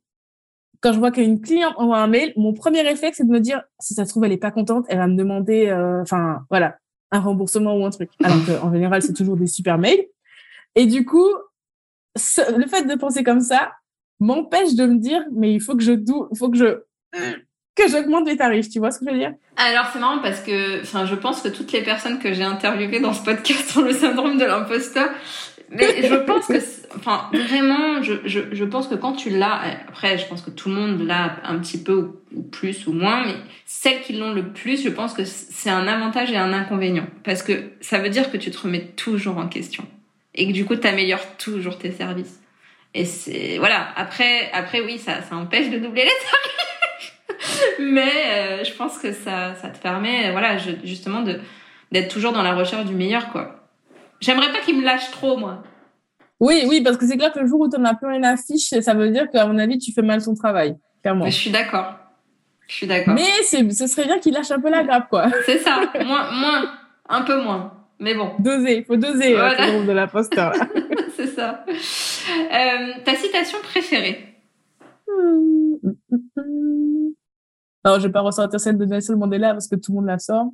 quand 0.80 0.92
je 0.92 0.98
vois 0.98 1.10
qu'une 1.10 1.40
cliente 1.40 1.74
envoie 1.76 1.98
un 1.98 2.06
mail, 2.06 2.32
mon 2.36 2.52
premier 2.52 2.82
réflexe, 2.82 3.18
c'est 3.18 3.26
de 3.26 3.32
me 3.32 3.40
dire, 3.40 3.62
si 3.78 3.94
ça 3.94 4.04
se 4.04 4.10
trouve, 4.10 4.24
elle 4.24 4.32
est 4.32 4.38
pas 4.38 4.50
contente, 4.50 4.86
elle 4.88 4.98
va 4.98 5.06
me 5.06 5.16
demander, 5.16 5.68
euh, 5.68 6.02
enfin, 6.02 6.44
voilà, 6.50 6.76
un 7.10 7.20
remboursement 7.20 7.76
ou 7.76 7.84
un 7.84 7.90
truc. 7.90 8.10
Alors 8.22 8.38
qu'en 8.46 8.72
général, 8.72 9.02
c'est 9.02 9.12
toujours 9.12 9.36
des 9.36 9.46
super 9.46 9.78
mails. 9.78 10.04
Et 10.76 10.86
du 10.86 11.04
coup, 11.04 11.28
le 12.14 12.66
fait 12.66 12.84
de 12.84 12.94
penser 12.94 13.22
comme 13.22 13.40
ça 13.40 13.72
m'empêche 14.18 14.74
de 14.74 14.86
me 14.86 14.98
dire, 14.98 15.22
mais 15.32 15.52
il 15.52 15.60
faut 15.60 15.76
que 15.76 15.82
je 15.82 15.92
faut 16.38 16.50
que 16.50 16.58
je, 16.58 16.82
que 17.74 17.88
j'augmente 17.88 18.26
les 18.26 18.36
tarifs. 18.36 18.68
Tu 18.68 18.78
vois 18.78 18.90
ce 18.90 18.98
que 18.98 19.06
je 19.06 19.10
veux 19.10 19.18
dire? 19.18 19.34
Alors 19.56 19.86
c'est 19.92 19.98
marrant 19.98 20.20
parce 20.20 20.40
que, 20.40 20.82
enfin, 20.82 21.06
je 21.06 21.14
pense 21.14 21.40
que 21.40 21.48
toutes 21.48 21.72
les 21.72 21.82
personnes 21.82 22.18
que 22.18 22.32
j'ai 22.32 22.44
interviewées 22.44 23.00
dans 23.00 23.12
ce 23.12 23.22
podcast 23.22 23.76
ont 23.76 23.82
le 23.82 23.92
syndrome 23.92 24.38
de 24.38 24.44
l'imposteur. 24.44 25.10
Mais 25.72 26.02
je 26.02 26.14
pense 26.16 26.46
que, 26.46 26.58
enfin, 26.96 27.30
vraiment, 27.32 28.02
je, 28.02 28.14
je, 28.24 28.40
je 28.50 28.64
pense 28.64 28.88
que 28.88 28.96
quand 28.96 29.12
tu 29.12 29.30
l'as, 29.30 29.60
après, 29.88 30.18
je 30.18 30.26
pense 30.26 30.42
que 30.42 30.50
tout 30.50 30.68
le 30.68 30.74
monde 30.74 31.06
l'a 31.06 31.36
un 31.44 31.60
petit 31.60 31.80
peu 31.80 32.10
ou, 32.34 32.42
plus 32.42 32.88
ou 32.88 32.92
moins, 32.92 33.24
mais 33.24 33.36
celles 33.66 34.00
qui 34.00 34.14
l'ont 34.14 34.32
le 34.32 34.52
plus, 34.52 34.82
je 34.82 34.88
pense 34.88 35.14
que 35.14 35.24
c'est 35.24 35.70
un 35.70 35.86
avantage 35.86 36.32
et 36.32 36.36
un 36.36 36.52
inconvénient. 36.52 37.06
Parce 37.22 37.44
que 37.44 37.70
ça 37.80 38.00
veut 38.00 38.08
dire 38.08 38.32
que 38.32 38.36
tu 38.36 38.50
te 38.50 38.58
remets 38.58 38.86
toujours 38.96 39.38
en 39.38 39.46
question. 39.46 39.86
Et 40.34 40.46
que 40.46 40.52
du 40.52 40.64
coup, 40.64 40.76
tu 40.76 40.86
améliores 40.86 41.36
toujours 41.38 41.78
tes 41.78 41.90
services. 41.90 42.40
Et 42.94 43.04
c'est, 43.04 43.58
voilà. 43.58 43.88
Après, 43.96 44.50
après, 44.52 44.80
oui, 44.80 44.98
ça, 44.98 45.22
ça 45.22 45.36
empêche 45.36 45.70
de 45.70 45.78
doubler 45.78 46.04
les 46.04 46.10
tarifs. 46.10 47.78
mais 47.80 48.12
euh, 48.28 48.64
je 48.64 48.72
pense 48.74 48.98
que 48.98 49.12
ça, 49.12 49.54
ça 49.54 49.68
te 49.68 49.78
permet, 49.78 50.30
voilà, 50.32 50.56
justement, 50.84 51.22
de, 51.22 51.40
d'être 51.92 52.12
toujours 52.12 52.32
dans 52.32 52.42
la 52.42 52.54
recherche 52.54 52.84
du 52.84 52.94
meilleur, 52.94 53.30
quoi. 53.30 53.56
J'aimerais 54.20 54.52
pas 54.52 54.58
qu'il 54.60 54.78
me 54.78 54.84
lâche 54.84 55.10
trop, 55.10 55.36
moi. 55.36 55.62
Oui, 56.40 56.64
oui, 56.66 56.82
parce 56.82 56.96
que 56.96 57.06
c'est 57.06 57.16
clair 57.16 57.32
que 57.32 57.38
le 57.38 57.46
jour 57.46 57.60
où 57.60 57.68
tu 57.68 57.78
n'en 57.78 57.90
as 57.90 57.94
plus 57.94 58.14
une 58.14 58.24
affiche, 58.24 58.70
ça 58.80 58.94
veut 58.94 59.10
dire 59.10 59.30
qu'à 59.30 59.46
mon 59.46 59.58
avis, 59.58 59.78
tu 59.78 59.92
fais 59.92 60.02
mal 60.02 60.22
ton 60.22 60.34
travail, 60.34 60.76
clairement. 61.02 61.26
je 61.26 61.30
suis 61.30 61.50
d'accord. 61.50 61.96
Je 62.66 62.74
suis 62.76 62.86
d'accord. 62.86 63.14
Mais 63.14 63.42
ce 63.42 63.86
serait 63.86 64.04
bien 64.04 64.18
qu'il 64.18 64.32
lâche 64.32 64.50
un 64.50 64.60
peu 64.60 64.70
la 64.70 64.82
grappe, 64.84 65.08
quoi. 65.10 65.26
C'est 65.44 65.58
ça. 65.58 65.80
moins, 66.04 66.30
moins, 66.30 66.72
un 67.08 67.22
peu 67.22 67.42
moins. 67.42 67.79
Mais 68.00 68.14
bon. 68.14 68.32
Doser, 68.38 68.78
il 68.78 68.84
faut 68.84 68.96
doser 68.96 69.36
hein, 69.36 69.54
voilà. 69.56 69.78
le 69.78 69.86
de 69.86 69.92
l'imposteur. 69.92 70.54
c'est 71.16 71.28
ça. 71.28 71.64
Euh, 71.68 72.92
ta 73.04 73.14
citation 73.14 73.58
préférée? 73.62 74.26
Alors, 77.84 78.00
je 78.00 78.06
vais 78.06 78.12
pas 78.12 78.20
ressortir 78.20 78.58
celle 78.58 78.78
de 78.78 78.84
Nelson 78.86 79.16
Mandela 79.16 79.52
parce 79.52 79.68
que 79.68 79.76
tout 79.76 79.92
le 79.92 79.96
monde 79.96 80.06
la 80.06 80.18
sort. 80.18 80.50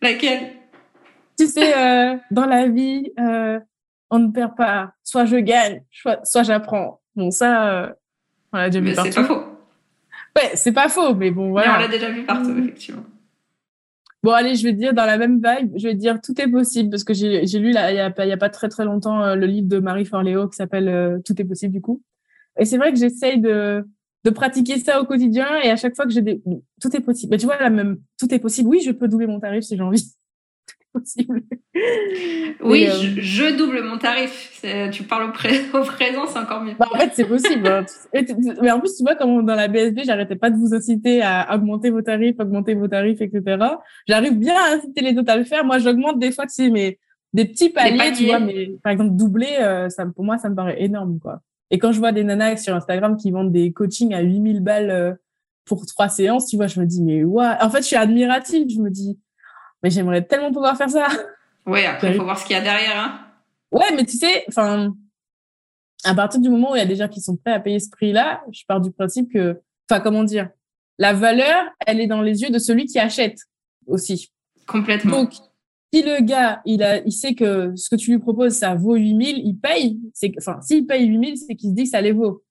Laquelle? 0.00 0.52
Tu 1.38 1.46
sais, 1.46 1.76
euh, 1.76 2.16
dans 2.30 2.46
la 2.46 2.68
vie, 2.68 3.12
euh, 3.18 3.58
on 4.10 4.18
ne 4.18 4.28
perd 4.28 4.56
pas. 4.56 4.92
Soit 5.02 5.24
je 5.26 5.36
gagne, 5.36 5.82
soit, 5.90 6.42
j'apprends. 6.42 7.00
Bon, 7.16 7.30
ça, 7.30 7.70
euh, 7.70 7.88
on 8.52 8.58
l'a 8.58 8.70
déjà 8.70 8.80
vu 8.80 8.94
partout. 8.94 9.10
C'est 9.12 9.20
pas 9.20 9.26
faux. 9.26 9.44
Ouais, 10.36 10.50
c'est 10.54 10.72
pas 10.72 10.88
faux, 10.88 11.14
mais 11.14 11.30
bon, 11.30 11.50
voilà. 11.50 11.76
on 11.76 11.80
l'a 11.80 11.88
déjà 11.88 12.10
vu 12.10 12.24
partout, 12.24 12.56
effectivement. 12.58 13.04
Bon, 14.24 14.30
allez, 14.30 14.54
je 14.56 14.62
vais 14.62 14.72
dire 14.72 14.94
dans 14.94 15.04
la 15.04 15.18
même 15.18 15.34
vibe, 15.34 15.74
je 15.76 15.86
vais 15.86 15.94
dire 15.94 16.18
tout 16.18 16.40
est 16.40 16.48
possible 16.48 16.88
parce 16.88 17.04
que 17.04 17.12
j'ai 17.12 17.58
lu 17.58 17.72
là, 17.72 17.92
il 17.92 17.96
y 17.96 18.32
a, 18.32 18.36
pas 18.38 18.48
très 18.48 18.70
très 18.70 18.86
longtemps 18.86 19.22
euh, 19.22 19.34
le 19.34 19.44
livre 19.44 19.68
de 19.68 19.78
Marie 19.80 20.06
Forleo 20.06 20.48
qui 20.48 20.56
s'appelle 20.56 20.88
euh, 20.88 21.18
Tout 21.26 21.38
est 21.42 21.44
possible 21.44 21.74
du 21.74 21.82
coup. 21.82 22.02
Et 22.58 22.64
c'est 22.64 22.78
vrai 22.78 22.90
que 22.90 22.98
j'essaye 22.98 23.38
de 23.38 23.86
de 24.24 24.30
pratiquer 24.30 24.78
ça 24.78 25.02
au 25.02 25.04
quotidien 25.04 25.46
et 25.62 25.70
à 25.70 25.76
chaque 25.76 25.94
fois 25.94 26.06
que 26.06 26.10
j'ai 26.10 26.22
des 26.22 26.42
tout 26.80 26.96
est 26.96 27.00
possible. 27.00 27.32
Mais 27.32 27.36
tu 27.36 27.44
vois 27.44 27.58
la 27.60 27.68
même 27.68 27.98
tout 28.18 28.32
est 28.32 28.38
possible. 28.38 28.70
Oui, 28.70 28.80
je 28.80 28.92
peux 28.92 29.08
doubler 29.08 29.26
mon 29.26 29.40
tarif 29.40 29.62
si 29.62 29.76
j'ai 29.76 29.82
envie 29.82 30.02
possible. 30.94 31.42
Oui, 32.62 32.86
euh, 32.86 32.92
je, 33.18 33.56
double 33.56 33.82
mon 33.82 33.98
tarif. 33.98 34.62
Tu 34.92 35.02
parles 35.02 35.24
au, 35.28 35.32
présent, 35.82 36.26
c'est 36.26 36.38
encore 36.38 36.62
mieux. 36.62 36.74
Bah, 36.78 36.86
en 36.90 36.98
fait, 36.98 37.10
c'est 37.12 37.26
possible. 37.26 37.66
Hein. 37.66 37.84
Mais 38.62 38.70
en 38.70 38.78
plus, 38.78 38.96
tu 38.96 39.02
vois, 39.02 39.16
comme 39.16 39.44
dans 39.44 39.56
la 39.56 39.68
BSB, 39.68 40.00
j'arrêtais 40.04 40.36
pas 40.36 40.50
de 40.50 40.56
vous 40.56 40.72
inciter 40.72 41.20
à 41.20 41.54
augmenter 41.54 41.90
vos 41.90 42.00
tarifs, 42.00 42.36
augmenter 42.38 42.74
vos 42.74 42.88
tarifs, 42.88 43.20
etc. 43.20 43.58
J'arrive 44.06 44.38
bien 44.38 44.54
à 44.54 44.76
inciter 44.76 45.02
les 45.02 45.18
autres 45.18 45.32
à 45.32 45.36
le 45.36 45.44
faire. 45.44 45.64
Moi, 45.64 45.78
j'augmente 45.78 46.18
des 46.18 46.32
fois, 46.32 46.46
tu 46.46 46.54
sais, 46.54 46.70
mais 46.70 46.98
des 47.34 47.44
petits 47.44 47.70
paliers, 47.70 48.12
tu 48.16 48.26
vois, 48.26 48.38
mais 48.38 48.70
par 48.82 48.92
exemple, 48.92 49.10
doubler, 49.16 49.56
euh, 49.60 49.90
ça, 49.90 50.06
pour 50.06 50.24
moi, 50.24 50.38
ça 50.38 50.48
me 50.48 50.54
paraît 50.54 50.80
énorme, 50.80 51.18
quoi. 51.18 51.40
Et 51.70 51.78
quand 51.78 51.92
je 51.92 51.98
vois 51.98 52.12
des 52.12 52.22
nanas 52.22 52.58
sur 52.58 52.74
Instagram 52.74 53.16
qui 53.16 53.32
vendent 53.32 53.52
des 53.52 53.72
coachings 53.72 54.14
à 54.14 54.20
8000 54.20 54.60
balles 54.60 54.90
euh, 54.90 55.12
pour 55.64 55.86
trois 55.86 56.08
séances, 56.08 56.46
tu 56.46 56.56
vois, 56.56 56.68
je 56.68 56.78
me 56.78 56.86
dis, 56.86 57.02
mais 57.02 57.24
ouais. 57.24 57.50
En 57.60 57.68
fait, 57.68 57.78
je 57.78 57.86
suis 57.86 57.96
admirative. 57.96 58.68
Je 58.68 58.80
me 58.80 58.90
dis, 58.90 59.18
mais 59.84 59.90
j'aimerais 59.90 60.22
tellement 60.22 60.50
pouvoir 60.50 60.78
faire 60.78 60.88
ça. 60.88 61.08
Oui, 61.66 61.84
après, 61.84 62.12
il 62.12 62.16
faut 62.16 62.24
voir 62.24 62.38
ce 62.38 62.46
qu'il 62.46 62.56
y 62.56 62.58
a 62.58 62.62
derrière. 62.62 62.98
Hein. 62.98 63.20
Ouais, 63.70 63.94
mais 63.94 64.04
tu 64.06 64.16
sais, 64.16 64.44
enfin, 64.48 64.94
à 66.04 66.14
partir 66.14 66.40
du 66.40 66.48
moment 66.48 66.72
où 66.72 66.76
il 66.76 66.78
y 66.78 66.82
a 66.82 66.86
des 66.86 66.96
gens 66.96 67.08
qui 67.08 67.20
sont 67.20 67.36
prêts 67.36 67.52
à 67.52 67.60
payer 67.60 67.78
ce 67.80 67.90
prix-là, 67.90 68.42
je 68.50 68.62
pars 68.66 68.80
du 68.80 68.90
principe 68.90 69.30
que, 69.30 69.60
enfin, 69.88 70.00
comment 70.00 70.24
dire, 70.24 70.48
la 70.98 71.12
valeur, 71.12 71.64
elle 71.86 72.00
est 72.00 72.06
dans 72.06 72.22
les 72.22 72.40
yeux 72.40 72.50
de 72.50 72.58
celui 72.58 72.86
qui 72.86 72.98
achète 72.98 73.38
aussi. 73.86 74.32
Complètement. 74.66 75.22
Donc, 75.22 75.32
si 75.92 76.02
le 76.02 76.22
gars, 76.22 76.62
il 76.64 76.82
a, 76.82 76.98
il 77.04 77.12
sait 77.12 77.34
que 77.34 77.76
ce 77.76 77.90
que 77.90 77.96
tu 77.96 78.12
lui 78.12 78.18
proposes, 78.18 78.54
ça 78.54 78.74
vaut 78.74 78.94
8000, 78.94 79.38
il 79.44 79.58
paye. 79.58 80.00
Enfin, 80.38 80.62
s'il 80.62 80.86
paye 80.86 81.06
8000, 81.06 81.36
c'est 81.36 81.56
qu'il 81.56 81.70
se 81.70 81.74
dit 81.74 81.84
que 81.84 81.90
ça 81.90 82.00
les 82.00 82.12
vaut. 82.12 82.42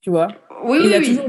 Tu 0.00 0.10
vois? 0.10 0.28
Oui, 0.64 0.78
oui, 0.80 0.94
oui. 0.96 1.06
Toujours 1.06 1.28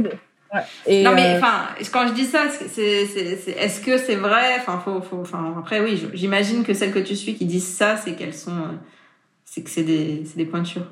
non 0.53 1.11
mais 1.13 1.35
euh, 1.35 1.37
enfin 1.37 1.67
quand 1.91 2.07
je 2.07 2.13
dis 2.13 2.25
ça 2.25 2.45
c'est 2.49 2.81
est-ce 2.81 3.81
que 3.81 3.97
c'est 3.97 4.15
vrai? 4.15 4.55
Enfin 4.59 4.81
faut, 4.83 5.01
faut 5.01 5.19
enfin 5.21 5.55
après 5.59 5.81
oui 5.81 6.01
j'imagine 6.13 6.63
que 6.63 6.73
celles 6.73 6.93
que 6.93 6.99
tu 6.99 7.15
suis 7.15 7.35
qui 7.35 7.45
disent 7.45 7.67
ça 7.67 7.97
c'est 7.97 8.13
qu'elles 8.13 8.33
sont 8.33 8.51
euh, 8.51 8.75
c'est 9.45 9.61
que 9.61 9.69
c'est 9.69 9.83
des 9.83 10.23
c'est 10.25 10.37
des 10.37 10.45
pointures. 10.45 10.87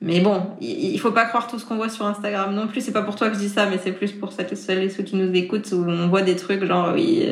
Mais 0.00 0.20
bon 0.20 0.56
il, 0.60 0.98
faut 0.98 1.12
pas 1.12 1.24
croire 1.24 1.46
tout 1.46 1.58
ce 1.58 1.64
qu'on 1.64 1.76
voit 1.76 1.88
sur 1.88 2.04
Instagram 2.04 2.54
non 2.54 2.66
plus. 2.66 2.82
C'est 2.82 2.92
pas 2.92 3.02
pour 3.02 3.16
toi 3.16 3.28
que 3.28 3.34
je 3.34 3.40
dis 3.40 3.48
ça 3.48 3.66
mais 3.66 3.78
c'est 3.82 3.92
plus 3.92 4.12
pour 4.12 4.32
celles 4.32 4.52
et 4.52 4.90
ceux 4.90 5.02
qui 5.02 5.16
nous 5.16 5.32
écoutent 5.34 5.72
où 5.72 5.84
on 5.88 6.08
voit 6.08 6.22
des 6.22 6.36
trucs 6.36 6.64
genre 6.64 6.92
oui 6.94 7.26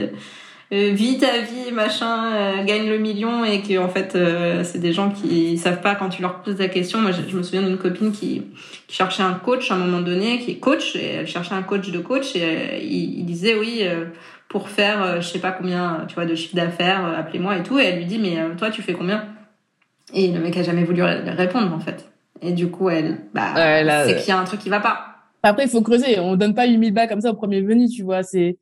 euh, 0.72 0.92
vis 0.94 1.18
ta 1.18 1.38
vie, 1.40 1.70
machin, 1.70 2.32
euh, 2.32 2.64
gagne 2.64 2.88
le 2.88 2.96
million 2.96 3.44
et 3.44 3.60
que 3.60 3.76
en 3.78 3.90
fait 3.90 4.14
euh, 4.14 4.64
c'est 4.64 4.78
des 4.78 4.94
gens 4.94 5.10
qui 5.10 5.58
savent 5.58 5.82
pas 5.82 5.94
quand 5.94 6.08
tu 6.08 6.22
leur 6.22 6.40
poses 6.40 6.58
la 6.58 6.68
question. 6.68 6.98
Moi, 6.98 7.10
je, 7.12 7.36
me 7.36 7.42
souviens 7.42 7.60
d'une 7.60 7.76
copine 7.76 8.10
qui, 8.10 8.42
qui, 8.86 8.96
cherchait 8.96 9.22
un 9.22 9.34
coach 9.34 9.70
à 9.70 9.74
un 9.74 9.78
moment 9.78 10.00
donné, 10.00 10.38
qui 10.38 10.52
est 10.52 10.58
coach 10.58 10.96
et 10.96 11.06
elle 11.16 11.26
cherchait 11.26 11.54
un 11.54 11.62
coach 11.62 11.90
de 11.90 11.98
coach 11.98 12.34
et 12.36 12.82
il, 12.82 13.24
disait 13.26 13.54
oui 13.54 13.82
pour 14.48 14.70
faire 14.70 15.20
je 15.20 15.28
sais 15.28 15.40
pas 15.40 15.52
combien 15.52 16.06
tu 16.08 16.14
vois 16.14 16.24
de 16.24 16.34
chiffre 16.34 16.56
d'affaires, 16.56 17.04
appelez-moi 17.18 17.58
et 17.58 17.62
tout. 17.62 17.78
Et 17.78 17.84
elle 17.84 17.98
lui 17.98 18.06
dit 18.06 18.18
mais 18.18 18.38
toi 18.56 18.70
tu 18.70 18.80
fais 18.80 18.94
combien? 18.94 19.26
Et 20.14 20.28
le 20.28 20.40
mec 20.40 20.56
a 20.56 20.62
jamais 20.62 20.84
voulu 20.84 21.02
répondre 21.02 21.70
en 21.74 21.80
fait. 21.80 22.10
Et 22.40 22.52
du 22.52 22.70
coup 22.70 22.88
elle 22.88 23.18
bah 23.34 23.52
c'est 24.06 24.16
qu'il 24.16 24.28
y 24.28 24.32
a 24.32 24.38
un 24.38 24.44
truc 24.44 24.60
qui 24.60 24.70
va 24.70 24.80
pas. 24.80 25.16
Après 25.42 25.64
il 25.64 25.70
faut 25.70 25.82
creuser. 25.82 26.18
On 26.18 26.36
donne 26.36 26.54
pas 26.54 26.66
8000 26.66 26.94
balles 26.94 27.08
comme 27.10 27.20
ça 27.20 27.30
au 27.30 27.34
premier 27.34 27.60
venu, 27.60 27.88
tu 27.88 28.02
vois. 28.02 28.22
C'est 28.22 28.56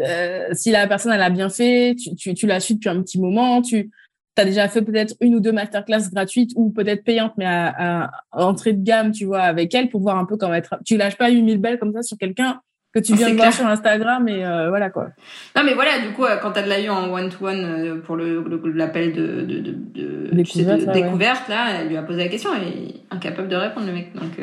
euh, 0.00 0.48
si 0.52 0.70
la 0.70 0.86
personne 0.86 1.12
elle 1.12 1.22
a 1.22 1.30
bien 1.30 1.48
fait, 1.48 1.94
tu, 1.94 2.14
tu, 2.14 2.34
tu 2.34 2.46
la 2.46 2.60
suis 2.60 2.74
depuis 2.74 2.88
un 2.88 3.00
petit 3.02 3.20
moment, 3.20 3.62
tu 3.62 3.90
as 4.36 4.44
déjà 4.44 4.68
fait 4.68 4.82
peut-être 4.82 5.14
une 5.20 5.36
ou 5.36 5.40
deux 5.40 5.52
masterclass 5.52 6.10
gratuites 6.12 6.52
ou 6.56 6.70
peut-être 6.70 7.04
payantes, 7.04 7.34
mais 7.36 7.46
à, 7.46 8.10
à, 8.32 8.44
entrée 8.44 8.72
de 8.72 8.82
gamme, 8.82 9.12
tu 9.12 9.24
vois, 9.24 9.42
avec 9.42 9.74
elle 9.74 9.88
pour 9.88 10.00
voir 10.00 10.18
un 10.18 10.24
peu 10.24 10.36
comment 10.36 10.54
être. 10.54 10.76
Tu 10.84 10.96
lâches 10.96 11.16
pas 11.16 11.30
8000 11.30 11.58
belles 11.58 11.78
comme 11.78 11.92
ça 11.92 12.02
sur 12.02 12.18
quelqu'un 12.18 12.60
que 12.92 13.00
tu 13.00 13.14
viens 13.14 13.30
de 13.30 13.36
voir 13.36 13.52
sur 13.52 13.66
Instagram 13.66 14.28
et 14.28 14.44
euh, 14.44 14.68
voilà 14.68 14.88
quoi. 14.88 15.08
Non 15.56 15.62
mais 15.64 15.74
voilà, 15.74 15.98
du 16.00 16.12
coup, 16.12 16.24
euh, 16.24 16.36
quand 16.36 16.52
tu 16.52 16.60
as 16.60 16.62
de 16.62 16.68
la 16.68 16.80
eu 16.80 16.88
en 16.88 17.12
one-to-one 17.12 18.02
pour 18.02 18.16
le, 18.16 18.44
l'appel 18.72 19.12
de, 19.12 19.40
de, 19.40 19.58
de, 19.60 19.72
de, 19.72 20.30
découverte, 20.32 20.92
découverte 20.92 21.48
là, 21.48 21.80
elle 21.80 21.88
lui 21.88 21.96
a 21.96 22.02
posé 22.02 22.22
la 22.22 22.28
question 22.28 22.50
et 22.54 23.00
incapable 23.10 23.48
de 23.48 23.56
répondre 23.56 23.86
le 23.86 23.92
mec. 23.92 24.14
Donc, 24.14 24.40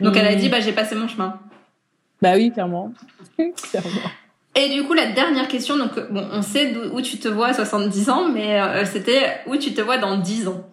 donc 0.00 0.16
elle 0.16 0.26
a 0.26 0.34
dit, 0.34 0.48
bah 0.48 0.60
j'ai 0.60 0.72
passé 0.72 0.94
mon 0.94 1.08
chemin. 1.08 1.38
Bah 2.22 2.32
oui, 2.34 2.50
clairement. 2.50 2.92
clairement. 3.70 4.10
Et 4.56 4.70
du 4.70 4.84
coup, 4.84 4.94
la 4.94 5.12
dernière 5.12 5.48
question, 5.48 5.76
donc 5.76 5.94
bon, 6.10 6.26
on 6.32 6.40
sait 6.40 6.74
où 6.90 7.02
tu 7.02 7.18
te 7.18 7.28
vois 7.28 7.48
à 7.48 7.52
70 7.52 8.08
ans, 8.08 8.28
mais 8.30 8.58
euh, 8.58 8.86
c'était 8.86 9.40
où 9.46 9.56
tu 9.56 9.74
te 9.74 9.82
vois 9.82 9.98
dans 9.98 10.16
10 10.16 10.48
ans? 10.48 10.64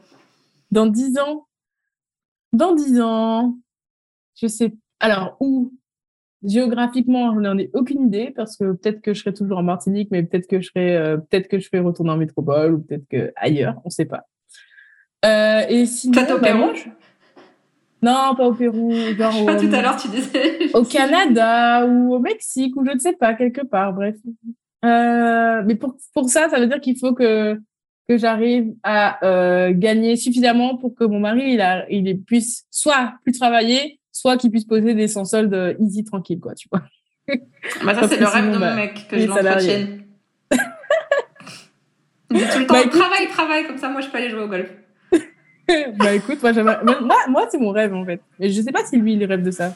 Dans 0.71 0.87
10 0.87 1.19
ans? 1.19 1.47
Dans 2.53 2.73
10 2.73 3.01
ans, 3.01 3.57
je 4.41 4.47
sais. 4.47 4.73
Alors, 4.99 5.35
où? 5.41 5.73
Géographiquement, 6.45 7.33
je 7.33 7.39
n'en 7.39 7.57
ai 7.57 7.69
aucune 7.73 8.07
idée 8.07 8.31
parce 8.35 8.57
que 8.57 8.73
peut-être 8.73 9.01
que 9.01 9.13
je 9.13 9.19
serai 9.21 9.33
toujours 9.33 9.57
en 9.57 9.63
Martinique, 9.63 10.09
mais 10.11 10.23
peut-être 10.23 10.47
que 10.47 10.61
je 10.61 10.67
serai, 10.67 10.95
euh, 10.95 11.17
peut-être 11.17 11.47
que 11.47 11.59
je 11.59 11.69
vais 11.71 11.79
retourner 11.79 12.11
en 12.11 12.17
métropole 12.17 12.73
ou 12.73 12.79
peut-être 12.79 13.07
que 13.09 13.31
ailleurs, 13.35 13.75
on 13.85 13.87
ne 13.87 13.91
sait 13.91 14.05
pas. 14.05 14.25
Euh, 15.25 15.65
et 15.69 15.85
sinon, 15.85 16.25
Toi, 16.25 16.37
bah, 16.39 16.53
non, 18.03 18.35
pas 18.35 18.47
au 18.47 18.53
Pérou. 18.53 18.91
Genre 19.17 19.45
pas 19.45 19.55
tout 19.55 19.69
à 19.73 19.81
l'heure, 19.81 19.95
tu 19.95 20.09
disais. 20.09 20.69
au 20.73 20.83
Canada 20.83 21.85
ou 21.85 22.13
au 22.13 22.19
Mexique 22.19 22.75
ou 22.75 22.85
je 22.85 22.91
ne 22.91 22.99
sais 22.99 23.13
pas, 23.13 23.33
quelque 23.33 23.65
part, 23.65 23.93
bref. 23.93 24.15
Euh, 24.85 25.63
mais 25.65 25.75
pour, 25.75 25.95
pour 26.13 26.29
ça, 26.29 26.49
ça 26.49 26.59
veut 26.59 26.67
dire 26.67 26.81
qu'il 26.81 26.97
faut 26.99 27.13
que, 27.13 27.57
que 28.09 28.17
j'arrive 28.17 28.73
à 28.83 29.25
euh, 29.25 29.71
gagner 29.73 30.17
suffisamment 30.17 30.77
pour 30.77 30.93
que 30.93 31.05
mon 31.05 31.19
mari, 31.19 31.53
il, 31.53 31.61
a, 31.61 31.89
il 31.89 32.21
puisse 32.21 32.65
soit 32.69 33.13
plus 33.23 33.31
travailler, 33.31 33.99
soit 34.11 34.37
qu'il 34.37 34.51
puisse 34.51 34.65
poser 34.65 34.93
des 34.93 35.07
sans 35.07 35.25
soldes 35.25 35.77
easy, 35.79 36.03
tranquille, 36.03 36.39
quoi, 36.39 36.53
tu 36.53 36.67
vois. 36.71 36.83
Bah 37.85 37.95
ça, 37.95 38.07
c'est 38.09 38.19
le 38.19 38.27
rêve 38.27 38.47
de 38.47 38.53
mon 38.53 38.59
bah, 38.59 38.75
mec, 38.75 39.07
que 39.07 39.17
je 39.17 39.27
l'entretienne. 39.27 40.03
il 40.51 42.37
dit 42.37 42.43
tout 42.51 42.59
le 42.59 42.65
temps, 42.65 42.73
bah, 42.73 42.89
travaille, 42.89 43.27
travaille, 43.29 43.65
comme 43.65 43.77
ça, 43.77 43.87
moi, 43.87 44.01
je 44.01 44.09
peux 44.09 44.17
aller 44.17 44.29
jouer 44.29 44.41
au 44.41 44.49
golf. 44.49 44.69
bah 45.97 46.13
écoute, 46.13 46.41
moi, 46.41 46.53
moi, 47.01 47.17
moi 47.29 47.47
c'est 47.49 47.57
mon 47.57 47.71
rêve 47.71 47.93
en 47.93 48.05
fait. 48.05 48.21
Et 48.39 48.49
je 48.49 48.61
sais 48.61 48.71
pas 48.71 48.85
si 48.85 48.97
lui, 48.97 49.13
il 49.13 49.25
rêve 49.25 49.43
de 49.43 49.51
ça. 49.51 49.75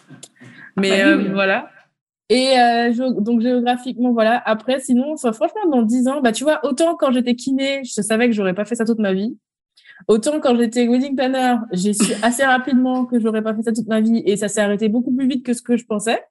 Mais 0.75 1.01
ah 1.01 1.15
bah 1.15 1.23
euh, 1.23 1.33
voilà. 1.33 1.69
Et 2.29 2.59
euh, 2.59 3.21
donc 3.21 3.41
géographiquement, 3.41 4.11
voilà. 4.11 4.41
Après, 4.45 4.79
sinon, 4.79 5.15
franchement, 5.15 5.69
dans 5.71 5.81
10 5.81 6.07
ans, 6.07 6.21
bah 6.21 6.31
tu 6.33 6.43
vois, 6.43 6.59
autant 6.65 6.95
quand 6.95 7.11
j'étais 7.11 7.35
kiné, 7.35 7.83
je 7.85 8.01
savais 8.01 8.27
que 8.27 8.33
j'aurais 8.33 8.53
pas 8.53 8.65
fait 8.65 8.75
ça 8.75 8.85
toute 8.85 8.99
ma 8.99 9.13
vie. 9.13 9.37
Autant 10.07 10.39
quand 10.39 10.55
j'étais 10.57 10.87
wedding 10.87 11.15
planner, 11.15 11.55
j'ai 11.71 11.93
su 11.93 12.13
assez 12.21 12.43
rapidement 12.43 13.05
que 13.05 13.19
j'aurais 13.19 13.41
pas 13.41 13.55
fait 13.55 13.63
ça 13.63 13.71
toute 13.71 13.87
ma 13.87 14.01
vie 14.01 14.21
et 14.25 14.35
ça 14.37 14.47
s'est 14.47 14.61
arrêté 14.61 14.89
beaucoup 14.89 15.15
plus 15.15 15.27
vite 15.27 15.45
que 15.45 15.53
ce 15.53 15.61
que 15.61 15.77
je 15.77 15.85
pensais. 15.85 16.21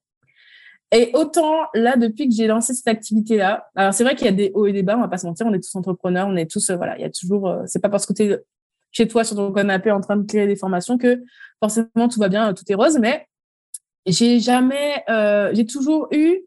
Et 0.92 1.10
autant 1.14 1.66
là, 1.74 1.96
depuis 1.96 2.28
que 2.28 2.34
j'ai 2.34 2.46
lancé 2.46 2.72
cette 2.72 2.86
activité-là, 2.86 3.68
alors 3.74 3.92
c'est 3.92 4.04
vrai 4.04 4.14
qu'il 4.14 4.26
y 4.26 4.28
a 4.28 4.32
des 4.32 4.52
hauts 4.54 4.66
et 4.66 4.72
des 4.72 4.84
bas, 4.84 4.96
on 4.96 5.00
va 5.00 5.08
pas 5.08 5.18
se 5.18 5.26
mentir, 5.26 5.46
on 5.46 5.52
est 5.52 5.60
tous 5.60 5.74
entrepreneurs, 5.74 6.28
on 6.28 6.36
est 6.36 6.48
tous, 6.48 6.70
euh, 6.70 6.76
voilà, 6.76 6.96
il 6.96 7.02
y 7.02 7.04
a 7.04 7.10
toujours, 7.10 7.48
euh, 7.48 7.62
c'est 7.66 7.82
pas 7.82 7.88
parce 7.88 8.06
que 8.06 8.12
tu 8.12 8.22
es 8.22 8.38
chez 8.96 9.06
toi 9.06 9.24
sur 9.24 9.36
ton 9.36 9.52
canapé 9.52 9.90
en 9.90 10.00
train 10.00 10.16
de 10.16 10.26
créer 10.26 10.46
des 10.46 10.56
formations 10.56 10.96
que 10.96 11.22
forcément 11.60 12.08
tout 12.10 12.18
va 12.18 12.28
bien, 12.30 12.54
tout 12.54 12.64
est 12.66 12.74
rose, 12.74 12.98
mais 12.98 13.26
j'ai 14.06 14.40
jamais, 14.40 15.04
euh, 15.10 15.50
j'ai 15.52 15.66
toujours 15.66 16.08
eu 16.12 16.38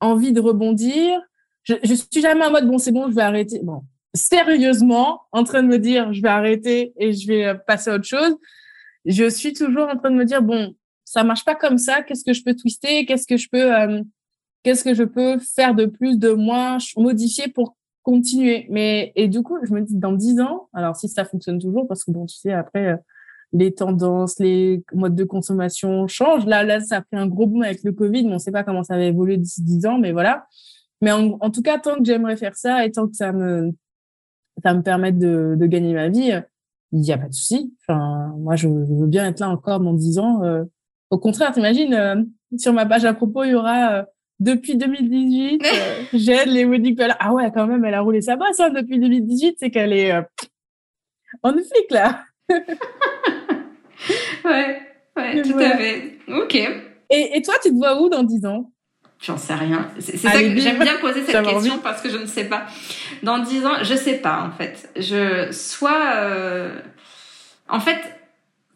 envie 0.00 0.32
de 0.32 0.40
rebondir. 0.40 1.18
Je, 1.62 1.74
je 1.82 1.94
suis 1.94 2.20
jamais 2.20 2.44
en 2.44 2.50
mode 2.50 2.66
bon, 2.66 2.76
c'est 2.76 2.92
bon, 2.92 3.08
je 3.08 3.14
vais 3.14 3.22
arrêter. 3.22 3.60
Bon, 3.62 3.84
sérieusement, 4.14 5.22
en 5.32 5.44
train 5.44 5.62
de 5.62 5.68
me 5.68 5.78
dire 5.78 6.12
je 6.12 6.20
vais 6.20 6.28
arrêter 6.28 6.92
et 6.98 7.14
je 7.14 7.26
vais 7.26 7.54
passer 7.66 7.88
à 7.88 7.94
autre 7.94 8.04
chose. 8.04 8.36
Je 9.06 9.28
suis 9.30 9.54
toujours 9.54 9.88
en 9.88 9.96
train 9.96 10.10
de 10.10 10.16
me 10.16 10.26
dire 10.26 10.42
bon, 10.42 10.74
ça 11.06 11.24
marche 11.24 11.44
pas 11.44 11.54
comme 11.54 11.78
ça. 11.78 12.02
Qu'est-ce 12.02 12.24
que 12.24 12.34
je 12.34 12.42
peux 12.44 12.54
twister 12.54 13.06
Qu'est-ce 13.06 13.26
que 13.26 13.38
je 13.38 13.48
peux, 13.50 13.74
euh, 13.74 14.02
qu'est-ce 14.62 14.84
que 14.84 14.92
je 14.92 15.04
peux 15.04 15.38
faire 15.38 15.74
de 15.74 15.86
plus, 15.86 16.18
de 16.18 16.32
moins, 16.32 16.76
modifier 16.98 17.48
pour 17.48 17.76
continuer. 18.04 18.68
Mais 18.70 19.12
et 19.16 19.26
du 19.26 19.42
coup, 19.42 19.58
je 19.64 19.72
me 19.72 19.80
dis 19.80 19.96
dans 19.96 20.12
dix 20.12 20.40
ans, 20.40 20.68
alors 20.72 20.94
si 20.94 21.08
ça 21.08 21.24
fonctionne 21.24 21.58
toujours, 21.58 21.88
parce 21.88 22.04
que 22.04 22.12
bon, 22.12 22.26
tu 22.26 22.36
sais, 22.36 22.52
après 22.52 22.86
euh, 22.86 22.96
les 23.52 23.74
tendances, 23.74 24.38
les 24.38 24.84
modes 24.92 25.16
de 25.16 25.24
consommation 25.24 26.06
changent. 26.06 26.46
Là, 26.46 26.62
là, 26.62 26.80
ça 26.80 26.98
a 26.98 27.00
pris 27.02 27.16
un 27.16 27.26
gros 27.26 27.46
boom 27.46 27.62
avec 27.62 27.82
le 27.82 27.92
Covid, 27.92 28.24
mais 28.24 28.30
on 28.30 28.34
ne 28.34 28.38
sait 28.38 28.52
pas 28.52 28.62
comment 28.62 28.84
ça 28.84 28.96
va 28.96 29.02
évoluer 29.02 29.36
d'ici 29.36 29.62
dix 29.62 29.84
ans, 29.86 29.98
mais 29.98 30.12
voilà. 30.12 30.46
Mais 31.00 31.10
en, 31.10 31.36
en, 31.40 31.50
tout 31.50 31.62
cas, 31.62 31.78
tant 31.78 31.96
que 31.96 32.04
j'aimerais 32.04 32.36
faire 32.36 32.56
ça 32.56 32.86
et 32.86 32.92
tant 32.92 33.08
que 33.08 33.16
ça 33.16 33.32
me, 33.32 33.72
ça 34.62 34.74
me 34.74 34.82
permet 34.82 35.12
de, 35.12 35.56
de 35.58 35.66
gagner 35.66 35.94
ma 35.94 36.08
vie, 36.08 36.32
il 36.92 37.00
n'y 37.00 37.12
a 37.12 37.18
pas 37.18 37.28
de 37.28 37.34
souci. 37.34 37.74
Enfin, 37.80 38.32
moi, 38.38 38.56
je, 38.56 38.68
je, 38.68 38.94
veux 38.94 39.06
bien 39.06 39.26
être 39.26 39.40
là 39.40 39.50
encore 39.50 39.80
dans 39.80 39.94
dix 39.94 40.18
ans. 40.18 40.42
Euh, 40.44 40.64
au 41.10 41.18
contraire, 41.18 41.52
t'imagines, 41.52 41.94
euh, 41.94 42.22
sur 42.56 42.72
ma 42.72 42.86
page 42.86 43.04
à 43.04 43.14
propos, 43.14 43.44
il 43.44 43.50
y 43.50 43.54
aura 43.54 43.92
euh, 43.92 44.04
depuis 44.40 44.76
2018, 44.76 45.62
euh, 45.64 46.02
j'aide 46.12 46.48
les 46.48 46.64
wedding 46.64 46.96
planners. 46.96 47.14
Ah 47.20 47.32
ouais, 47.32 47.50
quand 47.54 47.66
même, 47.66 47.84
elle 47.84 47.94
a 47.94 48.00
roulé 48.00 48.20
sa 48.20 48.36
bosse 48.36 48.60
hein, 48.60 48.70
depuis 48.70 48.98
2018, 48.98 49.56
c'est 49.58 49.70
qu'elle 49.70 49.92
est 49.92 50.12
en 51.42 51.52
flic 51.52 51.90
là. 51.90 52.24
ouais, 54.44 54.80
ouais, 55.16 55.42
tout 55.42 55.58
à 55.58 55.76
fait. 55.76 56.18
Ok. 56.28 56.54
Et, 56.54 57.36
et, 57.36 57.42
toi, 57.42 57.54
tu 57.62 57.70
te 57.70 57.74
vois 57.74 58.00
où 58.00 58.08
dans 58.08 58.22
10 58.22 58.46
ans? 58.46 58.70
J'en 59.20 59.36
sais 59.36 59.54
rien. 59.54 59.90
C'est 60.00 60.16
ça 60.16 60.32
que 60.32 60.56
j'aime 60.58 60.78
bien 60.78 60.96
poser 61.00 61.22
cette 61.24 61.46
question 61.46 61.78
parce 61.78 62.02
que 62.02 62.10
je 62.10 62.18
ne 62.18 62.26
sais 62.26 62.44
pas. 62.44 62.66
Dans 63.22 63.38
10 63.38 63.66
ans, 63.66 63.74
je 63.82 63.94
sais 63.94 64.18
pas 64.18 64.42
en 64.42 64.50
fait. 64.50 64.90
Je 64.96 65.50
soit 65.50 66.14
euh... 66.16 66.78
en 67.68 67.80
fait 67.80 67.98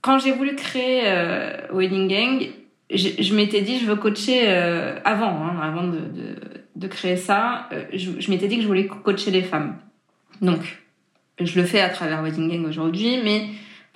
quand 0.00 0.18
j'ai 0.18 0.32
voulu 0.32 0.54
créer 0.54 1.02
euh, 1.04 1.66
Wedding 1.72 2.08
Gang, 2.08 2.48
je, 2.90 3.22
je 3.22 3.34
m'étais 3.34 3.60
dit 3.60 3.78
je 3.78 3.86
veux 3.86 3.96
coacher 3.96 4.44
euh, 4.46 4.98
avant 5.04 5.44
hein, 5.44 5.58
avant 5.62 5.84
de, 5.84 5.98
de, 5.98 6.36
de, 6.76 6.86
créer 6.86 7.16
ça, 7.16 7.68
euh, 7.72 7.84
je, 7.92 8.12
je 8.18 8.30
m'étais 8.30 8.48
dit 8.48 8.56
que 8.56 8.62
je 8.62 8.66
voulais 8.66 8.86
coacher 8.86 9.30
les 9.30 9.42
femmes. 9.42 9.76
Donc 10.40 10.78
je 11.40 11.60
le 11.60 11.66
fais 11.66 11.80
à 11.80 11.88
travers 11.88 12.22
Wedding 12.22 12.50
Gang 12.50 12.66
aujourd'hui, 12.66 13.18
mais 13.22 13.46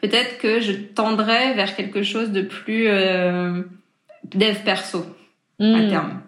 peut-être 0.00 0.38
que 0.38 0.60
je 0.60 0.72
tendrais 0.72 1.54
vers 1.54 1.74
quelque 1.74 2.02
chose 2.02 2.30
de 2.30 2.42
plus 2.42 2.86
euh, 2.88 3.62
dev 4.24 4.56
perso 4.64 5.06
à 5.60 5.64
hmm. 5.64 5.88
terme. 5.88 6.20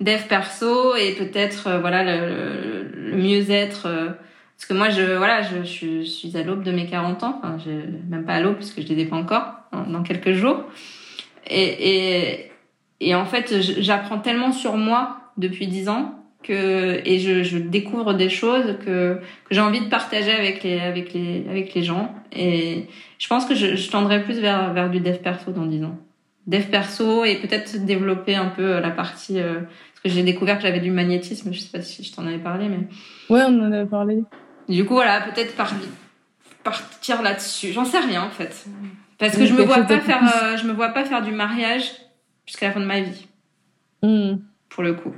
Dev 0.00 0.26
perso 0.28 0.94
et 0.96 1.12
peut-être 1.12 1.68
euh, 1.68 1.78
voilà 1.78 2.04
le, 2.04 2.82
le 2.94 3.16
mieux-être. 3.16 3.86
Euh, 3.86 4.08
parce 4.56 4.68
que 4.68 4.74
moi, 4.74 4.88
je 4.88 5.16
voilà, 5.16 5.42
je, 5.42 5.64
je, 5.64 6.02
suis 6.02 6.36
à 6.36 6.42
l'aube 6.42 6.62
de 6.62 6.72
mes 6.72 6.86
40 6.86 7.22
ans. 7.24 7.40
Enfin, 7.42 7.58
je, 7.64 7.70
même 8.10 8.24
pas 8.24 8.34
à 8.34 8.40
l'aube 8.40 8.56
puisque 8.56 8.80
je 8.80 8.88
les 8.88 9.02
ai 9.02 9.04
pas 9.06 9.16
encore 9.16 9.54
dans, 9.72 10.02
quelques 10.02 10.32
jours. 10.32 10.64
Et, 11.48 12.30
et, 12.34 12.50
et 13.00 13.14
en 13.14 13.26
fait, 13.26 13.60
j'apprends 13.60 14.18
tellement 14.18 14.52
sur 14.52 14.76
moi 14.76 15.18
depuis 15.36 15.66
10 15.66 15.88
ans 15.88 16.12
que 16.42 17.00
et 17.04 17.18
je, 17.18 17.42
je 17.42 17.58
découvre 17.58 18.14
des 18.14 18.28
choses 18.28 18.76
que, 18.84 19.20
que 19.44 19.54
j'ai 19.54 19.60
envie 19.60 19.80
de 19.80 19.88
partager 19.88 20.32
avec 20.32 20.62
les 20.62 20.78
avec 20.78 21.12
les 21.12 21.44
avec 21.48 21.74
les 21.74 21.82
gens. 21.82 22.14
Et 22.32 22.86
je 23.18 23.26
pense 23.26 23.46
que 23.46 23.54
je, 23.54 23.74
je 23.74 23.90
tendrai 23.90 24.22
plus 24.22 24.38
vers 24.38 24.72
vers 24.72 24.88
du 24.88 25.00
dev 25.00 25.16
perso 25.16 25.50
dans 25.50 25.66
10 25.66 25.84
ans. 25.84 25.98
Dev 26.46 26.66
perso 26.66 27.24
et 27.24 27.36
peut-être 27.36 27.84
développer 27.84 28.36
un 28.36 28.46
peu 28.46 28.78
la 28.78 28.90
partie 28.90 29.40
euh, 29.40 29.54
parce 29.54 30.00
que 30.04 30.08
j'ai 30.08 30.22
découvert 30.22 30.56
que 30.56 30.62
j'avais 30.62 30.78
du 30.78 30.92
magnétisme 30.92 31.52
je 31.52 31.58
sais 31.58 31.76
pas 31.76 31.82
si 31.82 32.04
je 32.04 32.14
t'en 32.14 32.24
avais 32.26 32.38
parlé 32.38 32.68
mais 32.68 32.86
ouais 33.34 33.42
on 33.48 33.60
en 33.60 33.72
avait 33.72 33.86
parlé. 33.86 34.22
Du 34.68 34.84
coup 34.84 34.94
voilà 34.94 35.20
peut-être 35.22 35.56
par, 35.56 35.72
partir 36.62 37.22
là-dessus. 37.22 37.72
J'en 37.72 37.84
sais 37.84 38.00
rien 38.00 38.22
en 38.22 38.30
fait 38.30 38.66
parce 39.18 39.36
que 39.36 39.46
je 39.46 39.54
me 39.54 39.62
vois 39.62 39.82
pas 39.82 40.00
faire 40.00 40.22
euh, 40.22 40.56
je 40.56 40.66
me 40.66 40.72
vois 40.72 40.90
pas 40.90 41.04
faire 41.04 41.22
du 41.22 41.32
mariage 41.32 41.92
jusqu'à 42.46 42.68
la 42.68 42.72
fin 42.72 42.80
de 42.80 42.86
ma 42.86 43.00
vie 43.00 43.26
mmh. 44.02 44.36
pour 44.68 44.82
le 44.82 44.94
coup 44.94 45.14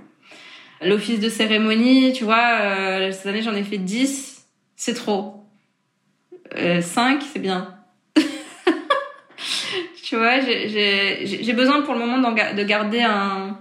L'office 0.81 1.19
de 1.19 1.29
cérémonie, 1.29 2.13
tu 2.13 2.25
vois, 2.25 2.61
euh, 2.61 3.11
cette 3.11 3.27
année 3.27 3.43
j'en 3.43 3.55
ai 3.55 3.65
fait 3.65 3.79
10, 3.79 4.47
c'est 4.77 4.95
trop. 4.95 5.45
Euh, 6.57 6.81
5, 6.81 7.21
c'est 7.23 7.41
bien. 7.41 7.75
tu 10.05 10.17
vois, 10.17 10.39
j'ai 10.41 11.53
besoin 11.53 11.83
pour 11.83 11.95
le 11.95 12.01
moment 12.01 12.31
de 12.31 12.63
garder 12.63 13.01
un 13.01 13.59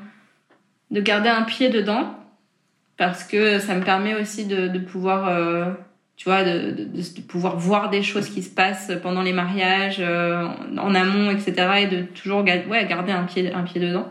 de 0.91 1.01
garder 1.01 1.27
un 1.27 1.41
pied 1.41 1.69
dedans 1.69 2.15
parce 2.97 3.23
que 3.23 3.59
ça 3.59 3.75
me 3.75 3.83
permet 3.83 4.15
aussi 4.15 4.45
de, 4.45 4.67
de 4.67 4.79
pouvoir 4.79 5.27
euh, 5.27 5.71
tu 6.17 6.25
vois 6.25 6.43
de, 6.43 6.71
de, 6.71 6.83
de, 6.85 7.21
pouvoir 7.21 7.57
voir 7.57 7.89
des 7.89 8.03
choses 8.03 8.29
qui 8.29 8.43
se 8.43 8.49
passent 8.49 8.91
pendant 9.01 9.21
les 9.21 9.33
mariages 9.33 9.97
euh, 9.99 10.47
en 10.77 10.93
amont 10.95 11.31
etc 11.31 11.83
et 11.83 11.87
de 11.87 12.01
toujours 12.01 12.43
ouais, 12.43 12.87
garder 12.89 13.11
un 13.11 13.23
pied 13.23 13.53
un 13.53 13.63
pied 13.63 13.79
dedans 13.79 14.09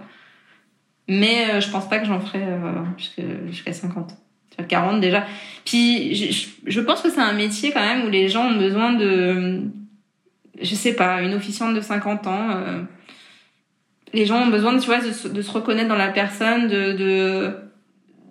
mais 1.09 1.51
euh, 1.51 1.61
je 1.61 1.71
pense 1.71 1.89
pas 1.89 1.99
que 1.99 2.07
j'en 2.07 2.21
ferai 2.21 2.43
euh, 2.43 3.47
jusqu'à 3.49 3.73
50. 3.73 4.15
40 4.69 5.01
déjà. 5.01 5.27
Puis 5.67 6.15
je, 6.15 6.49
je 6.67 6.81
pense 6.81 7.03
que 7.03 7.11
c'est 7.11 7.21
un 7.21 7.35
métier 7.35 7.73
quand 7.73 7.83
même 7.83 8.07
où 8.07 8.09
les 8.09 8.29
gens 8.29 8.47
ont 8.47 8.57
besoin 8.57 8.95
de, 8.95 9.61
je 10.61 10.75
sais 10.75 10.95
pas, 10.95 11.21
une 11.21 11.35
officiante 11.35 11.75
de 11.75 11.81
50 11.83 12.27
ans. 12.27 12.51
Euh, 12.51 12.83
les 14.15 14.25
gens 14.25 14.45
ont 14.45 14.49
besoin, 14.49 14.79
tu 14.79 14.87
vois, 14.87 15.01
de, 15.01 15.29
de 15.29 15.43
se 15.43 15.51
reconnaître 15.51 15.89
dans 15.89 15.97
la 15.97 16.09
personne, 16.09 16.69
de 16.69 16.93
de 16.93 17.55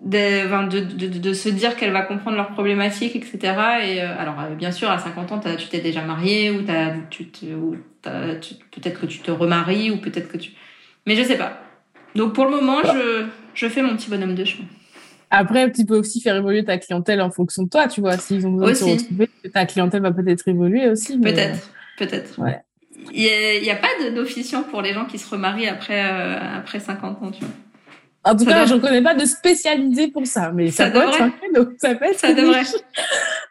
de, 0.04 0.68
de, 0.68 0.80
de, 0.80 1.18
de 1.18 1.32
se 1.32 1.48
dire 1.48 1.76
qu'elle 1.76 1.92
va 1.92 2.02
comprendre 2.02 2.36
leurs 2.36 2.50
problématiques, 2.50 3.16
etc. 3.16 3.38
Et 3.84 4.02
euh, 4.02 4.18
alors, 4.18 4.40
euh, 4.40 4.54
bien 4.54 4.70
sûr, 4.70 4.90
à 4.90 4.98
50 4.98 5.32
ans, 5.32 5.40
tu 5.58 5.68
t'es 5.68 5.80
déjà 5.80 6.02
marié 6.02 6.50
ou, 6.50 6.62
t'as, 6.62 6.94
tu, 7.10 7.26
ou 7.54 7.76
peut-être 8.02 9.00
que 9.00 9.06
tu 9.06 9.20
te 9.20 9.30
remaries 9.30 9.90
ou 9.90 9.98
peut-être 9.98 10.28
que 10.28 10.36
tu. 10.36 10.52
Mais 11.06 11.16
je 11.16 11.22
sais 11.22 11.38
pas. 11.38 11.60
Donc 12.14 12.34
pour 12.34 12.44
le 12.44 12.50
moment, 12.50 12.78
je, 12.84 13.26
je 13.54 13.68
fais 13.68 13.82
mon 13.82 13.96
petit 13.96 14.10
bonhomme 14.10 14.34
de 14.34 14.44
chemin. 14.44 14.66
Après, 15.30 15.70
tu 15.72 15.84
peux 15.84 15.98
aussi 15.98 16.20
faire 16.20 16.36
évoluer 16.36 16.64
ta 16.64 16.78
clientèle 16.78 17.20
en 17.20 17.30
fonction 17.30 17.64
de 17.64 17.68
toi, 17.68 17.88
tu 17.88 18.00
vois. 18.00 18.16
S'ils 18.16 18.46
ont 18.46 18.52
besoin 18.52 18.70
de 18.70 18.74
se 18.74 18.84
retrouver, 18.84 19.28
ta 19.52 19.66
clientèle 19.66 20.02
va 20.02 20.12
peut-être 20.12 20.46
évoluer 20.48 20.88
aussi. 20.88 21.18
Peut-être, 21.18 21.70
peut-être. 21.98 22.40
Ouais. 22.40 22.60
Il 23.12 23.62
n'y 23.62 23.70
a, 23.70 23.74
a, 23.74 23.76
pas 23.76 24.10
d'officiant 24.14 24.62
pour 24.62 24.82
les 24.82 24.92
gens 24.92 25.04
qui 25.04 25.18
se 25.18 25.28
remarient 25.28 25.68
après, 25.68 26.04
euh, 26.04 26.58
après 26.58 26.80
50 26.80 27.22
ans, 27.22 27.30
tu 27.30 27.40
vois. 27.40 27.54
En 28.26 28.34
tout 28.34 28.44
cas, 28.44 28.66
je 28.66 28.74
ne 28.74 28.80
connais 28.80 29.02
pas 29.02 29.14
de 29.14 29.24
spécialisé 29.24 30.08
pour 30.08 30.26
ça, 30.26 30.50
mais 30.52 30.72
ça, 30.72 30.86
ça 30.86 30.90
peut 30.90 30.98
être 30.98 31.54
donc 31.54 31.68
ça 31.78 31.94
peut 31.94 32.06
être 32.06 32.18
ça 32.18 32.34
devrait. 32.34 32.62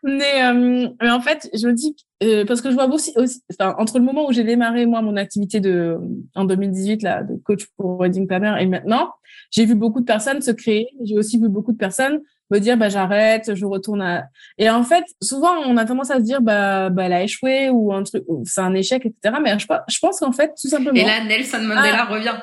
mais, 0.03 0.43
euh, 0.43 0.89
mais 1.01 1.09
en 1.09 1.21
fait, 1.21 1.49
je 1.53 1.67
me 1.67 1.71
dis 1.71 1.95
euh, 2.23 2.43
parce 2.45 2.61
que 2.61 2.69
je 2.69 2.75
vois 2.75 2.87
aussi, 2.87 3.13
aussi 3.15 3.41
enfin, 3.57 3.73
entre 3.77 3.99
le 3.99 4.03
moment 4.03 4.27
où 4.27 4.33
j'ai 4.33 4.43
démarré 4.43 4.85
moi 4.85 5.01
mon 5.01 5.15
activité 5.15 5.61
de 5.61 5.97
en 6.35 6.43
2018 6.43 7.03
là 7.03 7.23
de 7.23 7.35
coach 7.37 7.67
pour 7.77 7.97
wedding 8.01 8.27
planner 8.27 8.53
et 8.59 8.65
maintenant, 8.65 9.11
j'ai 9.49 9.63
vu 9.63 9.75
beaucoup 9.75 10.01
de 10.01 10.05
personnes 10.05 10.41
se 10.41 10.51
créer. 10.51 10.89
J'ai 11.05 11.17
aussi 11.17 11.39
vu 11.39 11.47
beaucoup 11.47 11.71
de 11.71 11.77
personnes 11.77 12.19
me 12.51 12.59
dire 12.59 12.77
bah 12.77 12.89
j'arrête, 12.89 13.55
je 13.55 13.65
retourne 13.65 14.01
à 14.01 14.25
et 14.57 14.69
en 14.69 14.83
fait 14.83 15.03
souvent 15.21 15.53
on 15.65 15.77
a 15.77 15.85
tendance 15.85 16.11
à 16.11 16.17
se 16.17 16.23
dire 16.23 16.41
bah, 16.41 16.89
bah 16.89 17.03
elle 17.05 17.13
a 17.13 17.23
échoué 17.23 17.69
ou 17.69 17.93
un 17.93 18.03
truc 18.03 18.23
c'est 18.43 18.61
un 18.61 18.73
échec 18.73 19.05
etc. 19.05 19.37
Mais 19.41 19.57
je, 19.57 19.65
je 19.87 19.99
pense 19.99 20.19
qu'en 20.19 20.31
fait 20.31 20.51
tout 20.61 20.67
simplement. 20.67 20.99
Et 20.99 21.05
là 21.05 21.23
Nelson 21.23 21.61
Mandela 21.61 22.05
ah. 22.07 22.13
revient. 22.13 22.35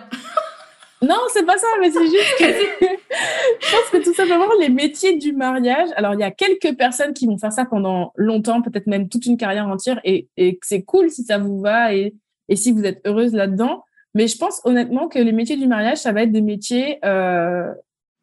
Non, 1.02 1.16
c'est 1.28 1.44
pas 1.44 1.58
ça, 1.58 1.66
mais 1.80 1.90
c'est 1.90 2.04
juste 2.04 2.38
que 2.38 2.44
je 3.60 3.70
pense 3.70 3.90
que 3.90 4.04
tout 4.04 4.14
simplement 4.14 4.46
les 4.60 4.68
métiers 4.68 5.16
du 5.16 5.32
mariage. 5.32 5.88
Alors 5.96 6.14
il 6.14 6.20
y 6.20 6.24
a 6.24 6.30
quelques 6.30 6.76
personnes 6.76 7.12
qui 7.12 7.26
vont 7.26 7.38
faire 7.38 7.52
ça 7.52 7.64
pendant 7.64 8.12
longtemps, 8.16 8.62
peut-être 8.62 8.86
même 8.86 9.08
toute 9.08 9.26
une 9.26 9.36
carrière 9.36 9.66
entière, 9.66 10.00
et, 10.04 10.28
et 10.36 10.58
c'est 10.62 10.82
cool 10.82 11.10
si 11.10 11.24
ça 11.24 11.38
vous 11.38 11.60
va 11.60 11.94
et, 11.94 12.14
et 12.48 12.56
si 12.56 12.72
vous 12.72 12.84
êtes 12.84 13.00
heureuse 13.04 13.32
là-dedans. 13.32 13.84
Mais 14.14 14.28
je 14.28 14.36
pense 14.36 14.60
honnêtement 14.64 15.08
que 15.08 15.18
les 15.18 15.32
métiers 15.32 15.56
du 15.56 15.66
mariage, 15.66 15.98
ça 15.98 16.12
va 16.12 16.22
être 16.22 16.32
des 16.32 16.42
métiers 16.42 16.98
euh, 17.04 17.72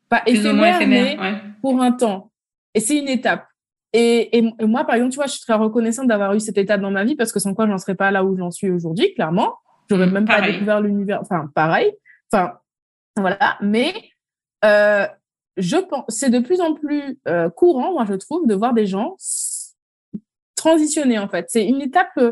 pas 0.07 0.23
éphémères, 0.25 0.87
mais 0.87 1.17
pour 1.61 1.81
un 1.81 1.91
temps. 1.91 2.31
Et 2.75 2.79
c'est 2.79 2.97
une 2.97 3.07
étape. 3.09 3.45
Et, 3.91 4.37
et, 4.37 4.41
moi, 4.61 4.85
par 4.85 4.95
exemple, 4.95 5.13
tu 5.13 5.15
vois, 5.15 5.25
je 5.25 5.31
suis 5.31 5.41
très 5.41 5.55
reconnaissante 5.55 6.07
d'avoir 6.07 6.35
eu 6.35 6.39
cette 6.39 6.59
étape 6.59 6.79
dans 6.79 6.91
ma 6.91 7.03
vie 7.03 7.15
parce 7.15 7.31
que 7.31 7.39
sans 7.39 7.55
quoi, 7.55 7.67
j'en 7.67 7.79
serais 7.79 7.95
pas 7.95 8.11
là 8.11 8.23
où 8.23 8.37
j'en 8.37 8.51
suis 8.51 8.69
aujourd'hui, 8.69 9.13
clairement. 9.15 9.55
J'aurais 9.89 10.05
mmh, 10.05 10.11
même 10.11 10.25
pas 10.25 10.41
découvert 10.41 10.79
l'univers. 10.79 11.19
Enfin, 11.21 11.49
pareil. 11.55 11.91
Enfin, 12.31 12.53
voilà. 13.21 13.57
Mais 13.61 13.93
euh, 14.65 15.07
je 15.57 15.77
pense, 15.77 16.05
c'est 16.09 16.29
de 16.29 16.39
plus 16.39 16.61
en 16.61 16.73
plus 16.73 17.19
euh, 17.27 17.49
courant, 17.49 17.93
moi 17.93 18.05
je 18.07 18.13
trouve, 18.15 18.47
de 18.47 18.55
voir 18.55 18.73
des 18.73 18.85
gens 18.85 19.15
transitionner 20.55 21.19
en 21.19 21.29
fait. 21.29 21.45
C'est 21.49 21.65
une 21.65 21.81
étape. 21.81 22.17
Euh, 22.17 22.31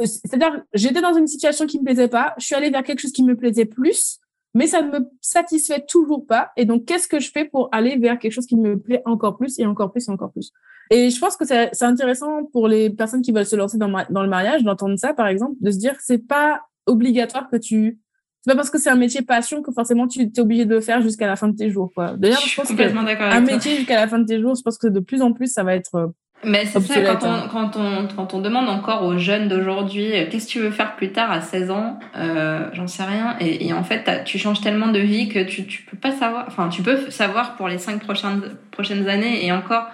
c'est-à-dire, 0.00 0.62
j'étais 0.72 1.02
dans 1.02 1.14
une 1.14 1.26
situation 1.26 1.66
qui 1.66 1.78
me 1.78 1.84
plaisait 1.84 2.08
pas, 2.08 2.34
je 2.38 2.46
suis 2.46 2.54
allée 2.54 2.70
vers 2.70 2.82
quelque 2.82 3.00
chose 3.00 3.12
qui 3.12 3.22
me 3.22 3.36
plaisait 3.36 3.66
plus. 3.66 4.18
mais 4.54 4.66
ça 4.66 4.82
ne 4.82 4.90
me 4.90 5.10
satisfait 5.20 5.84
toujours 5.86 6.26
pas. 6.26 6.52
Et 6.56 6.64
donc, 6.64 6.84
qu'est-ce 6.86 7.08
que 7.08 7.18
je 7.18 7.30
fais 7.30 7.44
pour 7.44 7.68
aller 7.72 7.96
vers 7.96 8.18
quelque 8.18 8.32
chose 8.32 8.46
qui 8.46 8.56
me 8.56 8.78
plaît 8.78 9.02
encore 9.04 9.36
plus 9.36 9.58
et 9.58 9.66
encore 9.66 9.90
plus 9.90 10.08
et 10.08 10.10
encore 10.12 10.32
plus? 10.32 10.52
Et 10.90 11.10
je 11.10 11.18
pense 11.18 11.36
que 11.36 11.44
c'est 11.44 11.82
intéressant 11.82 12.44
pour 12.44 12.68
les 12.68 12.90
personnes 12.90 13.22
qui 13.22 13.32
veulent 13.32 13.46
se 13.46 13.56
lancer 13.56 13.78
dans, 13.78 13.90
dans 14.10 14.22
le 14.22 14.28
mariage 14.28 14.62
d'entendre 14.62 14.96
ça, 14.96 15.12
par 15.12 15.26
exemple, 15.26 15.56
de 15.60 15.70
se 15.70 15.78
dire 15.78 15.96
c'est 16.00 16.18
pas 16.18 16.62
obligatoire 16.86 17.48
que 17.50 17.56
tu 17.56 17.98
c'est 18.44 18.50
pas 18.50 18.56
parce 18.56 18.68
que 18.68 18.78
c'est 18.78 18.90
un 18.90 18.96
métier 18.96 19.22
passion 19.22 19.62
que 19.62 19.72
forcément 19.72 20.06
tu 20.06 20.20
es 20.20 20.40
obligé 20.40 20.66
de 20.66 20.74
le 20.74 20.82
faire 20.82 21.00
jusqu'à 21.00 21.26
la 21.26 21.34
fin 21.34 21.48
de 21.48 21.56
tes 21.56 21.70
jours. 21.70 21.90
D'ailleurs, 22.18 22.42
je, 22.46 22.54
pense 22.54 22.68
que 22.68 23.32
un 23.32 23.40
métier 23.40 23.76
jusqu'à 23.76 23.96
la 23.96 24.06
fin 24.06 24.18
de 24.18 24.26
tes 24.26 24.38
jours, 24.38 24.54
je 24.54 24.60
pense 24.60 24.76
que 24.76 24.86
de 24.86 25.00
plus 25.00 25.22
en 25.22 25.32
plus, 25.32 25.50
ça 25.50 25.62
va 25.62 25.74
être 25.74 25.94
euh, 25.94 26.06
mais 26.46 26.66
c'est 26.66 26.78
ça, 26.78 27.00
quand 27.00 27.26
on, 27.26 27.32
hein. 27.32 27.48
quand, 27.50 27.76
on, 27.78 28.06
quand 28.14 28.34
on 28.34 28.40
demande 28.42 28.68
encore 28.68 29.02
aux 29.04 29.16
jeunes 29.16 29.48
d'aujourd'hui, 29.48 30.12
euh, 30.12 30.26
qu'est-ce 30.30 30.46
que 30.46 30.52
tu 30.52 30.58
veux 30.58 30.70
faire 30.70 30.94
plus 30.94 31.10
tard 31.10 31.32
à 31.32 31.40
16 31.40 31.70
ans, 31.70 31.98
euh, 32.18 32.68
j'en 32.74 32.86
sais 32.86 33.04
rien. 33.04 33.36
Et, 33.40 33.68
et 33.68 33.72
en 33.72 33.82
fait, 33.82 34.24
tu 34.26 34.38
changes 34.38 34.60
tellement 34.60 34.88
de 34.88 34.98
vie 34.98 35.30
que 35.30 35.42
tu, 35.42 35.64
tu 35.64 35.84
peux 35.84 35.96
pas 35.96 36.12
savoir, 36.12 36.44
enfin, 36.46 36.68
tu 36.68 36.82
peux 36.82 37.10
savoir 37.10 37.56
pour 37.56 37.68
les 37.68 37.78
5 37.78 38.02
prochaines, 38.02 38.42
prochaines 38.72 39.08
années 39.08 39.46
et 39.46 39.52
encore. 39.52 39.86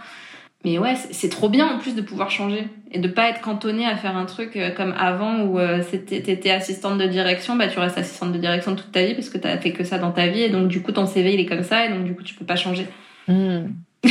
Mais 0.65 0.79
ouais, 0.79 0.95
c'est 0.95 1.31
trop 1.31 1.49
bien 1.49 1.67
en 1.67 1.79
plus 1.79 1.95
de 1.95 2.03
pouvoir 2.03 2.31
changer 2.31 2.69
et 2.91 2.99
de 2.99 3.09
pas 3.09 3.31
être 3.31 3.41
cantonné 3.41 3.87
à 3.87 3.97
faire 3.97 4.17
un 4.17 4.27
truc 4.27 4.57
euh, 4.57 4.71
comme 4.71 4.93
avant 4.99 5.45
où 5.45 5.59
euh, 5.59 5.83
t'étais 5.83 6.51
assistante 6.51 6.99
de 6.99 7.07
direction, 7.07 7.57
bah 7.57 7.69
tu 7.69 7.79
restes 7.79 7.97
assistante 7.97 8.33
de 8.33 8.39
direction 8.39 8.77
toute 8.77 8.93
ta 8.93 9.03
vie 9.05 9.15
parce 9.15 9.31
que 9.31 9.39
t'as 9.39 9.57
fait 9.57 9.73
que 9.73 9.85
ça 9.85 9.99
dans 9.99 10.13
ta 10.13 10.27
vie 10.27 10.43
et 10.43 10.51
donc 10.51 10.69
du 10.69 10.83
coup 10.83 10.93
ton 10.93 11.07
CV 11.07 11.33
il 11.33 11.41
est 11.41 11.47
comme 11.47 11.63
ça 11.63 11.87
et 11.87 11.89
donc 11.89 12.05
du 12.05 12.15
coup 12.15 12.23
tu 12.23 12.35
peux 12.35 12.45
pas 12.45 12.57
changer. 12.57 12.87
Mmh. 13.27 13.69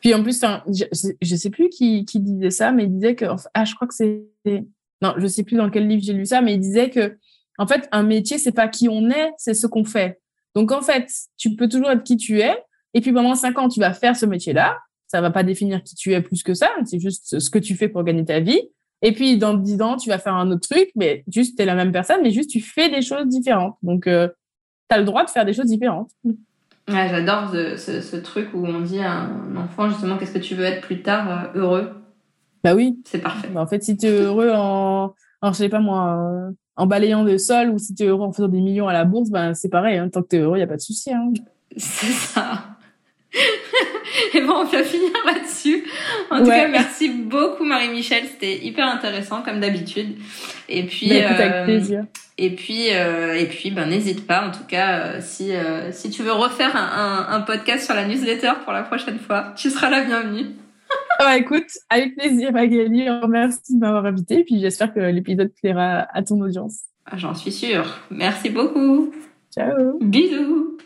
Puis 0.00 0.14
en 0.14 0.22
plus, 0.22 0.40
je, 0.68 0.84
je 1.20 1.36
sais 1.36 1.50
plus 1.50 1.68
qui, 1.70 2.04
qui 2.04 2.20
disait 2.20 2.50
ça, 2.50 2.72
mais 2.72 2.84
il 2.84 2.94
disait 2.94 3.14
que, 3.14 3.24
ah, 3.54 3.64
je 3.64 3.74
crois 3.74 3.88
que 3.88 3.94
c'est, 3.94 4.22
non, 5.02 5.14
je 5.16 5.26
sais 5.26 5.42
plus 5.42 5.56
dans 5.56 5.70
quel 5.70 5.88
livre 5.88 6.02
j'ai 6.04 6.12
lu 6.12 6.26
ça, 6.26 6.40
mais 6.40 6.54
il 6.54 6.60
disait 6.60 6.90
que, 6.90 7.18
en 7.58 7.66
fait, 7.66 7.88
un 7.90 8.04
métier, 8.04 8.38
c'est 8.38 8.52
pas 8.52 8.68
qui 8.68 8.88
on 8.88 9.10
est, 9.10 9.32
c'est 9.36 9.54
ce 9.54 9.66
qu'on 9.66 9.84
fait. 9.84 10.20
Donc, 10.54 10.70
en 10.70 10.82
fait, 10.82 11.08
tu 11.36 11.56
peux 11.56 11.68
toujours 11.68 11.90
être 11.90 12.04
qui 12.04 12.16
tu 12.16 12.40
es, 12.40 12.56
et 12.94 13.00
puis 13.00 13.12
pendant 13.12 13.34
cinq 13.34 13.58
ans, 13.58 13.68
tu 13.68 13.80
vas 13.80 13.92
faire 13.92 14.16
ce 14.16 14.26
métier-là. 14.26 14.78
Ça 15.08 15.20
va 15.20 15.30
pas 15.30 15.42
définir 15.42 15.82
qui 15.82 15.94
tu 15.94 16.12
es 16.12 16.20
plus 16.20 16.42
que 16.42 16.54
ça, 16.54 16.68
c'est 16.84 17.00
juste 17.00 17.38
ce 17.38 17.50
que 17.50 17.58
tu 17.58 17.74
fais 17.74 17.88
pour 17.88 18.04
gagner 18.04 18.24
ta 18.24 18.40
vie. 18.40 18.60
Et 19.02 19.12
puis, 19.12 19.38
dans 19.38 19.54
dix 19.54 19.80
ans, 19.80 19.96
tu 19.96 20.08
vas 20.08 20.18
faire 20.18 20.34
un 20.34 20.50
autre 20.50 20.68
truc, 20.68 20.90
mais 20.96 21.24
juste, 21.28 21.56
tu 21.56 21.62
es 21.62 21.66
la 21.66 21.74
même 21.74 21.92
personne, 21.92 22.18
mais 22.22 22.30
juste, 22.30 22.50
tu 22.50 22.60
fais 22.60 22.88
des 22.88 23.02
choses 23.02 23.26
différentes. 23.26 23.76
Donc, 23.82 24.06
euh, 24.06 24.28
tu 24.90 24.96
as 24.96 24.98
le 24.98 25.04
droit 25.04 25.24
de 25.24 25.30
faire 25.30 25.44
des 25.44 25.52
choses 25.52 25.66
différentes. 25.66 26.10
Ouais, 26.24 27.08
J'adore 27.10 27.50
ce, 27.50 28.00
ce, 28.00 28.16
truc 28.16 28.48
où 28.54 28.64
on 28.64 28.80
dit 28.80 29.00
à 29.00 29.12
un 29.12 29.56
enfant 29.56 29.90
justement 29.90 30.16
qu'est-ce 30.16 30.32
que 30.32 30.38
tu 30.38 30.54
veux 30.54 30.64
être 30.64 30.80
plus 30.80 31.02
tard 31.02 31.52
euh, 31.54 31.58
heureux. 31.60 31.90
Bah 32.64 32.74
oui. 32.74 32.98
C'est 33.04 33.18
parfait. 33.18 33.48
Bah 33.52 33.60
en 33.60 33.66
fait, 33.66 33.82
si 33.82 33.96
tu 33.96 34.06
es 34.06 34.10
heureux 34.10 34.50
en, 34.54 35.14
en, 35.42 35.52
je 35.52 35.58
sais 35.58 35.68
pas 35.68 35.80
moi, 35.80 36.50
en 36.76 36.86
balayant 36.86 37.24
le 37.24 37.36
sol 37.36 37.68
ou 37.68 37.78
si 37.78 37.94
tu 37.94 38.04
es 38.04 38.06
heureux 38.06 38.24
en 38.24 38.32
faisant 38.32 38.48
des 38.48 38.60
millions 38.60 38.88
à 38.88 38.94
la 38.94 39.04
bourse, 39.04 39.28
ben 39.28 39.52
c'est 39.52 39.68
pareil. 39.68 39.98
Hein. 39.98 40.08
Tant 40.08 40.22
que 40.22 40.28
tu 40.28 40.36
es 40.36 40.38
heureux, 40.40 40.56
il 40.56 40.60
n'y 40.60 40.64
a 40.64 40.68
pas 40.68 40.76
de 40.76 40.80
souci. 40.80 41.12
Hein. 41.12 41.30
C'est 41.76 42.06
ça. 42.06 42.77
Et 44.34 44.40
bon, 44.40 44.54
on 44.54 44.64
va 44.64 44.82
finir 44.82 45.12
là-dessus. 45.26 45.84
En 46.30 46.38
tout 46.38 46.46
cas, 46.46 46.68
merci 46.68 47.10
beaucoup 47.10 47.64
Marie-Michel, 47.64 48.24
c'était 48.24 48.58
hyper 48.64 48.86
intéressant 48.86 49.42
comme 49.42 49.60
d'habitude. 49.60 50.16
Et 50.68 50.84
puis, 50.84 51.08
bah, 51.10 51.16
écoute, 51.16 51.40
avec 51.40 51.90
euh. 51.90 52.02
Et 52.38 52.50
puis, 52.54 52.94
euh, 52.94 53.34
et 53.34 53.46
puis, 53.46 53.70
ben 53.70 53.86
n'hésite 53.86 54.26
pas. 54.26 54.46
En 54.46 54.50
tout 54.50 54.64
cas, 54.66 54.98
euh, 54.98 55.18
si 55.20 55.50
si 55.90 56.10
tu 56.10 56.22
veux 56.22 56.32
refaire 56.32 56.74
un, 56.76 57.28
un, 57.28 57.36
un, 57.36 57.40
podcast 57.40 57.84
sur 57.84 57.94
la 57.94 58.06
newsletter 58.06 58.52
pour 58.64 58.72
la 58.72 58.82
prochaine 58.82 59.18
fois, 59.18 59.52
tu 59.56 59.70
seras 59.70 59.90
la 59.90 60.04
bienvenue. 60.04 60.46
ah, 61.18 61.36
écoute, 61.36 61.68
avec 61.90 62.16
plaisir, 62.16 62.52
Magali. 62.52 63.06
Merci 63.28 63.74
de 63.74 63.80
m'avoir 63.80 64.06
invité. 64.06 64.40
Et 64.40 64.44
puis, 64.44 64.60
j'espère 64.60 64.94
que 64.94 65.00
l'épisode 65.00 65.52
plaira 65.60 66.06
à 66.12 66.22
ton 66.22 66.40
audience. 66.40 66.80
Ah, 67.06 67.16
j'en 67.16 67.34
suis 67.34 67.52
sûre. 67.52 67.98
Merci 68.10 68.50
beaucoup. 68.50 69.12
Ciao. 69.52 69.98
Bisous. 70.00 70.78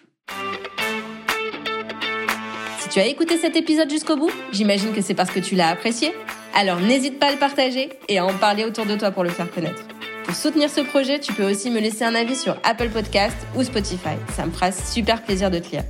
Tu 2.93 3.01
as 3.01 3.07
écouté 3.07 3.39
cet 3.39 3.57
épisode 3.57 3.89
jusqu'au 3.89 4.17
bout, 4.17 4.31
j'imagine 4.53 4.93
que 4.93 5.01
c'est 5.01 5.15
parce 5.15 5.31
que 5.31 5.41
tu 5.41 5.55
l'as 5.55 5.69
apprécié. 5.69 6.15
Alors 6.53 6.79
n'hésite 6.79 7.19
pas 7.19 7.29
à 7.29 7.33
le 7.33 7.39
partager 7.39 7.89
et 8.07 8.19
à 8.19 8.27
en 8.27 8.35
parler 8.35 8.67
autour 8.67 8.85
de 8.85 8.95
toi 8.97 9.11
pour 9.11 9.25
le 9.25 9.31
faire 9.31 9.51
connaître. 9.51 9.83
Pour 10.25 10.35
soutenir 10.35 10.69
ce 10.69 10.83
projet, 10.83 11.19
tu 11.19 11.33
peux 11.33 11.51
aussi 11.51 11.71
me 11.71 11.81
laisser 11.81 12.05
un 12.05 12.15
avis 12.15 12.37
sur 12.37 12.55
Apple 12.65 12.91
Podcast 12.91 13.37
ou 13.57 13.63
Spotify. 13.63 14.17
Ça 14.37 14.45
me 14.45 14.51
fera 14.51 14.73
super 14.73 15.23
plaisir 15.23 15.51
de 15.51 15.59
te 15.59 15.71
lire. 15.71 15.85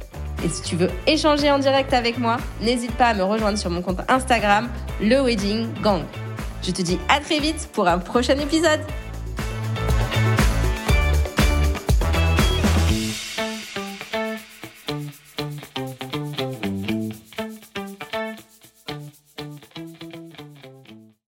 Et 0.45 0.49
si 0.49 0.63
tu 0.63 0.77
veux 0.77 0.91
échanger 1.09 1.51
en 1.51 1.59
direct 1.59 1.93
avec 1.93 2.19
moi, 2.19 2.37
n'hésite 2.61 2.93
pas 2.93 3.07
à 3.07 3.15
me 3.15 3.25
rejoindre 3.25 3.59
sur 3.59 3.71
mon 3.71 3.83
compte 3.83 3.99
Instagram, 4.07 4.71
le 5.01 5.23
Wedding 5.23 5.67
Gang. 5.83 6.05
Je 6.63 6.71
te 6.71 6.83
dis 6.83 7.01
à 7.09 7.19
très 7.19 7.41
vite 7.41 7.69
pour 7.73 7.89
un 7.89 7.99
prochain 7.99 8.39
épisode. 8.39 8.81